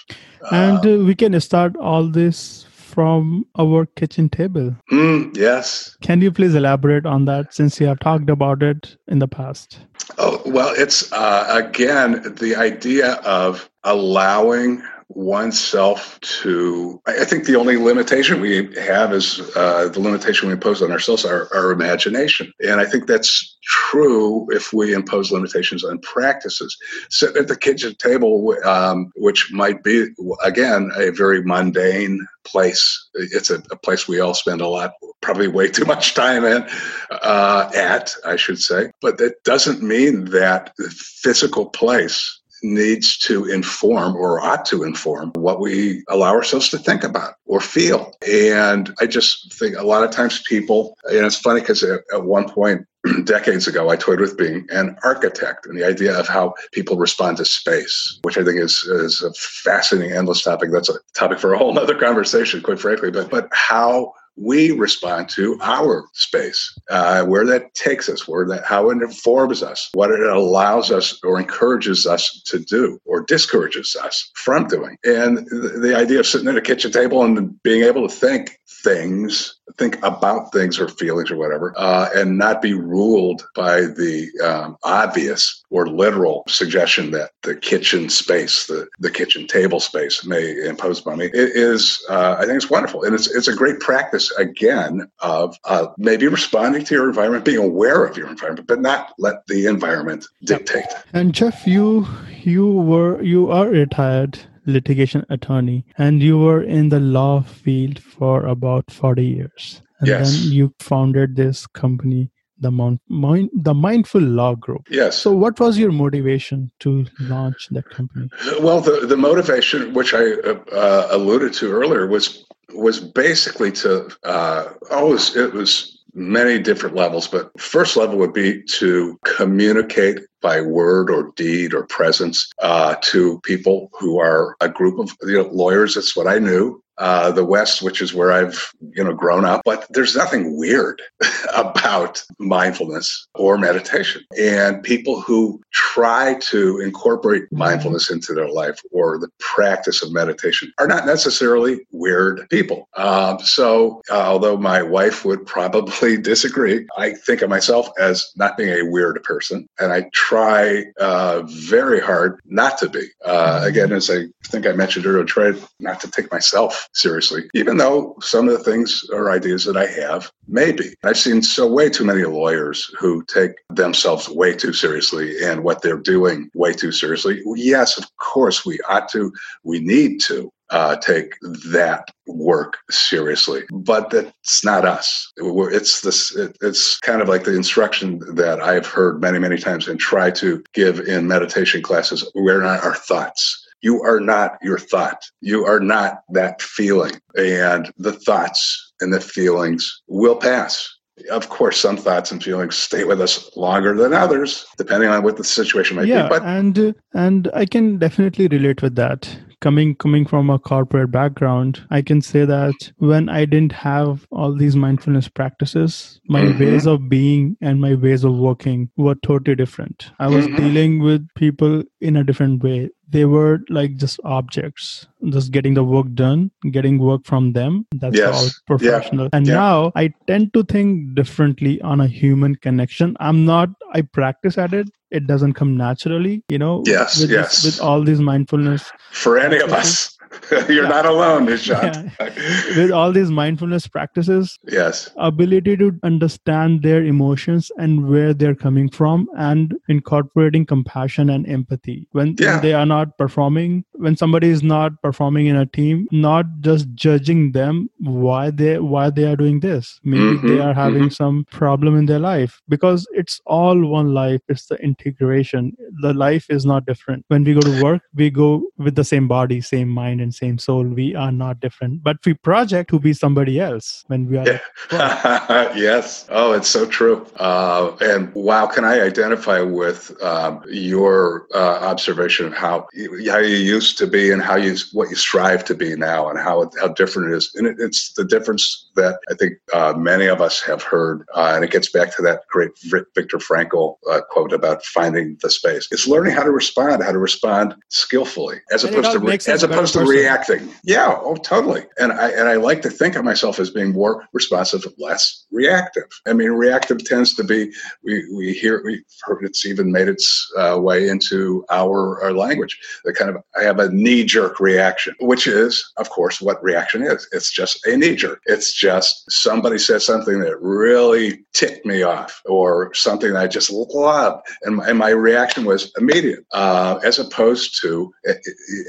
And 0.50 0.84
uh, 0.86 1.04
we 1.04 1.14
can 1.14 1.38
start 1.40 1.76
all 1.76 2.06
this 2.06 2.66
from 2.94 3.44
our 3.58 3.86
kitchen 3.86 4.28
table. 4.28 4.76
Mm, 4.92 5.36
yes. 5.36 5.96
Can 6.00 6.20
you 6.20 6.30
please 6.30 6.54
elaborate 6.54 7.06
on 7.06 7.24
that 7.24 7.52
since 7.52 7.80
you 7.80 7.88
have 7.88 7.98
talked 7.98 8.30
about 8.30 8.62
it 8.62 8.96
in 9.08 9.18
the 9.18 9.26
past? 9.26 9.80
Oh, 10.18 10.40
well, 10.46 10.72
it's 10.76 11.10
uh, 11.12 11.46
again 11.50 12.34
the 12.38 12.54
idea 12.54 13.14
of 13.24 13.68
allowing 13.82 14.82
oneself 15.14 16.18
to 16.20 17.00
i 17.06 17.24
think 17.24 17.44
the 17.44 17.56
only 17.56 17.76
limitation 17.76 18.40
we 18.40 18.74
have 18.74 19.12
is 19.12 19.40
uh, 19.56 19.88
the 19.88 20.00
limitation 20.00 20.48
we 20.48 20.54
impose 20.54 20.82
on 20.82 20.90
ourselves 20.90 21.24
our, 21.24 21.48
our 21.54 21.70
imagination. 21.70 22.52
And 22.60 22.80
i 22.80 22.84
think 22.84 23.06
that's 23.06 23.56
true 23.64 24.46
if 24.50 24.72
we 24.72 24.92
impose 24.92 25.32
limitations 25.32 25.84
on 25.84 25.98
practices. 26.00 26.76
Sitting 27.10 27.42
at 27.42 27.48
the 27.48 27.56
kitchen 27.56 27.94
table 27.98 28.54
um, 28.64 29.10
which 29.16 29.50
might 29.52 29.82
be 29.82 30.08
again 30.42 30.90
a 30.96 31.10
very 31.10 31.42
mundane 31.42 32.26
place. 32.44 33.08
It's 33.14 33.50
a, 33.50 33.62
a, 33.70 33.76
place 33.76 34.06
we 34.06 34.20
all 34.20 34.34
spend 34.34 34.60
a 34.60 34.68
lot 34.68 34.92
probably 35.22 35.48
way 35.48 35.68
too 35.68 35.86
much 35.86 36.14
time 36.14 36.44
in 36.44 36.66
uh, 37.10 37.70
at 37.74 38.14
i 38.24 38.36
should 38.36 38.60
say. 38.60 38.90
But 39.00 39.18
that 39.18 39.42
doesn't 39.44 39.82
mean 39.82 40.26
that 40.26 40.74
the 40.76 40.90
physical 40.90 41.66
place 41.66 42.40
needs 42.64 43.18
to 43.18 43.44
inform 43.44 44.16
or 44.16 44.40
ought 44.40 44.64
to 44.64 44.82
inform 44.82 45.30
what 45.34 45.60
we 45.60 46.02
allow 46.08 46.30
ourselves 46.30 46.70
to 46.70 46.78
think 46.78 47.04
about 47.04 47.34
or 47.44 47.60
feel. 47.60 48.12
And 48.26 48.92
I 49.00 49.06
just 49.06 49.52
think 49.54 49.76
a 49.76 49.86
lot 49.86 50.02
of 50.02 50.10
times 50.10 50.42
people, 50.48 50.96
and 51.04 51.26
it's 51.26 51.38
funny 51.38 51.60
because 51.60 51.82
at, 51.82 52.00
at 52.12 52.24
one 52.24 52.48
point, 52.48 52.86
decades 53.24 53.68
ago, 53.68 53.90
I 53.90 53.96
toyed 53.96 54.20
with 54.20 54.38
being 54.38 54.66
an 54.70 54.96
architect 55.04 55.66
and 55.66 55.78
the 55.78 55.86
idea 55.86 56.18
of 56.18 56.26
how 56.26 56.54
people 56.72 56.96
respond 56.96 57.36
to 57.36 57.44
space, 57.44 58.18
which 58.22 58.38
I 58.38 58.44
think 58.44 58.58
is, 58.58 58.82
is 58.84 59.22
a 59.22 59.32
fascinating, 59.34 60.16
endless 60.16 60.42
topic. 60.42 60.70
That's 60.72 60.88
a 60.88 60.94
topic 61.14 61.38
for 61.38 61.52
a 61.52 61.58
whole 61.58 61.78
other 61.78 61.98
conversation, 61.98 62.62
quite 62.62 62.80
frankly. 62.80 63.10
But, 63.10 63.30
but 63.30 63.48
how 63.52 64.14
we 64.36 64.72
respond 64.72 65.28
to 65.30 65.58
our 65.62 66.04
space, 66.12 66.76
uh, 66.90 67.24
where 67.24 67.46
that 67.46 67.74
takes 67.74 68.08
us, 68.08 68.26
where 68.26 68.46
that 68.46 68.64
how 68.64 68.90
it 68.90 69.02
informs 69.02 69.62
us, 69.62 69.90
what 69.94 70.10
it 70.10 70.20
allows 70.20 70.90
us 70.90 71.20
or 71.22 71.38
encourages 71.38 72.06
us 72.06 72.42
to 72.46 72.58
do 72.58 72.98
or 73.04 73.22
discourages 73.22 73.96
us 74.02 74.30
from 74.34 74.66
doing. 74.66 74.96
And 75.04 75.38
the, 75.38 75.78
the 75.80 75.96
idea 75.96 76.20
of 76.20 76.26
sitting 76.26 76.48
at 76.48 76.56
a 76.56 76.62
kitchen 76.62 76.90
table 76.90 77.22
and 77.24 77.62
being 77.62 77.84
able 77.84 78.08
to 78.08 78.14
think 78.14 78.58
things, 78.82 79.58
think 79.76 80.02
about 80.04 80.52
things 80.52 80.78
or 80.78 80.88
feelings 80.88 81.30
or 81.30 81.36
whatever, 81.36 81.72
uh, 81.76 82.08
and 82.14 82.38
not 82.38 82.62
be 82.62 82.74
ruled 82.74 83.46
by 83.54 83.82
the 83.82 84.28
um, 84.42 84.76
obvious 84.84 85.64
or 85.70 85.88
literal 85.88 86.44
suggestion 86.48 87.10
that 87.10 87.30
the 87.42 87.54
kitchen 87.54 88.08
space, 88.08 88.66
the, 88.66 88.86
the 88.98 89.10
kitchen 89.10 89.46
table 89.46 89.80
space 89.80 90.24
may 90.24 90.56
impose 90.66 91.00
upon 91.00 91.18
me. 91.18 91.26
It 91.26 91.56
is, 91.56 92.04
uh, 92.08 92.36
I 92.38 92.44
think 92.44 92.56
it's 92.56 92.70
wonderful. 92.70 93.04
And 93.04 93.14
it's, 93.14 93.28
it's 93.34 93.48
a 93.48 93.54
great 93.54 93.80
practice, 93.80 94.30
again, 94.32 95.10
of 95.20 95.56
uh, 95.64 95.88
maybe 95.98 96.28
responding 96.28 96.84
to 96.84 96.94
your 96.94 97.08
environment, 97.08 97.44
being 97.44 97.58
aware 97.58 98.04
of 98.04 98.16
your 98.16 98.28
environment, 98.28 98.68
but 98.68 98.80
not 98.80 99.14
let 99.18 99.46
the 99.46 99.66
environment 99.66 100.26
dictate. 100.44 100.86
And 101.12 101.34
Jeff, 101.34 101.66
you, 101.66 102.06
you 102.42 102.66
were, 102.66 103.22
you 103.22 103.50
are 103.50 103.68
retired 103.68 104.40
litigation 104.66 105.24
attorney 105.28 105.84
and 105.98 106.22
you 106.22 106.38
were 106.38 106.62
in 106.62 106.88
the 106.88 107.00
law 107.00 107.42
field 107.42 107.98
for 107.98 108.46
about 108.46 108.90
40 108.90 109.24
years. 109.24 109.82
And 110.00 110.08
yes. 110.08 110.40
then 110.42 110.52
you 110.52 110.74
founded 110.78 111.36
this 111.36 111.66
company 111.66 112.30
the 112.58 112.70
Mount, 112.70 113.00
mind, 113.08 113.50
the 113.52 113.74
mindful 113.74 114.20
law 114.20 114.54
group. 114.54 114.86
Yes. 114.88 115.18
So 115.18 115.32
what 115.32 115.58
was 115.58 115.76
your 115.76 115.92
motivation 115.92 116.70
to 116.80 117.04
launch 117.20 117.68
that 117.72 117.88
company? 117.90 118.28
Well 118.60 118.80
the, 118.80 119.06
the 119.06 119.16
motivation 119.16 119.92
which 119.92 120.14
i 120.14 120.24
uh, 120.24 121.08
alluded 121.10 121.52
to 121.54 121.72
earlier 121.72 122.06
was 122.06 122.46
was 122.72 123.00
basically 123.00 123.72
to 123.72 124.08
uh, 124.24 124.70
always 124.90 125.36
it 125.36 125.52
was 125.52 126.04
many 126.14 126.58
different 126.58 126.94
levels, 126.94 127.26
but 127.26 127.50
first 127.60 127.96
level 127.96 128.16
would 128.18 128.32
be 128.32 128.62
to 128.62 129.18
communicate 129.24 130.20
by 130.44 130.60
word 130.60 131.10
or 131.10 131.32
deed 131.36 131.72
or 131.72 131.86
presence 131.86 132.52
uh, 132.60 132.94
to 133.00 133.40
people 133.40 133.90
who 133.98 134.20
are 134.20 134.56
a 134.60 134.68
group 134.68 134.98
of 134.98 135.10
you 135.22 135.38
know, 135.38 135.48
lawyers. 135.50 135.94
That's 135.94 136.14
what 136.14 136.28
I 136.28 136.38
knew 136.38 136.83
uh, 136.98 137.30
the 137.30 137.44
West, 137.44 137.82
which 137.82 138.00
is 138.00 138.14
where 138.14 138.32
I've 138.32 138.72
you 138.94 139.02
know 139.02 139.12
grown 139.12 139.44
up. 139.44 139.62
But 139.64 139.86
there's 139.90 140.16
nothing 140.16 140.56
weird 140.56 141.02
about 141.54 142.22
mindfulness 142.38 143.26
or 143.34 143.58
meditation. 143.58 144.24
And 144.38 144.82
people 144.82 145.20
who 145.20 145.60
try 145.72 146.38
to 146.40 146.80
incorporate 146.80 147.44
mindfulness 147.52 148.10
into 148.10 148.34
their 148.34 148.48
life 148.48 148.80
or 148.92 149.18
the 149.18 149.28
practice 149.38 150.02
of 150.02 150.12
meditation 150.12 150.72
are 150.78 150.86
not 150.86 151.06
necessarily 151.06 151.80
weird 151.92 152.46
people. 152.50 152.88
Um, 152.96 153.38
so, 153.40 154.02
uh, 154.10 154.22
although 154.22 154.56
my 154.56 154.82
wife 154.82 155.24
would 155.24 155.44
probably 155.46 156.16
disagree, 156.20 156.86
I 156.96 157.12
think 157.12 157.42
of 157.42 157.50
myself 157.50 157.88
as 157.98 158.32
not 158.36 158.56
being 158.56 158.70
a 158.70 158.90
weird 158.90 159.22
person, 159.24 159.68
and 159.78 159.92
I 159.92 160.08
try 160.12 160.84
uh, 161.00 161.42
very 161.46 162.00
hard 162.00 162.40
not 162.44 162.78
to 162.78 162.88
be. 162.88 163.06
Uh, 163.24 163.60
again, 163.64 163.92
as 163.92 164.10
I 164.10 164.26
think 164.44 164.66
I 164.66 164.72
mentioned 164.72 165.06
earlier, 165.06 165.24
try 165.24 165.52
not 165.80 166.00
to 166.00 166.10
take 166.10 166.30
myself 166.30 166.83
seriously, 166.92 167.44
even 167.54 167.76
though 167.76 168.16
some 168.20 168.48
of 168.48 168.56
the 168.56 168.64
things 168.64 169.04
or 169.12 169.30
ideas 169.30 169.64
that 169.64 169.76
I 169.76 169.86
have 169.86 170.30
maybe. 170.46 170.94
I've 171.04 171.18
seen 171.18 171.42
so 171.42 171.66
way 171.66 171.88
too 171.88 172.04
many 172.04 172.24
lawyers 172.24 172.90
who 172.98 173.24
take 173.24 173.52
themselves 173.70 174.28
way 174.28 174.54
too 174.54 174.72
seriously 174.72 175.42
and 175.42 175.64
what 175.64 175.82
they're 175.82 175.96
doing 175.96 176.50
way 176.54 176.72
too 176.72 176.92
seriously. 176.92 177.42
Yes, 177.54 177.98
of 177.98 178.04
course, 178.16 178.64
we 178.64 178.78
ought 178.88 179.08
to, 179.10 179.32
we 179.62 179.80
need 179.80 180.20
to. 180.22 180.50
Uh, 180.70 180.96
take 180.96 181.34
that 181.70 182.08
work 182.26 182.78
seriously, 182.90 183.62
but 183.70 184.08
that's 184.08 184.64
not 184.64 184.86
us. 184.86 185.30
It's 185.36 186.00
this. 186.00 186.34
It's 186.62 186.98
kind 187.00 187.20
of 187.20 187.28
like 187.28 187.44
the 187.44 187.54
instruction 187.54 188.18
that 188.34 188.60
I've 188.60 188.86
heard 188.86 189.20
many, 189.20 189.38
many 189.38 189.58
times 189.58 189.86
and 189.86 190.00
try 190.00 190.30
to 190.32 190.64
give 190.72 191.00
in 191.00 191.28
meditation 191.28 191.82
classes. 191.82 192.28
We're 192.34 192.62
not 192.62 192.82
our 192.82 192.94
thoughts 192.94 193.63
you 193.84 194.02
are 194.02 194.18
not 194.18 194.56
your 194.62 194.78
thought. 194.78 195.22
You 195.42 195.66
are 195.66 195.78
not 195.78 196.22
that 196.30 196.62
feeling. 196.62 197.12
And 197.36 197.92
the 197.98 198.12
thoughts 198.12 198.94
and 199.00 199.12
the 199.12 199.20
feelings 199.20 200.02
will 200.08 200.36
pass. 200.36 200.88
Of 201.30 201.48
course, 201.50 201.78
some 201.78 201.96
thoughts 201.96 202.32
and 202.32 202.42
feelings 202.42 202.76
stay 202.76 203.04
with 203.04 203.20
us 203.20 203.54
longer 203.56 203.94
than 203.94 204.14
others, 204.14 204.66
depending 204.78 205.10
on 205.10 205.22
what 205.22 205.36
the 205.36 205.44
situation 205.44 205.96
might 205.96 206.08
yeah, 206.08 206.24
be. 206.24 206.28
But 206.30 206.42
and 206.42 206.94
and 207.14 207.48
I 207.54 207.66
can 207.66 207.98
definitely 207.98 208.48
relate 208.48 208.82
with 208.82 208.96
that 208.96 209.38
coming 209.60 209.94
coming 209.94 210.26
from 210.26 210.50
a 210.50 210.58
corporate 210.58 211.10
background 211.10 211.86
i 211.90 212.02
can 212.02 212.20
say 212.20 212.44
that 212.44 212.92
when 212.98 213.30
i 213.30 213.46
didn't 213.46 213.72
have 213.72 214.26
all 214.30 214.54
these 214.54 214.76
mindfulness 214.76 215.26
practices 215.26 216.20
my 216.28 216.42
mm-hmm. 216.42 216.58
ways 216.62 216.86
of 216.86 217.08
being 217.08 217.56
and 217.62 217.80
my 217.80 217.94
ways 217.94 218.24
of 218.24 218.34
working 218.34 218.90
were 218.98 219.14
totally 219.14 219.54
different 219.54 220.10
i 220.18 220.26
was 220.26 220.46
mm-hmm. 220.46 220.56
dealing 220.56 221.00
with 221.00 221.26
people 221.34 221.82
in 222.02 222.14
a 222.14 222.24
different 222.24 222.62
way 222.62 222.90
they 223.08 223.24
were 223.24 223.60
like 223.68 223.96
just 223.96 224.18
objects 224.24 225.06
just 225.30 225.52
getting 225.52 225.74
the 225.74 225.84
work 225.84 226.06
done 226.14 226.50
getting 226.70 226.98
work 226.98 227.24
from 227.24 227.52
them. 227.52 227.86
That's 227.94 228.16
yes. 228.16 228.34
all 228.34 228.50
professional. 228.66 229.24
Yeah. 229.24 229.36
and 229.36 229.46
yeah. 229.46 229.54
now 229.54 229.92
i 229.94 230.12
tend 230.26 230.52
to 230.54 230.64
think 230.64 231.14
differently 231.14 231.80
on 231.82 232.00
a 232.00 232.06
human 232.06 232.54
connection. 232.56 233.16
I'm 233.20 233.44
not 233.44 233.70
i 233.92 234.02
practice 234.02 234.58
at 234.58 234.74
it. 234.74 234.88
It 235.10 235.26
doesn't 235.26 235.52
come 235.54 235.76
naturally 235.76 236.42
you 236.48 236.58
know 236.58 236.82
yes 236.86 237.20
with 237.20 237.30
yes. 237.30 237.62
this, 237.62 237.64
with 237.64 237.80
all 237.80 238.02
these 238.02 238.20
mindfulness 238.20 238.90
for 239.12 239.38
any 239.38 239.60
of 239.60 239.72
us 239.72 240.13
You're 240.68 240.88
not 240.88 241.06
alone, 241.06 241.46
Nishant. 241.46 242.10
With 242.76 242.90
all 242.90 243.12
these 243.12 243.30
mindfulness 243.30 243.86
practices, 243.86 244.58
yes, 244.66 245.10
ability 245.16 245.76
to 245.78 245.98
understand 246.02 246.82
their 246.82 247.04
emotions 247.04 247.70
and 247.78 248.08
where 248.08 248.34
they're 248.34 248.54
coming 248.54 248.88
from, 248.88 249.28
and 249.36 249.74
incorporating 249.88 250.66
compassion 250.66 251.30
and 251.30 251.46
empathy 251.48 252.08
when, 252.12 252.36
Yeah. 252.38 252.52
when 252.54 252.60
they 252.62 252.72
are 252.74 252.86
not 252.86 253.16
performing, 253.18 253.84
when 253.92 254.16
somebody 254.16 254.48
is 254.48 254.62
not 254.62 255.00
performing 255.02 255.46
in 255.46 255.56
a 255.56 255.66
team, 255.66 256.06
not 256.10 256.46
just 256.60 256.88
judging 256.94 257.52
them 257.52 257.88
why 257.98 258.50
they 258.50 258.78
why 258.78 259.10
they 259.10 259.24
are 259.24 259.36
doing 259.36 259.60
this. 259.60 260.00
Maybe 260.04 260.36
they 260.46 260.56
Mhm, 260.58 260.64
are 260.66 260.74
having 260.74 261.10
some 261.10 261.44
problem 261.50 261.96
in 261.96 262.06
their 262.06 262.18
life 262.18 262.60
because 262.68 263.06
it's 263.12 263.40
all 263.46 263.84
one 263.86 264.12
life. 264.14 264.40
It's 264.48 264.66
the 264.66 264.76
integration. 264.82 265.72
The 266.02 266.12
life 266.14 266.46
is 266.50 266.64
not 266.66 266.86
different. 266.86 267.24
When 267.28 267.44
we 267.44 267.54
go 267.54 267.62
to 267.64 267.72
work, 267.72 268.02
we 268.14 268.30
go 268.30 268.64
with 268.78 268.94
the 268.94 269.04
same 269.04 269.28
body, 269.28 269.60
same 269.60 269.88
mind, 269.88 270.20
same 270.32 270.58
soul. 270.58 270.84
We 270.84 271.14
are 271.14 271.32
not 271.32 271.60
different, 271.60 272.02
but 272.02 272.18
we 272.24 272.34
project 272.34 272.90
to 272.90 272.98
be 272.98 273.12
somebody 273.12 273.60
else 273.60 274.04
when 274.06 274.28
we 274.28 274.38
are. 274.38 274.46
Yeah. 274.46 274.60
yes. 275.76 276.26
Oh, 276.30 276.52
it's 276.52 276.68
so 276.68 276.86
true. 276.86 277.26
Uh, 277.36 277.96
and 278.00 278.32
wow, 278.34 278.66
can 278.66 278.84
I 278.84 279.00
identify 279.00 279.60
with 279.60 280.14
um, 280.22 280.62
your 280.68 281.46
uh, 281.54 281.78
observation 281.82 282.46
of 282.46 282.54
how 282.54 282.86
you, 282.92 283.30
how 283.30 283.38
you 283.38 283.56
used 283.56 283.98
to 283.98 284.06
be 284.06 284.30
and 284.30 284.42
how 284.42 284.56
you 284.56 284.76
what 284.92 285.10
you 285.10 285.16
strive 285.16 285.64
to 285.66 285.74
be 285.74 285.96
now, 285.96 286.28
and 286.28 286.38
how 286.38 286.70
how 286.80 286.88
different 286.88 287.32
it 287.32 287.36
is. 287.36 287.52
And 287.54 287.66
it, 287.66 287.76
it's 287.78 288.12
the 288.12 288.24
difference 288.24 288.90
that 288.96 289.18
I 289.30 289.34
think 289.34 289.54
uh, 289.72 289.94
many 289.96 290.26
of 290.26 290.40
us 290.40 290.60
have 290.62 290.82
heard, 290.82 291.26
uh, 291.34 291.52
and 291.54 291.64
it 291.64 291.70
gets 291.70 291.90
back 291.90 292.14
to 292.16 292.22
that 292.22 292.46
great 292.48 292.70
Vic- 292.84 293.06
Viktor 293.14 293.38
Frankl 293.38 293.96
uh, 294.10 294.20
quote 294.30 294.52
about 294.52 294.84
finding 294.84 295.36
the 295.42 295.50
space. 295.50 295.88
It's 295.90 296.06
learning 296.06 296.34
how 296.34 296.44
to 296.44 296.50
respond, 296.50 297.02
how 297.02 297.12
to 297.12 297.18
respond 297.18 297.74
skillfully, 297.88 298.60
as 298.72 298.84
And 298.84 298.94
opposed 298.94 299.12
to 299.12 299.18
re- 299.18 299.38
as 299.52 299.62
opposed 299.62 299.94
to. 299.94 300.00
Reacting. 300.14 300.68
Yeah. 300.84 301.18
Oh, 301.20 301.36
totally. 301.36 301.84
And 301.98 302.12
I 302.12 302.30
and 302.30 302.48
I 302.48 302.56
like 302.56 302.82
to 302.82 302.90
think 302.90 303.16
of 303.16 303.24
myself 303.24 303.58
as 303.58 303.70
being 303.70 303.92
more 303.92 304.26
responsive, 304.32 304.84
less 304.98 305.44
reactive. 305.50 306.04
I 306.26 306.32
mean, 306.32 306.50
reactive 306.50 307.04
tends 307.04 307.34
to 307.34 307.44
be 307.44 307.72
we 308.02 308.24
we 308.34 308.52
hear 308.52 308.82
we 308.84 309.02
heard 309.22 309.44
it's 309.44 309.66
even 309.66 309.92
made 309.92 310.08
its 310.08 310.50
uh, 310.58 310.78
way 310.80 311.08
into 311.08 311.64
our 311.70 312.22
our 312.22 312.32
language. 312.32 312.78
The 313.04 313.12
kind 313.12 313.30
of 313.30 313.36
I 313.58 313.62
have 313.64 313.78
a 313.78 313.90
knee 313.90 314.24
jerk 314.24 314.60
reaction, 314.60 315.14
which 315.20 315.46
is, 315.46 315.92
of 315.96 316.10
course, 316.10 316.40
what 316.40 316.62
reaction 316.62 317.02
is. 317.02 317.28
It's 317.32 317.52
just 317.52 317.84
a 317.86 317.96
knee 317.96 318.16
jerk. 318.16 318.40
It's 318.46 318.72
just 318.72 319.30
somebody 319.30 319.78
said 319.78 320.02
something 320.02 320.40
that 320.40 320.60
really 320.60 321.44
ticked 321.52 321.86
me 321.86 322.02
off, 322.02 322.42
or 322.46 322.92
something 322.94 323.32
that 323.32 323.42
I 323.42 323.46
just 323.46 323.70
loved, 323.70 324.46
and 324.62 324.76
my, 324.76 324.88
and 324.88 324.98
my 324.98 325.10
reaction 325.10 325.64
was 325.64 325.92
immediate, 325.98 326.44
uh, 326.52 326.98
as 327.04 327.18
opposed 327.18 327.80
to, 327.82 328.12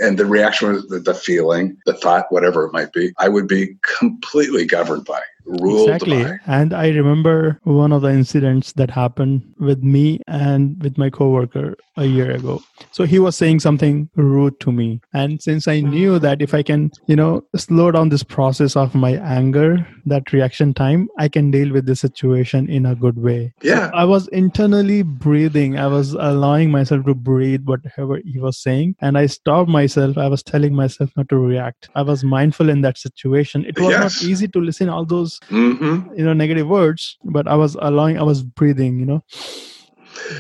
and 0.02 0.18
the 0.18 0.26
reaction 0.26 0.74
was 0.74 0.88
the, 0.88 1.00
the 1.06 1.14
feeling, 1.14 1.78
the 1.86 1.94
thought, 1.94 2.32
whatever 2.32 2.66
it 2.66 2.74
might 2.74 2.94
be. 2.94 3.14
I 3.18 3.30
would 3.30 3.48
be 3.48 3.78
completely 4.00 4.66
governed 4.66 5.06
by, 5.06 5.22
Exactly. 5.48 6.26
And 6.48 6.74
I 6.74 6.90
remember 6.90 7.60
one 7.64 7.92
of 7.92 8.02
the 8.02 8.10
incidents 8.12 8.74
that 8.74 8.90
happened 8.90 9.44
with 9.60 9.84
me 9.84 10.22
and 10.28 10.82
with 10.82 10.98
my 10.98 11.10
coworker 11.10 11.76
a 11.98 12.06
year 12.06 12.32
ago. 12.32 12.62
So 12.92 13.06
he 13.06 13.20
was 13.20 13.36
saying 13.36 13.62
something 13.62 14.10
rude 14.16 14.60
to 14.62 14.72
me. 14.72 15.02
And 15.14 15.42
since 15.42 15.68
I 15.68 15.80
knew 15.80 16.20
that 16.20 16.42
if 16.42 16.54
I 16.54 16.62
can, 16.62 16.92
you 17.08 17.16
know, 17.16 17.44
slow 17.56 17.92
down 17.92 18.10
this 18.10 18.24
process 18.24 18.76
of 18.76 18.94
my 18.96 19.12
anger, 19.12 19.86
that 20.06 20.34
reaction 20.34 20.74
time, 20.74 21.08
I 21.18 21.30
can 21.30 21.52
deal 21.52 21.72
with 21.72 21.86
the 21.86 21.96
situation 21.96 22.70
in 22.70 22.86
a 22.86 22.96
good 22.96 23.18
way. 23.18 23.54
So 23.62 23.70
Yeah. 23.70 23.92
I 23.94 24.04
was 24.06 24.28
internally 24.30 25.04
breathing. 25.04 25.78
I 25.78 25.88
was 25.88 26.14
allowing 26.14 26.70
myself 26.72 27.06
to 27.06 27.14
breathe 27.16 27.62
whatever 27.66 28.20
he 28.26 28.40
was 28.40 28.58
saying. 28.58 28.96
And 29.00 29.18
I 29.18 29.28
stopped 29.28 29.70
myself. 29.70 30.18
I 30.18 30.28
was 30.28 30.44
telling 30.44 30.76
myself 30.76 31.12
not 31.16 31.30
to 31.30 31.38
react. 31.38 31.90
I 31.96 32.02
was 32.02 32.24
mindful 32.24 32.70
in 32.70 32.82
that 32.82 32.98
situation. 32.98 33.66
It 33.66 33.80
was 33.80 33.92
Yes. 33.92 34.22
not 34.22 34.30
easy 34.30 34.48
to 34.50 34.60
listen 34.60 34.90
all 34.90 35.06
those 35.06 35.35
hmm 35.50 36.02
you 36.16 36.24
know 36.24 36.34
negative 36.34 36.68
words 36.68 37.18
but 37.24 37.48
i 37.48 37.56
was 37.56 37.76
allowing 37.82 38.18
i 38.18 38.24
was 38.24 38.44
breathing 38.44 39.00
you 39.00 39.06
know? 39.06 39.24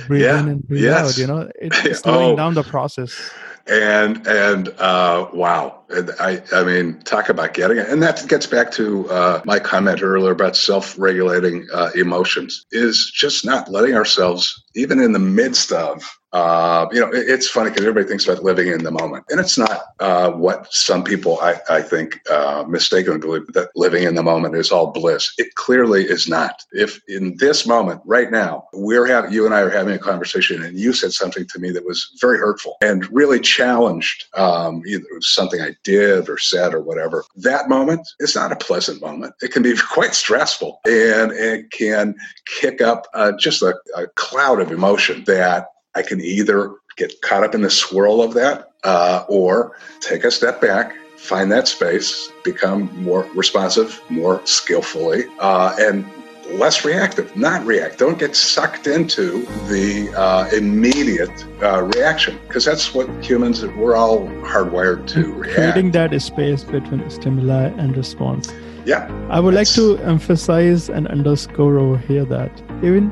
Breathe 0.07 0.23
Yeah, 0.23 0.39
in 0.39 0.47
and 0.47 0.67
breathe 0.67 0.83
yes. 0.83 1.05
out 1.07 1.17
you 1.17 1.27
know? 1.27 1.49
It's 1.55 1.83
slowing 1.99 2.33
Oh. 2.33 2.35
down 2.35 2.53
the 2.53 2.63
process. 2.63 3.31
And 3.67 4.25
and 4.27 4.69
uh, 4.79 5.27
wow, 5.33 5.81
I 6.19 6.41
I 6.51 6.63
mean, 6.63 6.99
talk 7.01 7.29
about 7.29 7.53
getting 7.53 7.77
it, 7.77 7.87
and 7.89 8.01
that 8.01 8.27
gets 8.27 8.47
back 8.47 8.71
to 8.71 9.09
uh, 9.09 9.41
my 9.45 9.59
comment 9.59 10.01
earlier 10.01 10.31
about 10.31 10.55
self-regulating 10.55 11.67
uh, 11.73 11.91
emotions. 11.95 12.65
Is 12.71 13.11
just 13.13 13.45
not 13.45 13.69
letting 13.69 13.95
ourselves, 13.95 14.63
even 14.75 14.99
in 14.99 15.11
the 15.13 15.19
midst 15.19 15.71
of. 15.71 16.03
Uh, 16.33 16.85
you 16.91 16.99
know, 16.99 17.07
it- 17.13 17.29
it's 17.29 17.47
funny 17.47 17.69
because 17.69 17.85
everybody 17.85 18.05
thinks 18.05 18.27
about 18.27 18.43
living 18.43 18.67
in 18.67 18.83
the 18.83 18.91
moment, 18.91 19.23
and 19.29 19.39
it's 19.39 19.57
not 19.57 19.85
uh, 20.01 20.29
what 20.31 20.67
some 20.73 21.01
people 21.01 21.39
I, 21.39 21.55
I 21.69 21.81
think 21.81 22.19
uh, 22.29 22.65
mistakenly 22.67 23.19
believe 23.19 23.47
that 23.53 23.69
living 23.73 24.03
in 24.03 24.15
the 24.15 24.23
moment 24.23 24.53
is 24.55 24.69
all 24.69 24.91
bliss. 24.91 25.31
It 25.37 25.55
clearly 25.55 26.03
is 26.03 26.27
not. 26.27 26.61
If 26.73 26.99
in 27.07 27.37
this 27.39 27.65
moment, 27.65 28.01
right 28.03 28.29
now, 28.31 28.65
we're 28.73 29.05
having 29.05 29.31
you 29.31 29.45
and 29.45 29.55
I 29.55 29.61
are 29.61 29.69
having 29.69 29.93
a 29.93 29.99
conversation, 29.99 30.61
and 30.61 30.77
you 30.77 30.91
said 30.91 31.13
something 31.13 31.45
to 31.53 31.59
me 31.59 31.71
that 31.71 31.85
was 31.85 32.11
very 32.19 32.37
hurtful 32.37 32.75
and 32.81 33.07
really 33.13 33.39
challenged 33.39 34.25
um, 34.33 34.81
something 35.21 35.61
I 35.61 35.75
did 35.85 36.27
or 36.27 36.37
said 36.37 36.73
or 36.73 36.81
whatever. 36.81 37.23
That 37.37 37.69
moment 37.69 38.05
is 38.19 38.35
not 38.35 38.51
a 38.51 38.57
pleasant 38.57 39.01
moment. 39.01 39.35
It 39.41 39.53
can 39.53 39.63
be 39.63 39.75
quite 39.91 40.13
stressful, 40.13 40.81
and 40.85 41.31
it 41.31 41.71
can 41.71 42.15
kick 42.59 42.81
up 42.81 43.07
uh, 43.13 43.31
just 43.39 43.61
a, 43.61 43.75
a 43.95 44.07
cloud 44.15 44.59
of 44.59 44.71
emotion 44.71 45.23
that 45.27 45.67
I 45.95 46.01
can 46.01 46.19
either 46.19 46.73
get 46.97 47.21
caught 47.21 47.43
up 47.43 47.55
in 47.55 47.61
the 47.61 47.69
swirl 47.69 48.21
of 48.21 48.33
that 48.33 48.71
uh, 48.83 49.23
or 49.29 49.77
take 50.01 50.23
a 50.23 50.31
step 50.31 50.61
back, 50.61 50.93
find 51.17 51.51
that 51.51 51.67
space, 51.67 52.31
become 52.43 52.89
more 53.01 53.23
responsive, 53.33 54.01
more 54.09 54.45
skillfully, 54.45 55.25
uh, 55.39 55.75
and 55.79 56.05
less 56.51 56.85
reactive, 56.85 57.35
not 57.35 57.65
react. 57.65 57.97
Don't 57.99 58.17
get 58.19 58.35
sucked 58.35 58.87
into 58.87 59.45
the 59.67 60.13
uh, 60.15 60.47
immediate 60.55 61.45
uh, 61.61 61.83
reaction 61.95 62.37
because 62.47 62.65
that's 62.65 62.93
what 62.93 63.07
humans, 63.23 63.65
we're 63.65 63.95
all 63.95 64.27
hardwired 64.43 65.07
to 65.07 65.33
react. 65.33 65.55
creating 65.55 65.91
that 65.91 66.19
space 66.21 66.63
between 66.63 67.09
stimuli 67.09 67.65
and 67.81 67.95
response 67.97 68.51
Yeah. 68.85 69.09
i 69.31 69.39
would 69.39 69.55
like 69.55 69.67
to 69.73 69.97
emphasize 70.13 70.89
and 70.89 71.07
underscore 71.07 71.79
over 71.79 71.97
here 71.97 72.25
that 72.25 72.51
even 72.83 73.03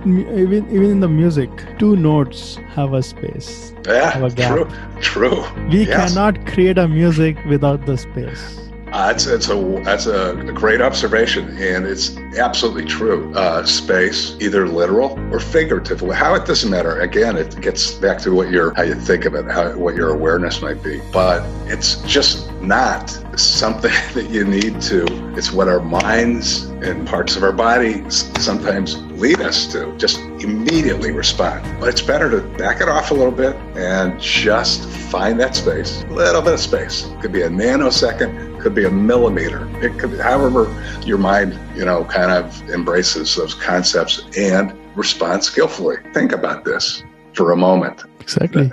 even 0.44 0.70
even 0.76 0.90
in 0.96 1.00
the 1.00 1.10
music 1.10 1.50
two 1.80 1.96
notes 1.96 2.58
have 2.76 2.94
a 2.94 3.02
space 3.02 3.74
Yeah. 3.88 4.12
Have 4.12 4.24
a. 4.24 4.30
True. 4.48 4.68
True. 5.02 5.42
we 5.72 5.80
Yes. 5.88 5.96
cannot 6.00 6.46
create 6.46 6.78
a 6.78 6.88
music 6.88 7.36
without 7.50 7.86
the 7.88 7.98
space 7.98 8.63
Uh, 8.94 9.12
it's, 9.12 9.26
it's 9.26 9.50
a 9.50 9.82
that's 9.84 10.06
a 10.06 10.36
great 10.54 10.80
observation, 10.80 11.50
and 11.58 11.84
it's 11.84 12.16
absolutely 12.38 12.86
true. 12.86 13.34
Uh, 13.34 13.66
space, 13.66 14.38
either 14.40 14.68
literal 14.68 15.20
or 15.34 15.40
figuratively. 15.40 16.16
How 16.16 16.36
it 16.36 16.46
doesn't 16.46 16.70
matter. 16.70 17.02
Again, 17.02 17.36
it 17.36 17.60
gets 17.60 17.94
back 17.94 18.20
to 18.20 18.32
what 18.32 18.52
your 18.52 18.72
how 18.76 18.84
you 18.84 18.94
think 18.94 19.26
of 19.26 19.34
it, 19.34 19.46
how 19.46 19.76
what 19.76 19.96
your 19.96 20.10
awareness 20.10 20.62
might 20.62 20.84
be. 20.84 21.02
But 21.12 21.44
it's 21.68 22.04
just 22.04 22.52
not 22.62 23.10
something 23.36 23.92
that 24.14 24.30
you 24.30 24.46
need 24.46 24.80
to. 24.84 25.06
It's 25.36 25.52
what 25.52 25.68
our 25.68 25.82
minds 25.82 26.66
and 26.84 27.08
parts 27.08 27.36
of 27.36 27.42
our 27.42 27.52
body 27.52 28.08
sometimes 28.12 28.96
lead 29.24 29.40
us 29.40 29.66
to. 29.68 29.96
Just 29.98 30.20
immediately 30.44 31.12
respond. 31.12 31.64
But 31.80 31.88
it's 31.88 32.02
better 32.02 32.30
to 32.30 32.42
back 32.58 32.82
it 32.82 32.90
off 32.90 33.12
a 33.12 33.14
little 33.14 33.32
bit 33.32 33.56
and 33.78 34.20
just 34.20 34.86
find 34.90 35.40
that 35.40 35.56
space, 35.56 36.04
a 36.04 36.08
little 36.08 36.42
bit 36.42 36.54
of 36.54 36.60
space. 36.60 37.10
Could 37.22 37.32
be 37.32 37.44
a 37.44 37.50
nanosecond, 37.50 38.60
could 38.60 38.76
be 38.76 38.84
a 38.84 38.92
millimeter. 38.92 39.70
It 39.82 39.98
could, 39.98 40.20
however, 40.20 40.64
your 41.06 41.18
mind, 41.18 41.58
you 41.74 41.86
know, 41.86 42.04
kind 42.04 42.32
of 42.32 42.70
embraces 42.70 43.34
those 43.36 43.54
concepts 43.54 44.26
and 44.38 44.74
respond 44.94 45.42
skillfully. 45.42 45.96
Think 46.14 46.34
about 46.34 46.66
this 46.66 47.02
for 47.34 47.54
a 47.54 47.58
moment. 47.58 48.04
exactly 48.20 48.72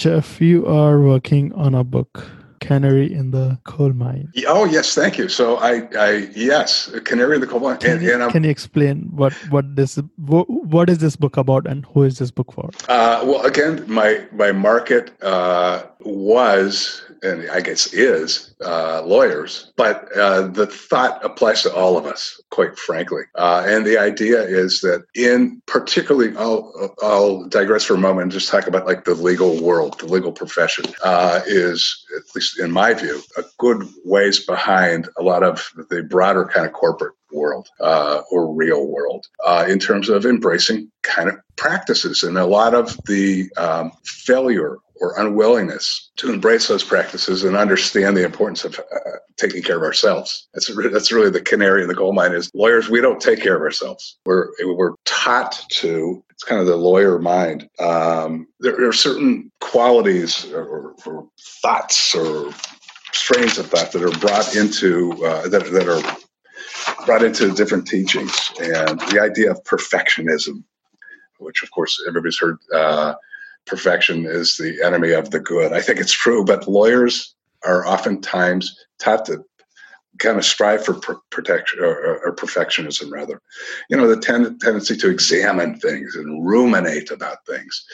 Jeff, 0.00 0.40
you 0.40 0.64
are 0.64 0.98
working 0.98 1.52
on 1.52 1.74
a 1.74 1.84
book. 1.84 2.24
canary 2.60 3.12
in 3.12 3.30
the 3.32 3.58
coal 3.64 3.92
mine. 3.92 4.30
Oh 4.46 4.64
yes, 4.64 4.94
thank 4.94 5.18
you. 5.18 5.28
So 5.28 5.56
I, 5.56 5.88
I 5.98 6.28
yes, 6.36 6.90
canary 7.04 7.36
in 7.36 7.40
the 7.40 7.46
coal 7.46 7.60
mine. 7.60 7.78
Can, 7.78 7.92
and, 7.92 8.02
you, 8.02 8.14
and 8.14 8.32
can 8.32 8.44
you 8.44 8.50
explain 8.50 9.08
what 9.12 9.32
what 9.50 9.76
this 9.76 9.98
what, 10.16 10.48
what 10.48 10.88
is 10.88 10.98
this 10.98 11.16
book 11.16 11.36
about 11.36 11.66
and 11.66 11.86
who 11.86 12.04
is 12.04 12.18
this 12.18 12.30
book 12.30 12.52
for? 12.52 12.70
Uh, 12.88 13.22
well, 13.24 13.44
again, 13.44 13.84
my 13.88 14.22
my 14.32 14.52
market 14.52 15.10
uh, 15.22 15.82
was 16.00 17.02
and 17.22 17.50
I 17.50 17.60
guess 17.60 17.92
is 17.92 18.54
uh, 18.64 19.02
lawyers, 19.04 19.72
but 19.76 20.10
uh, 20.16 20.48
the 20.48 20.66
thought 20.66 21.24
applies 21.24 21.62
to 21.62 21.74
all 21.74 21.96
of 21.96 22.06
us, 22.06 22.40
quite 22.50 22.78
frankly. 22.78 23.22
Uh, 23.34 23.64
and 23.66 23.86
the 23.86 23.98
idea 23.98 24.42
is 24.42 24.80
that, 24.80 25.04
in 25.14 25.62
particularly, 25.66 26.36
I'll 26.36 26.94
I'll 27.02 27.48
digress 27.48 27.84
for 27.84 27.94
a 27.94 27.98
moment 27.98 28.24
and 28.24 28.32
just 28.32 28.48
talk 28.48 28.66
about 28.66 28.86
like 28.86 29.04
the 29.04 29.14
legal 29.14 29.62
world, 29.62 29.98
the 30.00 30.06
legal 30.06 30.32
profession 30.32 30.84
uh, 31.04 31.40
is, 31.46 32.04
at 32.16 32.34
least 32.34 32.58
in 32.58 32.70
my 32.70 32.94
view, 32.94 33.22
a 33.36 33.42
good 33.58 33.88
ways 34.04 34.44
behind 34.44 35.08
a 35.18 35.22
lot 35.22 35.42
of 35.42 35.70
the 35.90 36.02
broader 36.02 36.44
kind 36.44 36.66
of 36.66 36.72
corporate 36.72 37.14
world 37.32 37.68
uh, 37.80 38.22
or 38.30 38.52
real 38.52 38.86
world 38.86 39.26
uh, 39.44 39.64
in 39.68 39.78
terms 39.78 40.08
of 40.08 40.26
embracing 40.26 40.90
kind 41.02 41.28
of 41.28 41.36
practices 41.56 42.22
and 42.22 42.36
a 42.36 42.44
lot 42.44 42.74
of 42.74 42.96
the 43.06 43.48
um, 43.56 43.92
failure 44.04 44.78
or 45.00 45.18
unwillingness 45.18 46.10
to 46.16 46.30
embrace 46.30 46.68
those 46.68 46.84
practices 46.84 47.42
and 47.42 47.56
understand 47.56 48.16
the 48.16 48.24
importance 48.24 48.64
of 48.64 48.78
uh, 48.78 49.10
taking 49.38 49.62
care 49.62 49.76
of 49.76 49.82
ourselves. 49.82 50.48
That's 50.52 50.70
that's 50.92 51.10
really 51.10 51.30
the 51.30 51.40
canary 51.40 51.82
in 51.82 51.88
the 51.88 51.94
coal 51.94 52.12
mine. 52.12 52.32
Is 52.32 52.50
lawyers 52.54 52.90
we 52.90 53.00
don't 53.00 53.20
take 53.20 53.42
care 53.42 53.56
of 53.56 53.62
ourselves. 53.62 54.18
We're 54.24 54.48
we're 54.60 54.94
taught 55.06 55.60
to. 55.70 56.22
It's 56.30 56.44
kind 56.44 56.60
of 56.60 56.66
the 56.66 56.76
lawyer 56.76 57.18
mind. 57.18 57.68
Um, 57.78 58.46
there, 58.60 58.76
there, 58.76 58.88
are 58.88 58.94
certain 58.94 59.50
qualities 59.60 60.50
or, 60.52 60.94
or, 61.04 61.28
thoughts 61.62 62.14
or 62.14 62.50
strains 63.12 63.58
of 63.58 63.66
thought 63.66 63.92
that 63.92 64.02
are 64.02 64.18
brought 64.18 64.54
into 64.54 65.12
uh, 65.24 65.48
that 65.48 65.64
that 65.72 65.88
are 65.88 67.04
brought 67.06 67.22
into 67.22 67.52
different 67.52 67.86
teachings, 67.86 68.52
and 68.60 69.00
the 69.00 69.20
idea 69.22 69.50
of 69.50 69.62
perfectionism, 69.64 70.62
which 71.38 71.62
of 71.62 71.70
course 71.70 72.02
everybody's 72.06 72.38
heard. 72.38 72.58
Uh, 72.74 73.14
perfection 73.66 74.26
is 74.26 74.56
the 74.56 74.82
enemy 74.84 75.12
of 75.12 75.30
the 75.30 75.40
good. 75.40 75.72
I 75.72 75.80
think 75.80 76.00
it's 76.00 76.12
true, 76.12 76.44
but 76.44 76.68
lawyers 76.68 77.34
are 77.64 77.86
oftentimes 77.86 78.74
taught 78.98 79.26
to 79.26 79.44
kind 80.18 80.38
of 80.38 80.44
strive 80.44 80.84
for 80.84 80.94
per- 80.94 81.20
protection 81.30 81.80
or, 81.80 82.18
or, 82.18 82.34
perfectionism, 82.34 83.10
rather. 83.10 83.40
You 83.88 83.96
know, 83.96 84.06
the 84.06 84.20
ten- 84.20 84.58
tendency 84.58 84.96
to 84.98 85.10
examine 85.10 85.78
things 85.78 86.14
and 86.14 86.46
ruminate 86.46 87.10
about 87.10 87.46
things, 87.46 87.84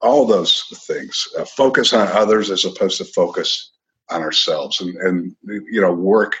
all 0.00 0.26
those 0.26 0.64
things. 0.86 1.28
Uh, 1.38 1.44
focus 1.44 1.92
on 1.92 2.08
others 2.08 2.50
as 2.50 2.64
opposed 2.64 2.98
to 2.98 3.04
focus 3.04 3.72
on 4.10 4.22
ourselves, 4.22 4.80
and, 4.80 4.96
and 4.96 5.36
you 5.44 5.80
know, 5.80 5.92
work 5.92 6.36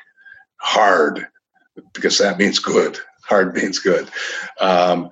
hard 0.56 1.26
because 1.92 2.18
that 2.18 2.38
means 2.38 2.58
good. 2.58 2.98
Hard 3.24 3.54
means 3.54 3.78
good. 3.78 4.08
Um, 4.60 5.10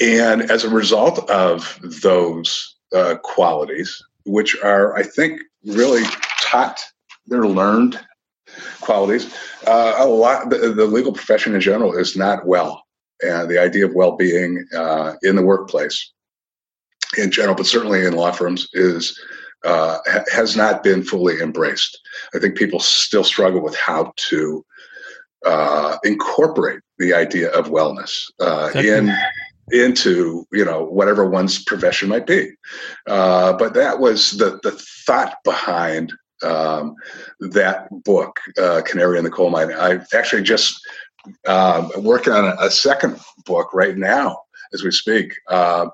and 0.00 0.42
as 0.50 0.64
a 0.64 0.70
result 0.70 1.28
of 1.30 1.78
those 2.02 2.71
uh, 2.94 3.16
qualities, 3.22 4.02
which 4.24 4.56
are, 4.62 4.96
I 4.96 5.02
think, 5.02 5.40
really 5.64 6.04
taught, 6.40 6.82
they're 7.26 7.46
learned 7.46 7.98
qualities. 8.80 9.34
Uh, 9.66 9.94
a 9.98 10.06
lot, 10.06 10.50
the, 10.50 10.72
the, 10.72 10.86
legal 10.86 11.12
profession 11.12 11.54
in 11.54 11.60
general 11.60 11.96
is 11.96 12.16
not 12.16 12.46
well. 12.46 12.84
And 13.22 13.48
the 13.48 13.58
idea 13.58 13.86
of 13.86 13.94
well 13.94 14.16
being 14.16 14.66
uh, 14.74 15.14
in 15.22 15.36
the 15.36 15.42
workplace 15.42 16.12
in 17.16 17.30
general, 17.30 17.54
but 17.54 17.66
certainly 17.66 18.04
in 18.04 18.14
law 18.14 18.32
firms, 18.32 18.68
is 18.72 19.18
uh, 19.64 19.98
ha- 20.06 20.24
has 20.32 20.56
not 20.56 20.82
been 20.82 21.04
fully 21.04 21.40
embraced. 21.40 21.98
I 22.34 22.40
think 22.40 22.56
people 22.56 22.80
still 22.80 23.22
struggle 23.22 23.62
with 23.62 23.76
how 23.76 24.12
to 24.16 24.64
uh, 25.46 25.96
incorporate 26.04 26.80
the 26.98 27.14
idea 27.14 27.50
of 27.50 27.66
wellness 27.68 28.24
uh, 28.40 28.70
in 28.74 29.14
into 29.70 30.46
you 30.52 30.64
know 30.64 30.84
whatever 30.84 31.28
one's 31.28 31.62
profession 31.62 32.08
might 32.08 32.26
be. 32.26 32.50
Uh, 33.06 33.52
but 33.52 33.74
that 33.74 33.98
was 33.98 34.32
the 34.32 34.58
the 34.62 34.72
thought 35.06 35.36
behind 35.44 36.12
um, 36.42 36.94
that 37.40 37.88
book 38.04 38.38
uh, 38.60 38.82
canary 38.84 39.18
in 39.18 39.24
the 39.24 39.30
coal 39.30 39.50
mine. 39.50 39.72
I 39.72 40.00
actually 40.14 40.42
just 40.42 40.80
um, 41.46 41.90
working 41.98 42.32
on 42.32 42.44
a, 42.44 42.56
a, 42.58 42.70
second 42.70 43.20
book 43.46 43.72
right 43.72 43.96
now 43.96 44.40
as 44.74 44.82
we 44.82 44.90
speak 44.90 45.32
um, 45.48 45.92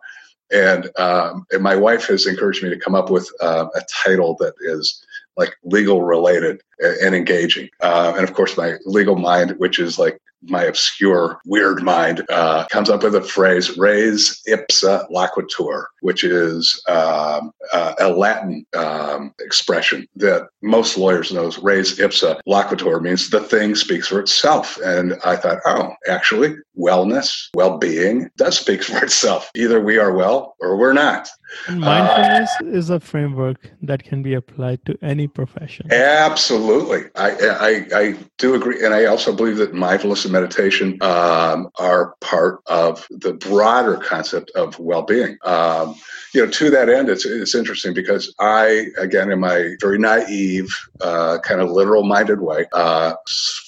and, 0.51 0.91
um, 0.99 1.47
and 1.53 1.63
my 1.63 1.77
wife 1.77 2.07
has 2.07 2.27
encouraged 2.27 2.63
me 2.63 2.71
to 2.71 2.79
come 2.79 2.95
up 2.95 3.11
with 3.11 3.31
uh, 3.41 3.67
a 3.75 3.83
title 4.05 4.37
that 4.41 4.55
is 4.61 5.05
like 5.37 5.55
legal 5.63 6.03
related 6.03 6.63
and 6.81 7.15
engaging. 7.15 7.69
Uh, 7.81 8.13
and 8.17 8.29
of 8.29 8.35
course, 8.35 8.57
my 8.57 8.75
legal 8.85 9.17
mind, 9.17 9.53
which 9.59 9.79
is 9.79 9.99
like 9.99 10.21
my 10.43 10.65
obscure, 10.65 11.41
weird 11.45 11.83
mind, 11.83 12.25
uh, 12.31 12.65
comes 12.67 12.89
up 12.89 13.03
with 13.03 13.15
a 13.15 13.23
phrase, 13.23 13.77
res 13.77 14.41
ipsa 14.49 15.11
loquitur, 15.11 15.85
which 16.01 16.23
is 16.23 16.81
um, 16.89 17.51
uh, 17.73 17.95
a 17.99 18.09
Latin 18.09 18.65
um, 18.77 19.35
expression 19.41 20.07
that 20.17 20.49
most 20.63 20.97
lawyers 20.97 21.33
know. 21.33 21.51
Res 21.63 21.99
ipsa 21.99 22.41
loquitur 22.47 23.01
means 23.03 23.31
the 23.31 23.41
thing 23.41 23.75
speaks 23.75 24.09
for 24.09 24.21
itself. 24.21 24.79
And 24.85 25.15
I 25.25 25.37
thought, 25.37 25.59
oh, 25.67 25.91
actually, 26.09 26.55
wellness, 26.79 27.49
well 27.55 27.79
being 27.79 28.31
does 28.37 28.59
speak 28.59 28.85
for 28.85 29.03
itself. 29.05 29.51
Either 29.57 29.81
we 29.81 29.99
are 29.99 30.13
well 30.13 30.55
or 30.61 30.77
we're 30.77 30.93
not. 30.93 31.29
Mindfulness 31.69 32.51
uh, 32.63 32.67
is 32.67 32.91
a 32.91 33.01
framework 33.01 33.71
that 33.83 34.05
can 34.05 34.23
be 34.23 34.35
applied 34.35 34.85
to 34.85 34.99
any 35.03 35.27
profession. 35.27 35.91
Absolutely, 35.91 36.68
I, 37.17 37.31
I, 37.31 37.87
I 37.95 38.19
do 38.37 38.55
agree, 38.55 38.85
and 38.85 38.95
I 38.95 39.07
also 39.07 39.35
believe 39.35 39.57
that 39.57 39.75
mindfulness 39.75 40.25
and 40.25 40.33
meditation 40.33 40.99
um, 41.03 41.71
are 41.79 42.15
part 42.21 42.61
of 42.67 43.07
the 43.11 43.33
broader 43.35 43.97
concept 43.97 44.51
of 44.55 44.79
well-being. 44.79 45.39
Um, 45.45 45.95
you 46.35 46.45
know, 46.45 46.51
to 46.51 46.71
that 46.71 46.89
end, 46.89 47.09
it's 47.09 47.25
it's 47.25 47.55
interesting 47.55 47.95
because 47.95 48.35
I, 48.39 48.89
again, 48.99 49.33
in 49.33 49.41
my 49.41 49.77
very 49.81 49.99
naive, 49.99 50.69
uh, 51.01 51.39
kind 51.43 51.61
of 51.61 51.71
literal-minded 51.71 52.41
way, 52.41 52.67
uh, 52.73 53.15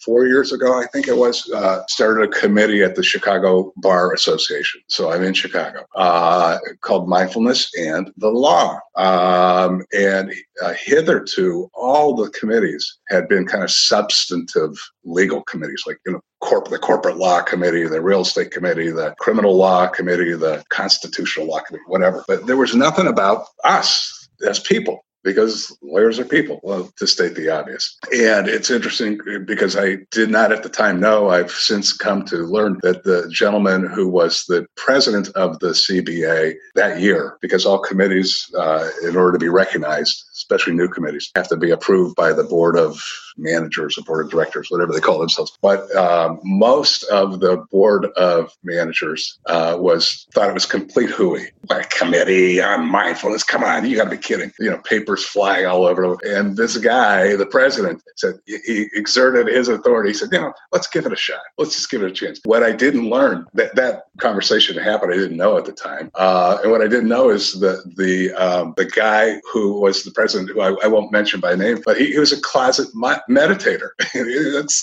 four 0.05 0.27
years 0.27 0.53
ago, 0.53 0.79
I 0.79 0.87
think 0.87 1.09
it 1.09 1.17
was, 1.17 1.51
uh, 1.53 1.83
started 1.87 2.29
a 2.29 2.41
committee 2.41 2.83
at 2.83 2.97
the 2.97 3.03
Chicago 3.03 3.73
Bar 3.77 4.13
Association. 4.13 4.83
So 4.89 5.11
I'm 5.11 5.23
in 5.23 5.33
Chicago, 5.35 5.87
uh, 5.95 6.59
called 6.83 7.09
Mindfulness 7.09 7.71
and 7.79 8.13
the 8.19 8.29
Law. 8.29 8.79
Um, 8.97 9.85
and 9.97 10.33
uh, 10.63 10.75
hitherto, 10.75 11.71
all 11.75 12.15
the 12.15 12.31
committees 12.31 12.90
had 13.09 13.29
been 13.29 13.47
kind 13.47 13.65
of 13.65 13.71
substantive 13.71 14.77
legal 15.05 15.43
committees, 15.43 15.85
like 15.87 15.99
you 16.07 16.13
know, 16.13 16.21
corp- 16.41 16.69
the 16.69 16.79
corporate 16.79 17.17
law 17.17 17.43
committee, 17.43 17.87
the 17.87 18.01
real 18.01 18.23
estate 18.23 18.51
committee, 18.51 18.91
the 18.91 19.15
criminal 19.19 19.57
law 19.57 19.87
committee, 19.87 20.35
the 20.35 20.63
constitutional 20.71 21.47
law 21.47 21.61
committee, 21.61 21.85
whatever. 21.87 22.25
But 22.27 22.47
there 22.47 22.57
was 22.57 22.75
nothing 22.75 23.07
about 23.07 23.47
us 23.65 24.29
as 24.47 24.59
people 24.59 25.05
because 25.23 25.77
lawyers 25.83 26.19
are 26.19 26.25
people, 26.25 26.61
well, 26.63 26.91
to 26.97 27.07
state 27.07 27.35
the 27.35 27.49
obvious. 27.49 27.99
And 28.13 28.49
it's 28.49 28.71
interesting 28.71 29.19
because 29.45 29.77
I 29.77 29.99
did 30.11 30.31
not 30.31 30.53
at 30.53 30.63
the 30.63 30.69
time 30.69 31.01
know. 31.01 31.29
I've 31.29 31.51
since 31.51 31.93
come 31.93 32.25
to 32.27 32.39
learn 32.39 32.79
that 32.83 33.05
the 33.05 33.29
gentleman 33.31 33.87
who 33.87 34.09
was 34.09 34.45
the 34.49 34.67
president 34.77 35.29
of 35.31 35.59
the 35.59 35.69
CBA 35.71 36.55
that 36.75 37.01
year, 37.01 37.37
because 37.41 37.67
all 37.67 37.79
committees, 37.79 38.51
uh, 38.57 38.89
in 39.03 39.17
order 39.17 39.33
to 39.33 39.39
be 39.39 39.49
recognized, 39.49 40.25
especially 40.41 40.75
new 40.75 40.89
committees, 40.89 41.31
have 41.37 41.49
to 41.49 41.57
be 41.57 41.71
approved 41.71 42.17
by 42.17 42.33
the 42.33 42.45
board 42.45 42.77
of 42.77 43.03
managers 43.37 43.97
or 43.97 44.03
board 44.03 44.25
of 44.25 44.31
directors, 44.31 44.71
whatever 44.71 44.93
they 44.93 45.01
call 45.01 45.19
themselves. 45.19 45.57
But 45.61 45.95
um, 45.95 46.41
most 46.45 47.05
of 47.05 47.41
the 47.41 47.65
board 47.71 48.07
of 48.17 48.57
managers 48.63 49.39
uh, 49.47 49.77
was 49.79 50.27
thought 50.33 50.49
it 50.49 50.55
was 50.55 50.67
complete 50.67 51.11
hooey. 51.11 51.49
A 51.71 51.85
committee 51.85 52.61
on 52.61 52.91
mindfulness. 52.91 53.45
Come 53.45 53.63
on, 53.63 53.89
you 53.89 53.97
got 53.97 54.05
to 54.05 54.11
be 54.11 54.19
kidding. 54.19 54.53
You 54.59 54.71
know, 54.71 54.79
papers 54.79 55.25
flying 55.25 55.67
all 55.67 55.85
over. 55.87 56.17
And 56.25 56.57
this 56.57 56.77
guy, 56.77 57.37
the 57.37 57.47
president, 57.47 58.03
said 58.17 58.35
he 58.47 58.89
exerted 58.93 59.47
his 59.47 59.69
authority. 59.69 60.11
He 60.11 60.15
said, 60.15 60.31
you 60.33 60.41
know, 60.41 60.53
let's 60.73 60.89
give 60.89 61.07
it 61.07 61.13
a 61.13 61.17
shot. 61.17 61.41
Let's 61.59 61.77
just 61.77 61.91
give 61.91 62.03
it 62.03 62.11
a 62.11 62.13
chance. 62.13 62.41
What 62.45 62.63
I 62.63 62.73
didn't 62.73 63.09
learn 63.09 63.47
that 63.55 63.77
that 63.77 64.05
conversation 64.19 64.77
happened, 64.77 65.13
I 65.13 65.17
didn't 65.17 65.37
know 65.37 65.57
at 65.59 65.65
the 65.65 65.73
time. 65.73 66.11
Uh, 66.15 66.59
and 66.63 66.71
what 66.73 66.83
I 66.83 66.89
didn't 66.89 67.09
know 67.09 67.31
is 67.31 67.61
that 67.61 67.95
the 67.97 68.33
um, 68.33 68.75
the 68.77 68.87
guy 68.87 69.41
who 69.53 69.81
was 69.81 70.03
the 70.03 70.11
president, 70.11 70.30
who 70.35 70.61
I, 70.61 70.75
I 70.83 70.89
won't 70.89 71.13
mention 71.13 71.41
by 71.41 71.55
name, 71.55 71.81
but 71.85 71.99
he, 71.99 72.13
he 72.13 72.19
was 72.19 72.33
a 72.33 72.41
closet 72.41 72.89
meditator. 72.95 73.91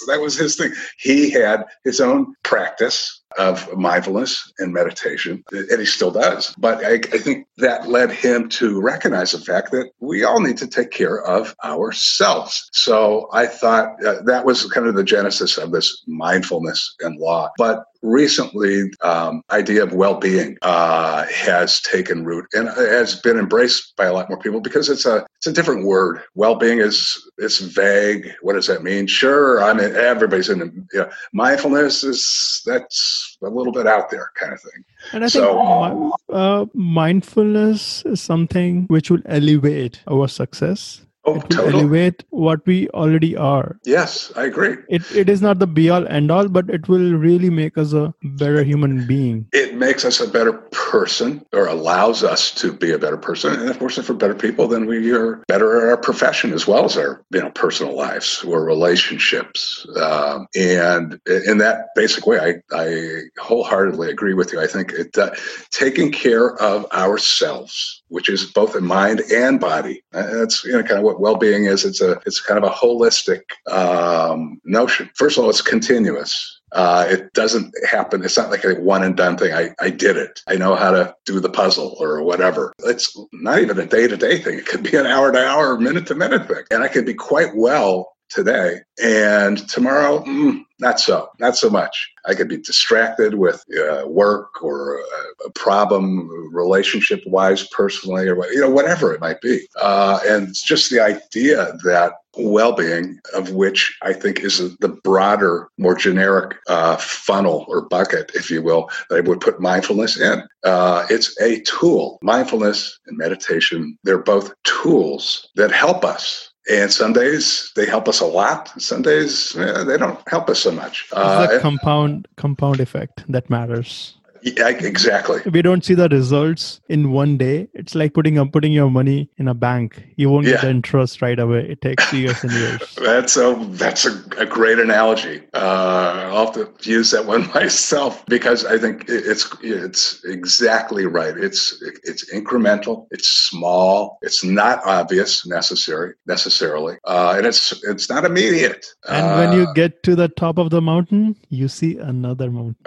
That 0.08 0.20
was 0.22 0.38
his 0.38 0.56
thing. 0.56 0.72
He 0.98 1.30
had 1.30 1.66
his 1.84 2.00
own 2.00 2.36
practice 2.43 3.16
of 3.38 3.76
mindfulness 3.78 4.52
and 4.60 4.74
meditation, 4.74 5.44
and 5.52 5.80
he 5.80 5.86
still 5.86 6.12
does. 6.12 6.54
But 6.58 6.84
I, 6.84 6.94
I, 6.94 7.18
think 7.20 7.48
that 7.58 7.88
led 7.88 8.12
him 8.12 8.50
to 8.50 8.82
recognize 8.82 9.32
the 9.32 9.40
fact 9.40 9.72
that 9.72 9.92
we 10.00 10.24
all 10.24 10.40
need 10.40 10.58
to 10.58 10.68
take 10.68 10.92
care 10.92 11.22
of 11.24 11.56
ourselves. 11.64 12.70
So 12.72 13.30
I 13.34 13.48
thought 13.48 14.04
uh, 14.06 14.22
that 14.26 14.46
was 14.46 14.66
kind 14.72 14.88
of 14.88 14.96
the 14.96 15.04
genesis 15.04 15.58
of 15.58 15.72
this 15.72 16.04
mindfulness 16.08 16.96
and 17.02 17.20
law. 17.20 17.50
But 17.58 17.86
recently, 18.02 18.92
um, 19.02 19.42
idea 19.52 19.84
of 19.84 19.94
well-being 19.94 20.58
uh, 20.62 21.26
has 21.26 21.82
taken 21.82 22.26
root 22.26 22.46
and 22.54 22.70
has 22.70 23.20
been 23.20 23.38
embraced 23.38 23.96
by 23.96 24.06
a 24.06 24.14
lot 24.14 24.30
more 24.30 24.40
people 24.40 24.62
because 24.62 24.90
it's 24.90 25.06
a 25.06 25.26
it's 25.38 25.48
a 25.48 25.54
different 25.54 25.86
word. 25.86 26.22
Well-being 26.36 26.80
is 26.80 27.30
it's 27.38 27.60
vague. 27.60 28.32
What 28.42 28.54
does 28.54 28.68
that 28.68 28.84
mean? 28.84 29.08
Sure, 29.08 29.64
I 29.64 29.74
mean 29.74 29.96
everybody's 29.96 30.50
in. 30.50 30.88
You 30.94 31.00
know, 31.02 31.10
mindfulness 31.34 32.04
is 32.04 32.62
that's 32.66 33.16
a 33.41 33.49
little 33.49 33.74
bit 33.74 33.88
out 33.88 34.09
there 34.09 34.32
kind 34.36 34.53
of 34.53 34.61
thing. 34.61 34.84
And 35.13 35.24
I 35.24 35.28
so, 35.28 35.41
think 35.49 36.13
uh, 36.30 36.65
mindfulness 36.74 38.03
is 38.05 38.22
something 38.22 38.86
which 38.88 39.09
will 39.09 39.22
elevate 39.26 40.01
our 40.07 40.28
success 40.28 41.07
Oh, 41.28 41.36
it 41.36 41.58
will 41.58 41.76
elevate 41.76 42.24
what 42.30 42.66
we 42.66 42.88
already 42.90 43.36
are. 43.36 43.78
Yes, 43.84 44.32
I 44.38 44.46
agree. 44.46 44.78
It, 44.90 45.04
it 45.14 45.28
is 45.28 45.42
not 45.42 45.60
the 45.60 45.68
be 45.68 45.90
all 45.90 46.08
end 46.08 46.32
all, 46.32 46.48
but 46.48 46.70
it 46.70 46.88
will 46.88 47.14
really 47.16 47.50
make 47.50 47.78
us 47.78 47.92
a 47.92 48.14
better 48.24 48.64
human 48.64 49.06
being. 49.06 49.46
It 49.52 49.76
makes 49.76 50.06
us 50.06 50.22
a 50.22 50.28
better 50.28 50.54
person 50.54 51.46
or 51.52 51.68
allows 51.68 52.24
us 52.24 52.52
to 52.52 52.72
be 52.72 52.92
a 52.92 52.98
better 52.98 53.18
person. 53.18 53.60
And 53.60 53.70
of 53.70 53.78
course, 53.78 53.98
if 53.98 54.10
we're 54.10 54.16
better 54.16 54.36
people, 54.36 54.70
then 54.70 54.86
we 54.86 55.12
are 55.14 55.44
better 55.48 55.78
at 55.78 55.90
our 55.90 55.98
profession 55.98 56.54
as 56.54 56.66
well 56.66 56.86
as 56.86 56.98
our 56.98 57.26
you 57.32 57.42
know 57.42 57.52
personal 57.52 57.96
lives 57.96 58.44
or 58.44 58.64
relationships. 58.64 59.86
Um, 60.02 60.48
and 60.56 61.20
in 61.46 61.58
that 61.58 61.90
basic 61.96 62.26
way, 62.26 62.40
I, 62.40 62.76
I 62.76 63.24
wholeheartedly 63.38 64.10
agree 64.10 64.34
with 64.34 64.54
you. 64.54 64.62
I 64.62 64.68
think 64.68 64.94
it, 64.94 65.18
uh, 65.18 65.32
taking 65.72 66.12
care 66.12 66.56
of 66.62 66.86
ourselves, 66.94 68.04
which 68.08 68.30
is 68.30 68.46
both 68.46 68.78
in 68.78 68.86
mind 68.86 69.22
and 69.32 69.60
body, 69.60 70.04
uh, 70.14 70.26
that's 70.38 70.64
you 70.64 70.72
know 70.72 70.84
kind 70.84 71.00
of 71.00 71.04
what 71.04 71.16
well-being 71.20 71.65
is. 71.65 71.86
It's 71.86 72.01
a 72.01 72.22
it's 72.26 72.41
kind 72.41 72.63
of 72.63 72.70
a 72.70 72.74
holistic 72.74 73.41
um, 73.72 74.61
notion. 74.65 75.09
First 75.15 75.38
of 75.38 75.43
all, 75.43 75.49
it's 75.49 75.61
continuous. 75.61 76.61
Uh, 76.74 77.07
it 77.09 77.34
doesn't 77.34 77.74
happen. 77.89 78.24
It's 78.24 78.38
not 78.38 78.51
like 78.51 78.65
a 78.65 78.76
one 78.76 79.03
and 79.03 79.15
done 79.15 79.38
thing. 79.38 79.53
I, 79.53 79.74
I 79.80 79.89
did 79.89 80.18
it. 80.18 80.41
I 80.47 80.55
know 80.55 80.76
how 80.76 80.91
to 80.91 81.15
do 81.26 81.39
the 81.39 81.49
puzzle 81.49 81.95
or 81.99 82.22
whatever. 82.24 82.74
It's 82.84 83.18
not 83.32 83.59
even 83.59 83.80
a 83.80 83.86
day 83.86 84.07
to 84.07 84.18
day 84.18 84.39
thing. 84.39 84.59
It 84.59 84.65
could 84.65 84.84
be 84.84 84.97
an 84.97 85.05
hour 85.05 85.32
to 85.32 85.39
hour, 85.39 85.80
minute 85.80 86.07
to 86.07 86.15
minute 86.15 86.47
thing. 86.47 86.63
And 86.70 86.84
I 86.84 86.89
could 86.89 87.05
be 87.05 87.13
quite 87.13 87.55
well 87.55 88.16
today. 88.30 88.80
And 89.02 89.68
tomorrow 89.70 90.24
mm, 90.24 90.64
not 90.80 91.00
so 91.00 91.30
not 91.40 91.56
so 91.56 91.70
much. 91.70 92.12
I 92.26 92.36
could 92.36 92.48
be 92.48 92.58
distracted 92.58 93.36
with 93.36 93.64
uh, 93.78 94.08
work 94.08 94.62
or 94.62 94.98
a, 94.98 95.48
a 95.48 95.52
problem 95.52 96.30
relationship 96.54 97.22
wise 97.26 97.68
personally 97.68 98.28
or 98.28 98.36
you 98.52 98.62
know 98.62 98.70
whatever 98.70 99.14
it 99.14 99.22
might 99.22 99.42
be. 99.42 99.68
Uh, 99.80 100.20
and 100.26 100.50
it's 100.50 100.64
just 100.64 100.90
the 100.90 101.00
idea 101.00 101.78
that 101.84 102.14
well-being 102.40 103.20
of 103.34 103.50
which 103.52 103.98
i 104.04 104.14
think 104.14 104.42
is 104.42 104.78
the 104.78 104.90
broader 105.04 105.70
more 105.80 105.96
generic 105.96 106.56
uh, 106.68 106.96
funnel 106.98 107.66
or 107.68 107.88
bucket 107.88 108.30
if 108.36 108.52
you 108.52 108.62
will 108.62 108.92
that 109.10 109.18
i 109.18 109.22
would 109.22 109.42
put 109.42 109.60
mindfulness 109.60 110.20
in. 110.20 110.44
Uh, 110.64 111.06
it's 111.10 111.40
a 111.40 111.62
tool. 111.62 112.20
Mindfulness 112.22 113.00
and 113.08 113.18
meditation 113.18 113.98
they're 114.04 114.18
both 114.18 114.54
tools 114.64 115.50
that 115.56 115.72
help 115.72 116.04
us 116.04 116.52
and 116.70 116.91
some 116.91 117.13
days 117.13 117.72
they 117.76 117.86
help 117.86 118.07
us 118.07 118.20
a 118.20 118.26
lot. 118.26 118.70
Some 118.82 119.01
days 119.01 119.55
eh, 119.55 119.84
they 119.84 119.97
don't 119.97 120.20
help 120.28 120.49
us 120.49 120.59
so 120.59 120.72
much. 120.72 121.05
It's 121.05 121.13
uh, 121.13 121.47
the 121.47 121.59
compound 121.59 122.28
compound 122.36 122.80
effect 122.80 123.24
that 123.32 123.49
matters. 123.49 124.15
Yeah, 124.42 124.70
exactly. 124.70 125.42
We 125.52 125.62
don't 125.62 125.84
see 125.84 125.94
the 125.94 126.10
results 126.10 126.82
in 126.90 127.12
one 127.12 127.38
day. 127.38 127.68
It's 127.74 127.96
like 127.96 128.14
putting 128.14 128.38
up 128.38 128.52
putting 128.52 128.72
your 128.72 128.90
money 128.90 129.30
in 129.38 129.48
a 129.48 129.54
bank. 129.54 130.04
You 130.16 130.30
won't 130.30 130.46
yeah. 130.46 130.54
get 130.54 130.62
the 130.62 130.70
interest 130.70 131.22
right 131.22 131.38
away. 131.40 131.68
It 131.70 131.82
takes 131.82 132.12
years 132.14 132.44
and 132.44 132.52
years. 132.52 132.96
that's 133.04 133.38
a 133.38 133.56
that's 133.72 134.06
a, 134.06 134.24
a 134.38 134.46
great 134.46 134.80
analogy. 134.80 135.44
Uh, 135.54 136.30
I'll 136.32 136.52
have 136.52 136.54
to 136.54 136.90
use 136.90 137.12
that 137.12 137.26
one 137.26 137.48
myself 137.54 138.26
because 138.28 138.66
I 138.66 138.78
think 138.78 139.06
it's 139.08 139.48
it's 139.62 140.24
exactly 140.26 141.06
right. 141.06 141.38
It's 141.38 141.82
it's 142.04 142.34
incremental. 142.34 143.08
It's 143.12 143.28
small. 143.28 144.20
It's 144.22 144.44
not 144.44 144.82
obvious 144.86 145.46
necessary 145.46 146.14
necessarily, 146.26 146.98
uh, 147.06 147.36
and 147.38 147.46
it's 147.46 147.74
it's 147.84 148.10
not 148.10 148.26
immediate. 148.26 148.86
And 149.08 149.26
uh, 149.26 149.36
when 149.36 149.54
you 149.58 149.68
uh, 149.68 149.74
get 149.74 150.04
to 150.04 150.16
the 150.16 150.28
top 150.28 150.58
of 150.58 150.70
the 150.70 150.82
mountain, 150.82 151.36
you 151.50 151.68
see 151.68 151.98
another 151.98 152.52
mountain. 152.52 152.76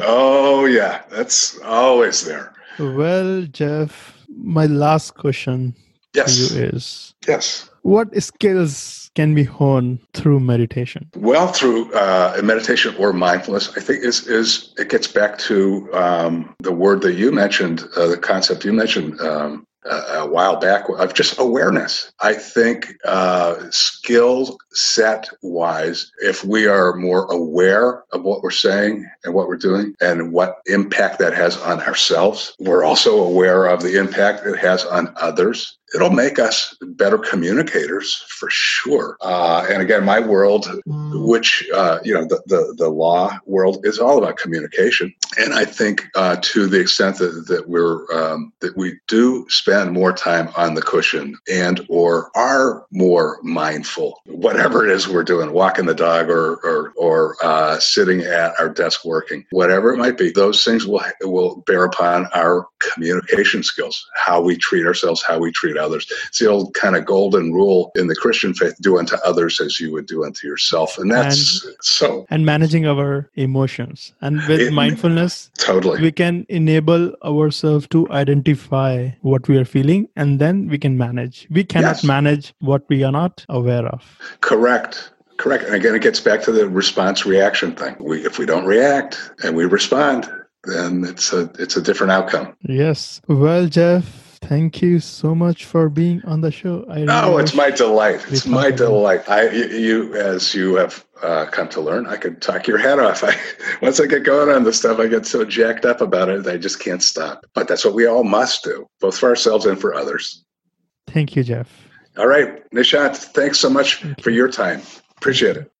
oh 0.00 0.64
yeah, 0.64 1.02
that's 1.10 1.58
always 1.60 2.24
there. 2.24 2.52
Well, 2.78 3.42
Jeff, 3.42 4.14
my 4.28 4.66
last 4.66 5.14
question 5.14 5.74
yes. 6.14 6.48
to 6.48 6.54
you 6.54 6.64
is 6.66 7.14
yes. 7.26 7.68
What 7.82 8.14
skills 8.22 9.10
can 9.14 9.34
be 9.34 9.42
honed 9.42 9.98
through 10.14 10.40
meditation? 10.40 11.10
Well, 11.16 11.48
through 11.48 11.92
uh, 11.94 12.40
meditation 12.42 12.94
or 12.96 13.12
mindfulness, 13.12 13.76
I 13.76 13.80
think 13.80 14.04
is 14.04 14.26
is 14.26 14.72
it 14.78 14.88
gets 14.88 15.08
back 15.08 15.38
to 15.38 15.92
um, 15.92 16.54
the 16.60 16.72
word 16.72 17.02
that 17.02 17.14
you 17.14 17.32
mentioned, 17.32 17.84
uh, 17.96 18.06
the 18.06 18.16
concept 18.16 18.64
you 18.64 18.72
mentioned, 18.72 19.20
um, 19.20 19.66
a 19.84 20.26
while 20.26 20.56
back 20.56 20.88
of 20.88 21.14
just 21.14 21.38
awareness. 21.38 22.12
I 22.20 22.34
think 22.34 22.94
uh, 23.04 23.70
skill 23.70 24.58
set 24.72 25.28
wise, 25.42 26.12
if 26.22 26.44
we 26.44 26.66
are 26.66 26.94
more 26.94 27.24
aware 27.32 28.04
of 28.12 28.22
what 28.22 28.42
we're 28.42 28.50
saying 28.50 29.08
and 29.24 29.34
what 29.34 29.48
we're 29.48 29.56
doing 29.56 29.94
and 30.00 30.32
what 30.32 30.58
impact 30.66 31.18
that 31.18 31.34
has 31.34 31.56
on 31.58 31.80
ourselves, 31.80 32.54
we're 32.58 32.84
also 32.84 33.22
aware 33.22 33.66
of 33.66 33.82
the 33.82 33.98
impact 33.98 34.46
it 34.46 34.58
has 34.58 34.84
on 34.84 35.12
others 35.16 35.78
it'll 35.94 36.10
make 36.10 36.38
us 36.38 36.76
better 36.80 37.18
communicators 37.18 38.24
for 38.28 38.48
sure. 38.50 39.16
Uh, 39.20 39.66
and 39.70 39.82
again, 39.82 40.04
my 40.04 40.20
world, 40.20 40.66
mm. 40.86 41.28
which 41.28 41.68
uh, 41.74 41.98
you 42.02 42.14
know, 42.14 42.24
the, 42.24 42.42
the, 42.46 42.74
the 42.78 42.88
law 42.88 43.38
world 43.46 43.84
is 43.84 43.98
all 43.98 44.18
about 44.18 44.36
communication. 44.36 45.14
And 45.38 45.54
I 45.54 45.64
think 45.64 46.06
uh, 46.14 46.36
to 46.40 46.66
the 46.66 46.80
extent 46.80 47.18
that, 47.18 47.46
that 47.48 47.68
we're 47.68 48.10
um, 48.12 48.52
that 48.60 48.76
we 48.76 48.98
do 49.08 49.46
spend 49.48 49.92
more 49.92 50.12
time 50.12 50.50
on 50.56 50.74
the 50.74 50.82
cushion 50.82 51.36
and 51.50 51.84
or 51.88 52.30
are 52.34 52.86
more 52.90 53.38
mindful, 53.42 54.20
whatever 54.26 54.84
it 54.84 54.90
is 54.90 55.08
we're 55.08 55.24
doing, 55.24 55.52
walking 55.52 55.86
the 55.86 55.94
dog 55.94 56.28
or 56.28 56.56
or, 56.56 56.92
or 56.96 57.36
uh, 57.42 57.78
sitting 57.78 58.20
at 58.22 58.52
our 58.58 58.68
desk 58.68 59.04
working, 59.04 59.44
whatever 59.50 59.92
it 59.92 59.98
might 59.98 60.18
be, 60.18 60.30
those 60.30 60.64
things 60.64 60.86
will 60.86 61.02
will 61.22 61.62
bear 61.66 61.84
upon 61.84 62.26
our 62.34 62.66
communication 62.82 63.62
skills, 63.62 64.06
how 64.16 64.40
we 64.40 64.56
treat 64.56 64.86
ourselves, 64.86 65.22
how 65.22 65.38
we 65.38 65.52
treat 65.52 65.76
others. 65.76 66.06
It's 66.26 66.38
the 66.38 66.48
old 66.48 66.74
kind 66.74 66.96
of 66.96 67.04
golden 67.04 67.52
rule 67.52 67.92
in 67.94 68.06
the 68.06 68.16
Christian 68.16 68.54
faith 68.54 68.74
do 68.80 68.98
unto 68.98 69.16
others 69.24 69.60
as 69.60 69.78
you 69.80 69.92
would 69.92 70.06
do 70.06 70.24
unto 70.24 70.46
yourself. 70.46 70.98
And 70.98 71.10
that's 71.10 71.64
and, 71.64 71.76
so. 71.80 72.26
And 72.30 72.44
managing 72.44 72.86
our 72.86 73.30
emotions. 73.34 74.12
And 74.20 74.36
with 74.48 74.60
it, 74.60 74.72
mindfulness, 74.72 75.21
totally. 75.58 76.00
we 76.00 76.12
can 76.12 76.46
enable 76.48 77.14
ourselves 77.24 77.86
to 77.88 78.08
identify 78.10 79.10
what 79.20 79.48
we 79.48 79.56
are 79.58 79.64
feeling 79.64 80.08
and 80.16 80.38
then 80.38 80.68
we 80.68 80.78
can 80.78 80.96
manage. 80.96 81.46
We 81.50 81.64
cannot 81.64 81.96
yes. 81.96 82.04
manage 82.04 82.54
what 82.60 82.84
we 82.88 83.02
are 83.04 83.12
not 83.12 83.44
aware 83.48 83.86
of. 83.86 84.18
Correct. 84.40 85.12
Correct. 85.36 85.64
And 85.64 85.74
again, 85.74 85.94
it 85.94 86.02
gets 86.02 86.20
back 86.20 86.42
to 86.42 86.52
the 86.52 86.68
response 86.68 87.26
reaction 87.26 87.74
thing. 87.74 87.96
We, 87.98 88.24
if 88.24 88.38
we 88.38 88.46
don't 88.46 88.64
react 88.64 89.32
and 89.42 89.56
we 89.56 89.64
respond, 89.64 90.30
then 90.64 91.04
it's 91.04 91.32
a 91.32 91.50
it's 91.58 91.76
a 91.76 91.82
different 91.82 92.12
outcome. 92.12 92.54
Yes. 92.62 93.20
Well, 93.26 93.66
Jeff, 93.66 94.31
thank 94.42 94.82
you 94.82 95.00
so 95.00 95.34
much 95.34 95.64
for 95.64 95.88
being 95.88 96.22
on 96.24 96.40
the 96.40 96.50
show. 96.50 96.84
I 96.88 97.06
oh, 97.08 97.38
it's 97.38 97.54
my 97.54 97.70
delight. 97.70 98.24
It's 98.28 98.46
my 98.46 98.70
delight. 98.70 99.28
I, 99.28 99.50
you, 99.50 100.14
as 100.14 100.54
you 100.54 100.74
have 100.74 101.04
uh, 101.22 101.46
come 101.46 101.68
to 101.70 101.80
learn, 101.80 102.06
I 102.06 102.16
could 102.16 102.42
talk 102.42 102.66
your 102.66 102.78
head 102.78 102.98
off. 102.98 103.24
I, 103.24 103.34
once 103.80 104.00
I 104.00 104.06
get 104.06 104.24
going 104.24 104.54
on 104.54 104.64
this 104.64 104.78
stuff, 104.78 104.98
I 104.98 105.06
get 105.06 105.24
so 105.24 105.44
jacked 105.44 105.84
up 105.84 106.00
about 106.00 106.28
it, 106.28 106.46
I 106.46 106.58
just 106.58 106.80
can't 106.80 107.02
stop. 107.02 107.46
But 107.54 107.68
that's 107.68 107.84
what 107.84 107.94
we 107.94 108.06
all 108.06 108.24
must 108.24 108.64
do, 108.64 108.86
both 109.00 109.18
for 109.18 109.28
ourselves 109.28 109.64
and 109.64 109.80
for 109.80 109.94
others. 109.94 110.44
Thank 111.06 111.36
you, 111.36 111.44
Jeff. 111.44 111.88
All 112.18 112.26
right, 112.26 112.68
Nishant, 112.70 113.16
thanks 113.16 113.58
so 113.58 113.70
much 113.70 114.04
for 114.20 114.30
your 114.30 114.48
time. 114.48 114.82
Appreciate 115.16 115.56
it. 115.56 115.72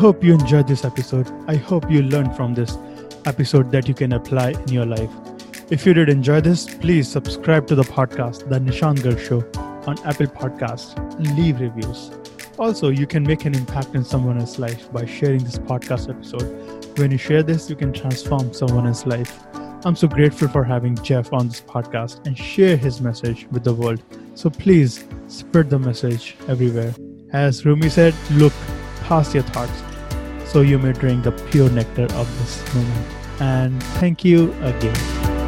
Hope 0.00 0.24
you 0.24 0.32
enjoyed 0.32 0.66
this 0.66 0.86
episode. 0.86 1.30
I 1.46 1.56
hope 1.56 1.90
you 1.90 2.00
learned 2.00 2.34
from 2.34 2.54
this 2.54 2.78
episode 3.26 3.70
that 3.72 3.86
you 3.86 3.92
can 3.92 4.14
apply 4.14 4.52
in 4.52 4.68
your 4.68 4.86
life. 4.86 5.10
If 5.68 5.84
you 5.84 5.92
did 5.92 6.08
enjoy 6.08 6.40
this, 6.40 6.64
please 6.74 7.06
subscribe 7.06 7.66
to 7.66 7.74
the 7.74 7.82
podcast, 7.82 8.48
The 8.48 8.58
Nishant 8.58 9.00
Garg 9.00 9.20
Show, 9.20 9.40
on 9.86 9.98
Apple 10.06 10.28
Podcasts. 10.28 10.96
Leave 11.36 11.60
reviews. 11.60 12.10
Also, 12.58 12.88
you 12.88 13.06
can 13.06 13.22
make 13.22 13.44
an 13.44 13.54
impact 13.54 13.94
in 13.94 14.02
someone 14.02 14.38
else's 14.38 14.58
life 14.58 14.90
by 14.90 15.04
sharing 15.04 15.44
this 15.44 15.58
podcast 15.58 16.08
episode. 16.08 16.98
When 16.98 17.10
you 17.10 17.18
share 17.18 17.42
this, 17.42 17.68
you 17.68 17.76
can 17.76 17.92
transform 17.92 18.54
someone 18.54 18.86
else's 18.86 19.04
life. 19.06 19.38
I'm 19.84 19.96
so 19.96 20.08
grateful 20.08 20.48
for 20.48 20.64
having 20.64 20.96
Jeff 21.02 21.30
on 21.30 21.48
this 21.48 21.60
podcast 21.60 22.26
and 22.26 22.38
share 22.38 22.78
his 22.78 23.02
message 23.02 23.46
with 23.50 23.64
the 23.64 23.74
world. 23.74 24.02
So 24.34 24.48
please 24.48 25.04
spread 25.28 25.68
the 25.68 25.78
message 25.78 26.36
everywhere. 26.48 26.94
As 27.34 27.66
Rumi 27.66 27.90
said, 27.90 28.14
look 28.30 28.54
past 29.02 29.34
your 29.34 29.42
thoughts 29.42 29.89
so 30.50 30.62
you 30.62 30.78
may 30.78 30.92
drink 30.92 31.24
the 31.24 31.32
pure 31.32 31.70
nectar 31.70 32.06
of 32.14 32.26
this 32.38 32.74
moment. 32.74 33.06
And 33.40 33.82
thank 34.00 34.24
you 34.24 34.52
again. 34.62 35.39